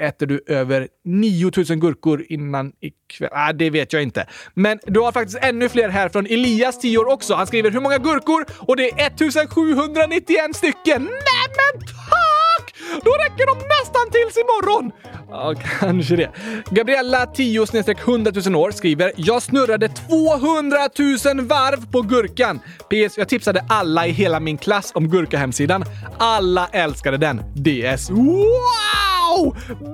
Äter 0.00 0.26
du 0.26 0.44
över 0.46 0.88
9000 1.04 1.80
gurkor 1.80 2.24
innan 2.28 2.72
ikväll? 2.80 3.30
Nej, 3.32 3.54
det 3.54 3.70
vet 3.70 3.92
jag 3.92 4.02
inte. 4.02 4.26
Men 4.54 4.78
du 4.86 5.00
har 5.00 5.12
faktiskt 5.12 5.38
ännu 5.42 5.68
fler 5.68 5.88
här 5.88 6.08
från 6.08 6.26
Elias, 6.26 6.78
10 6.78 6.98
år 6.98 7.08
också. 7.12 7.34
Han 7.34 7.46
skriver 7.46 7.70
hur 7.70 7.80
många 7.80 7.98
gurkor? 7.98 8.44
Och 8.58 8.76
det 8.76 8.90
är 8.90 9.06
1791 9.06 10.56
stycken! 10.56 11.02
Nej 11.02 11.46
men 11.58 11.80
tack! 11.86 12.74
Då 13.04 13.10
räcker 13.10 13.46
de 13.46 13.58
nästan 13.58 14.10
tills 14.12 14.36
imorgon! 14.36 14.92
Ja, 15.30 15.54
kanske 15.80 16.16
det. 16.16 16.30
Gabriella, 16.70 17.26
10 17.26 17.66
100 17.98 18.32
000 18.46 18.56
år, 18.56 18.70
skriver 18.70 19.12
“Jag 19.16 19.42
snurrade 19.42 19.88
200 19.88 20.78
000 20.98 21.46
varv 21.46 21.90
på 21.92 22.02
gurkan. 22.02 22.60
PS. 22.88 23.18
Jag 23.18 23.28
tipsade 23.28 23.64
alla 23.68 24.06
i 24.06 24.10
hela 24.10 24.40
min 24.40 24.58
klass 24.58 24.92
om 24.94 25.08
Gurka-hemsidan. 25.08 25.84
Alla 26.18 26.68
älskade 26.72 27.16
den. 27.16 27.36
DS. 27.54 28.10
Wow! 28.10 29.09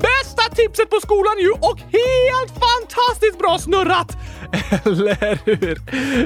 Bästa 0.06 0.54
tipset 0.54 0.90
på 0.90 1.00
skolan 1.00 1.38
ju 1.38 1.50
och 1.50 1.78
helt 1.78 2.52
fantastiskt 2.66 3.38
bra 3.38 3.58
snurrat! 3.58 4.16
Eller 4.86 5.38
hur? 5.44 5.78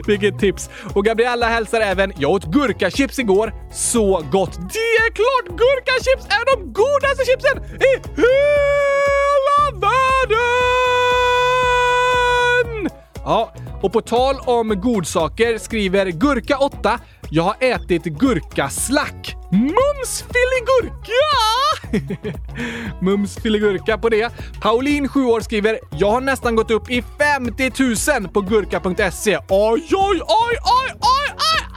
Vilket 0.07 0.39
tips! 0.39 0.71
Och 0.95 1.05
Gabriella 1.05 1.49
hälsar 1.49 1.81
även 1.81 2.13
“Jag 2.17 2.31
åt 2.31 2.45
gurkachips 2.45 3.19
igår. 3.19 3.53
Så 3.73 4.25
gott! 4.33 4.55
Det 4.55 4.97
är 5.05 5.11
klart 5.13 5.59
gurkachips 5.59 6.27
är 6.27 6.57
de 6.57 6.73
godaste 6.73 7.25
chipsen 7.25 7.59
i 7.81 7.93
hela 8.17 9.61
världen!” 9.81 10.01
Ja, 13.25 13.55
Och 13.83 13.93
på 13.93 14.01
tal 14.01 14.37
om 14.47 14.81
godsaker 14.81 15.59
skriver 15.59 16.07
Gurka8 16.07 16.99
“Jag 17.33 17.43
har 17.43 17.57
ätit 17.61 18.05
gurkaslack. 18.05 19.37
Mums 19.53 20.25
filigurka!” 20.33 21.27
Mums 23.01 23.37
filigurka 23.37 23.99
på 23.99 24.09
det. 24.09 24.33
Pauline, 24.61 25.09
7 25.09 25.25
år, 25.25 25.41
skriver 25.41 25.79
“Jag 25.99 26.11
har 26.11 26.21
nästan 26.21 26.57
gått 26.57 26.71
upp 26.71 26.91
i 26.91 27.05
50 27.19 27.73
000 28.21 28.29
på 28.29 28.41
gurka.se. 28.41 29.39
Oj, 29.39 29.45
oj, 29.49 29.83
oj, 29.93 30.21
oj, 30.21 30.57
oj, 30.61 30.95
oj, 31.01 31.70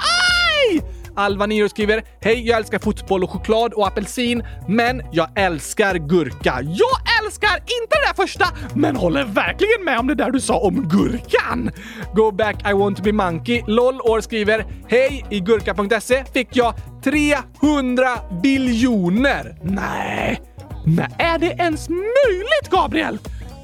Alva 1.16 1.45
Niro 1.45 1.70
skriver 1.70 2.03
“Hej, 2.22 2.47
jag 2.47 2.57
älskar 2.57 2.80
fotboll 2.80 3.24
och 3.24 3.30
choklad 3.30 3.74
och 3.74 3.88
apelsin, 3.88 4.43
men 4.68 5.01
jag 5.11 5.39
älskar 5.39 5.95
gurka. 5.95 6.59
Jag 6.61 7.26
älskar 7.26 7.55
inte 7.55 7.89
det 7.89 8.07
där 8.07 8.14
första, 8.14 8.45
men 8.76 8.95
håller 8.95 9.24
verkligen 9.24 9.84
med 9.84 9.99
om 9.99 10.07
det 10.07 10.16
där 10.16 10.32
du 10.32 10.41
sa 10.41 10.57
om 10.57 10.89
gurkan!” 10.89 11.72
Go 12.16 12.32
back 12.32 12.70
I 12.70 12.74
want 12.74 12.97
to 12.97 13.03
be 13.03 13.11
monkey. 13.11 13.64
LOL 13.68 14.01
år 14.01 14.22
skriver 14.22 14.66
“Hej, 14.88 15.26
i 15.30 15.39
gurka.se 15.39 16.26
fick 16.34 16.55
jag 16.55 16.74
300 17.03 18.05
biljoner. 18.43 19.57
Nej, 19.61 20.41
men 20.86 21.11
är 21.18 21.39
det 21.39 21.55
ens 21.59 21.89
möjligt, 21.89 22.70
Gabriel? 22.72 23.20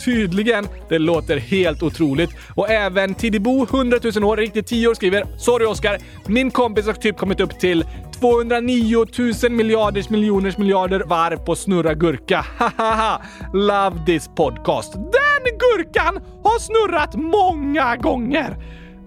Tydligen. 0.05 0.67
Det 0.89 0.99
låter 0.99 1.37
helt 1.37 1.83
otroligt. 1.83 2.29
Och 2.55 2.69
även 2.69 3.15
Tidibo, 3.15 3.63
100 3.63 3.97
000 4.15 4.23
år, 4.23 4.37
riktigt 4.37 4.67
10 4.67 4.87
år, 4.87 4.93
skriver 4.93 5.23
“Sorry 5.37 5.65
Oskar, 5.65 5.97
min 6.27 6.51
kompis 6.51 6.85
har 6.85 6.93
typ 6.93 7.17
kommit 7.17 7.39
upp 7.39 7.59
till 7.59 7.85
209 8.19 9.05
000 9.43 9.51
miljarders 9.51 10.09
miljoners 10.09 10.57
miljarder 10.57 10.99
varv 10.99 11.37
på 11.37 11.55
snurra 11.55 11.93
gurka. 11.93 12.45
Hahaha! 12.57 13.21
Love 13.53 14.05
this 14.05 14.29
podcast. 14.35 14.93
Den 14.93 15.57
gurkan 15.59 16.19
har 16.43 16.59
snurrat 16.59 17.15
många 17.15 17.95
gånger. 17.95 18.57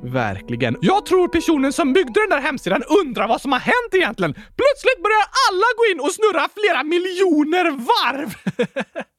Verkligen. 0.04 0.76
Jag 0.80 1.06
tror 1.06 1.28
personen 1.28 1.72
som 1.72 1.92
byggde 1.92 2.20
den 2.20 2.30
där 2.30 2.40
hemsidan 2.40 2.82
undrar 3.00 3.28
vad 3.28 3.40
som 3.40 3.52
har 3.52 3.58
hänt 3.58 3.94
egentligen. 3.94 4.32
Plötsligt 4.32 5.02
börjar 5.02 5.26
alla 5.48 5.68
gå 5.78 5.84
in 5.92 6.00
och 6.00 6.12
snurra 6.12 6.48
flera 6.58 6.82
miljoner 6.82 7.70
varv! 7.70 8.34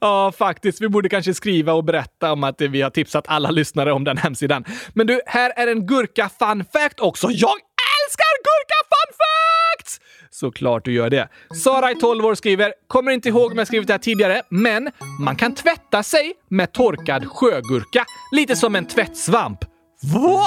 Ja, 0.00 0.32
faktiskt. 0.32 0.80
Vi 0.80 0.88
borde 0.88 1.08
kanske 1.08 1.34
skriva 1.34 1.72
och 1.72 1.84
berätta 1.84 2.32
om 2.32 2.44
att 2.44 2.60
vi 2.60 2.82
har 2.82 2.90
tipsat 2.90 3.24
alla 3.28 3.50
lyssnare 3.50 3.92
om 3.92 4.04
den 4.04 4.16
hemsidan. 4.16 4.64
Men 4.94 5.06
du, 5.06 5.20
här 5.26 5.52
är 5.56 5.66
en 5.66 5.86
gurka 5.86 6.30
fun 6.38 6.64
fact 6.72 7.00
också. 7.00 7.26
Jag 7.30 7.50
älskar 7.50 8.32
gurka 8.42 8.78
fun 8.90 9.14
facts! 9.16 10.00
Såklart 10.30 10.84
du 10.84 10.92
gör 10.92 11.10
det. 11.10 11.28
Sara 11.64 11.90
i 11.90 11.94
12 11.94 12.24
år 12.26 12.34
skriver, 12.34 12.72
kommer 12.86 13.12
inte 13.12 13.28
ihåg 13.28 13.52
om 13.52 13.58
jag 13.58 13.66
skrivit 13.66 13.86
det 13.86 13.92
här 13.92 13.98
tidigare, 13.98 14.42
men 14.48 14.90
man 15.20 15.36
kan 15.36 15.54
tvätta 15.54 16.02
sig 16.02 16.32
med 16.48 16.72
torkad 16.72 17.26
sjögurka. 17.28 18.04
Lite 18.32 18.56
som 18.56 18.76
en 18.76 18.86
tvättsvamp. 18.86 19.58
Va? 20.14 20.46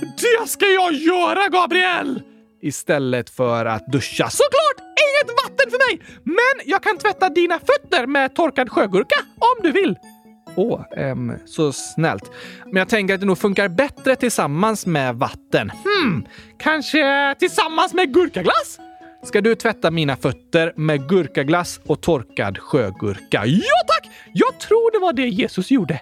Det 0.00 0.48
ska 0.48 0.66
jag 0.66 0.92
göra, 0.92 1.48
Gabriel! 1.48 2.22
Istället 2.64 3.30
för 3.30 3.66
att 3.66 3.86
duscha. 3.86 4.30
Såklart! 4.30 4.78
Inget 4.80 5.36
vatten 5.44 5.70
för 5.70 5.78
mig! 5.88 6.06
Men 6.24 6.72
jag 6.72 6.82
kan 6.82 6.98
tvätta 6.98 7.28
dina 7.28 7.58
fötter 7.58 8.06
med 8.06 8.34
torkad 8.34 8.70
sjögurka 8.70 9.20
om 9.38 9.62
du 9.62 9.72
vill. 9.72 9.96
Åh, 10.56 10.84
ehm, 10.96 11.32
så 11.46 11.72
snällt. 11.72 12.30
Men 12.64 12.76
jag 12.76 12.88
tänker 12.88 13.14
att 13.14 13.20
det 13.20 13.26
nog 13.26 13.38
funkar 13.38 13.68
bättre 13.68 14.16
tillsammans 14.16 14.86
med 14.86 15.14
vatten. 15.14 15.70
Hmm, 15.70 16.26
kanske 16.58 17.34
tillsammans 17.38 17.94
med 17.94 18.14
gurkaglass? 18.14 18.78
Ska 19.24 19.40
du 19.40 19.54
tvätta 19.54 19.90
mina 19.90 20.16
fötter 20.16 20.72
med 20.76 21.08
gurkaglass 21.08 21.80
och 21.86 22.00
torkad 22.00 22.58
sjögurka? 22.58 23.42
Ja 23.46 23.78
tack! 23.86 24.12
Jag 24.32 24.60
tror 24.60 24.92
det 24.92 24.98
var 24.98 25.12
det 25.12 25.28
Jesus 25.28 25.70
gjorde. 25.70 26.00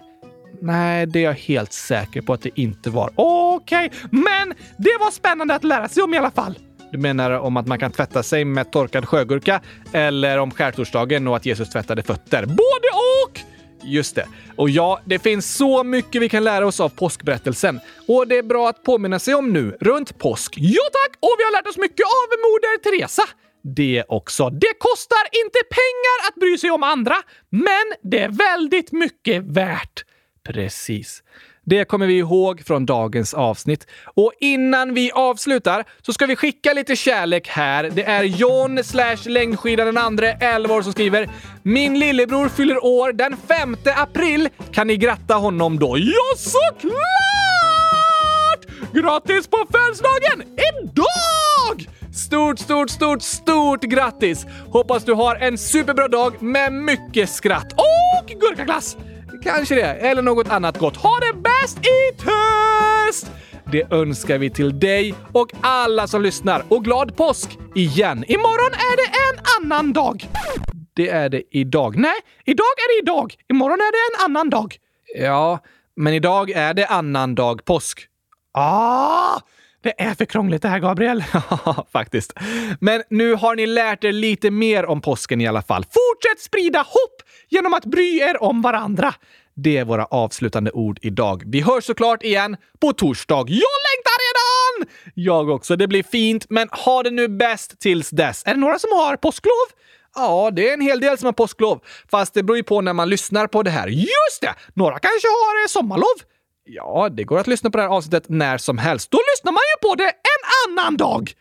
Nej, 0.65 1.05
det 1.05 1.19
är 1.19 1.23
jag 1.23 1.33
helt 1.33 1.73
säker 1.73 2.21
på 2.21 2.33
att 2.33 2.41
det 2.41 2.59
inte 2.59 2.89
var. 2.89 3.11
Okej, 3.15 3.85
okay. 3.87 4.09
men 4.11 4.53
det 4.77 4.97
var 4.99 5.11
spännande 5.11 5.55
att 5.55 5.63
lära 5.63 5.89
sig 5.89 6.03
om 6.03 6.13
i 6.13 6.17
alla 6.17 6.31
fall. 6.31 6.59
Du 6.91 6.97
menar 6.97 7.31
om 7.31 7.57
att 7.57 7.67
man 7.67 7.79
kan 7.79 7.91
tvätta 7.91 8.23
sig 8.23 8.45
med 8.45 8.71
torkad 8.71 9.05
sjögurka 9.05 9.61
eller 9.93 10.37
om 10.37 10.51
skärtorsdagen 10.51 11.27
och 11.27 11.35
att 11.35 11.45
Jesus 11.45 11.69
tvättade 11.69 12.03
fötter? 12.03 12.45
Både 12.45 12.89
och! 13.25 13.39
Just 13.83 14.15
det. 14.15 14.27
Och 14.55 14.69
ja, 14.69 15.01
det 15.05 15.19
finns 15.19 15.55
så 15.55 15.83
mycket 15.83 16.21
vi 16.21 16.29
kan 16.29 16.43
lära 16.43 16.67
oss 16.67 16.79
av 16.79 16.89
påskberättelsen. 16.89 17.79
Och 18.07 18.27
det 18.27 18.37
är 18.37 18.43
bra 18.43 18.69
att 18.69 18.83
påminna 18.83 19.19
sig 19.19 19.33
om 19.35 19.53
nu, 19.53 19.77
runt 19.81 20.17
påsk. 20.17 20.53
Ja 20.57 20.83
tack! 20.93 21.17
Och 21.19 21.35
vi 21.37 21.43
har 21.43 21.51
lärt 21.51 21.67
oss 21.67 21.77
mycket 21.77 22.05
av 22.05 22.27
Moder 22.43 22.83
Teresa. 22.83 23.23
Det 23.63 24.03
också. 24.07 24.49
Det 24.49 24.73
kostar 24.79 25.23
inte 25.45 25.59
pengar 25.69 26.27
att 26.27 26.35
bry 26.35 26.57
sig 26.57 26.71
om 26.71 26.83
andra, 26.83 27.15
men 27.49 28.11
det 28.11 28.19
är 28.19 28.29
väldigt 28.29 28.91
mycket 28.91 29.43
värt. 29.43 30.05
Precis. 30.43 31.23
Det 31.65 31.85
kommer 31.85 32.07
vi 32.07 32.17
ihåg 32.17 32.61
från 32.65 32.85
dagens 32.85 33.33
avsnitt. 33.33 33.87
Och 34.03 34.31
innan 34.39 34.93
vi 34.93 35.11
avslutar 35.11 35.83
så 36.01 36.13
ska 36.13 36.25
vi 36.25 36.35
skicka 36.35 36.73
lite 36.73 36.95
kärlek 36.95 37.47
här. 37.47 37.83
Det 37.93 38.03
är 38.03 38.23
John 38.23 38.83
slash 38.83 39.17
längdskidan 39.25 39.85
den 39.85 39.97
andre 39.97 40.31
11 40.31 40.75
år 40.75 40.81
som 40.81 40.91
skriver 40.91 41.29
“Min 41.63 41.99
lillebror 41.99 42.49
fyller 42.49 42.85
år 42.85 43.13
den 43.13 43.37
5 43.47 43.75
april. 43.95 44.49
Kan 44.71 44.87
ni 44.87 44.97
gratta 44.97 45.33
honom 45.33 45.79
då?” 45.79 45.97
Ja, 45.97 46.37
såklart! 46.37 46.93
Grattis 48.93 49.47
på 49.47 49.67
födelsedagen 49.71 50.41
idag! 50.41 51.87
Stort, 52.13 52.59
stort, 52.59 52.89
stort, 52.89 53.21
stort 53.21 53.81
grattis! 53.81 54.45
Hoppas 54.71 55.05
du 55.05 55.13
har 55.13 55.35
en 55.35 55.57
superbra 55.57 56.07
dag 56.07 56.41
med 56.41 56.73
mycket 56.73 57.29
skratt 57.29 57.73
och 57.73 58.29
gurkaglass! 58.39 58.97
Kanske 59.43 59.75
det, 59.75 59.81
eller 59.93 60.21
något 60.21 60.49
annat 60.49 60.77
gott. 60.77 60.97
Ha 60.97 61.19
det 61.19 61.33
bäst 61.39 61.77
i 61.79 62.15
töst! 62.17 63.31
Det 63.71 63.91
önskar 63.91 64.37
vi 64.37 64.49
till 64.49 64.79
dig 64.79 65.15
och 65.31 65.47
alla 65.61 66.07
som 66.07 66.21
lyssnar. 66.21 66.63
Och 66.69 66.83
glad 66.83 67.17
påsk 67.17 67.57
igen! 67.75 68.25
Imorgon 68.27 68.73
är 68.73 68.97
det 68.97 69.07
en 69.07 69.45
annan 69.61 69.93
dag. 69.93 70.29
Det 70.93 71.09
är 71.09 71.29
det 71.29 71.43
idag. 71.51 71.95
Nej, 71.97 72.15
idag 72.45 72.65
är 72.77 72.95
det 72.97 73.03
idag. 73.03 73.35
Imorgon 73.49 73.79
är 73.79 73.91
det 73.91 74.15
en 74.15 74.25
annan 74.25 74.49
dag. 74.49 74.75
Ja, 75.15 75.59
men 75.95 76.13
idag 76.13 76.49
är 76.49 76.73
det 76.73 76.87
annan 76.87 77.35
dag 77.35 77.65
påsk. 77.65 78.07
Ah! 78.53 79.39
Det 79.83 80.01
är 80.01 80.15
för 80.15 80.25
krångligt 80.25 80.61
det 80.61 80.67
här, 80.67 80.79
Gabriel. 80.79 81.23
Ja, 81.65 81.85
faktiskt. 81.91 82.33
Men 82.79 83.03
nu 83.09 83.33
har 83.33 83.55
ni 83.55 83.65
lärt 83.65 84.03
er 84.03 84.11
lite 84.11 84.51
mer 84.51 84.85
om 84.85 85.01
påsken 85.01 85.41
i 85.41 85.47
alla 85.47 85.61
fall. 85.61 85.83
Fortsätt 85.83 86.43
sprida 86.43 86.79
hopp 86.79 87.21
genom 87.49 87.73
att 87.73 87.85
bry 87.85 88.19
er 88.19 88.43
om 88.43 88.61
varandra. 88.61 89.13
Det 89.55 89.77
är 89.77 89.85
våra 89.85 90.05
avslutande 90.05 90.71
ord 90.71 90.99
idag. 91.01 91.43
Vi 91.45 91.61
hörs 91.61 91.83
såklart 91.83 92.23
igen 92.23 92.57
på 92.81 92.93
torsdag. 92.93 93.45
Jag 93.47 93.47
längtar 93.87 94.17
redan! 94.23 94.89
Jag 95.13 95.49
också. 95.49 95.75
Det 95.75 95.87
blir 95.87 96.03
fint, 96.03 96.45
men 96.49 96.67
ha 96.71 97.03
det 97.03 97.11
nu 97.11 97.27
bäst 97.27 97.79
tills 97.79 98.09
dess. 98.09 98.43
Är 98.45 98.53
det 98.53 98.59
några 98.59 98.79
som 98.79 98.89
har 98.91 99.15
påsklov? 99.17 99.67
Ja, 100.15 100.51
det 100.51 100.69
är 100.69 100.73
en 100.73 100.81
hel 100.81 100.99
del 100.99 101.17
som 101.17 101.25
har 101.25 101.33
påsklov. 101.33 101.79
Fast 102.11 102.33
det 102.33 102.43
beror 102.43 102.57
ju 102.57 102.63
på 102.63 102.81
när 102.81 102.93
man 102.93 103.09
lyssnar 103.09 103.47
på 103.47 103.63
det 103.63 103.71
här. 103.71 103.87
Just 103.87 104.41
det! 104.41 104.55
Några 104.73 104.99
kanske 104.99 105.27
har 105.27 105.63
eh, 105.63 105.67
sommarlov. 105.67 106.17
Ja, 106.65 107.09
det 107.11 107.23
går 107.23 107.39
att 107.39 107.47
lyssna 107.47 107.69
på 107.69 107.77
det 107.77 107.83
här 107.83 107.89
avsnittet 107.89 108.29
när 108.29 108.57
som 108.57 108.77
helst. 108.77 109.11
Då 109.11 109.19
lyssnar 109.33 109.51
man 109.51 109.61
ju 109.61 109.89
på 109.89 109.95
det 109.95 110.09
en 110.09 110.71
annan 110.71 110.97
dag! 110.97 111.33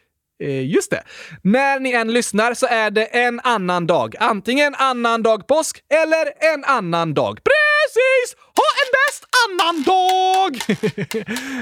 Eh, 0.42 0.70
just 0.70 0.90
det. 0.90 1.02
När 1.42 1.80
ni 1.80 1.92
än 1.92 2.12
lyssnar 2.12 2.54
så 2.54 2.66
är 2.66 2.90
det 2.90 3.04
en 3.04 3.40
annan 3.40 3.86
dag. 3.86 4.14
Antingen 4.18 4.74
annan 4.74 5.22
dag 5.22 5.46
påsk 5.46 5.78
eller 5.88 6.52
en 6.54 6.64
annan 6.64 7.14
dag. 7.14 7.38
Precis! 7.44 8.36
Ha 8.54 8.68
en 8.82 8.90
bäst 8.98 9.24
annan 9.44 9.82
dag! 9.82 10.52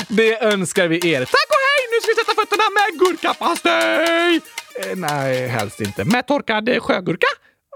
det 0.16 0.42
önskar 0.42 0.88
vi 0.88 0.96
er. 0.96 1.24
Tack 1.24 1.48
och 1.48 1.62
hej! 1.66 1.82
Nu 1.90 2.00
ska 2.00 2.10
vi 2.10 2.14
sätta 2.14 2.40
fötterna 2.40 2.64
med 2.78 2.98
gurkapastej! 3.00 4.40
Eh, 4.74 4.96
nej, 4.96 5.48
helst 5.48 5.80
inte. 5.80 6.04
Med 6.04 6.26
torkad 6.26 6.68
eh, 6.68 6.80
sjögurka? 6.80 7.26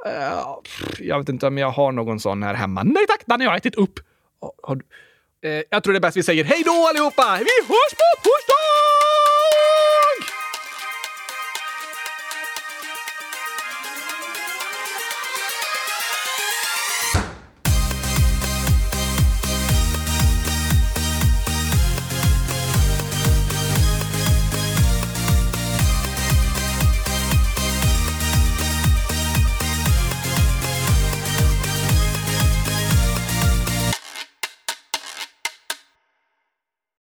Uh, 0.06 0.56
jag 0.98 1.18
vet 1.18 1.28
inte 1.28 1.46
om 1.46 1.58
jag 1.58 1.70
har 1.70 1.92
någon 1.92 2.20
sån 2.20 2.42
här 2.42 2.54
hemma. 2.54 2.82
Nej 2.82 3.06
tack, 3.08 3.22
den 3.26 3.40
har 3.40 3.46
jag 3.46 3.56
ätit 3.56 3.74
upp. 3.74 3.98
Har, 4.40 4.52
har 4.62 4.76
du... 4.76 4.84
Eh, 5.44 5.62
jag 5.70 5.82
tror 5.82 5.92
det 5.92 5.98
är 5.98 6.00
bäst 6.00 6.16
vi 6.16 6.22
säger 6.22 6.44
hej 6.44 6.62
då 6.66 6.86
allihopa! 6.88 7.38
Vi 7.38 7.66
hörs 7.68 7.94
på 8.00 8.08
torsdag! 8.22 8.53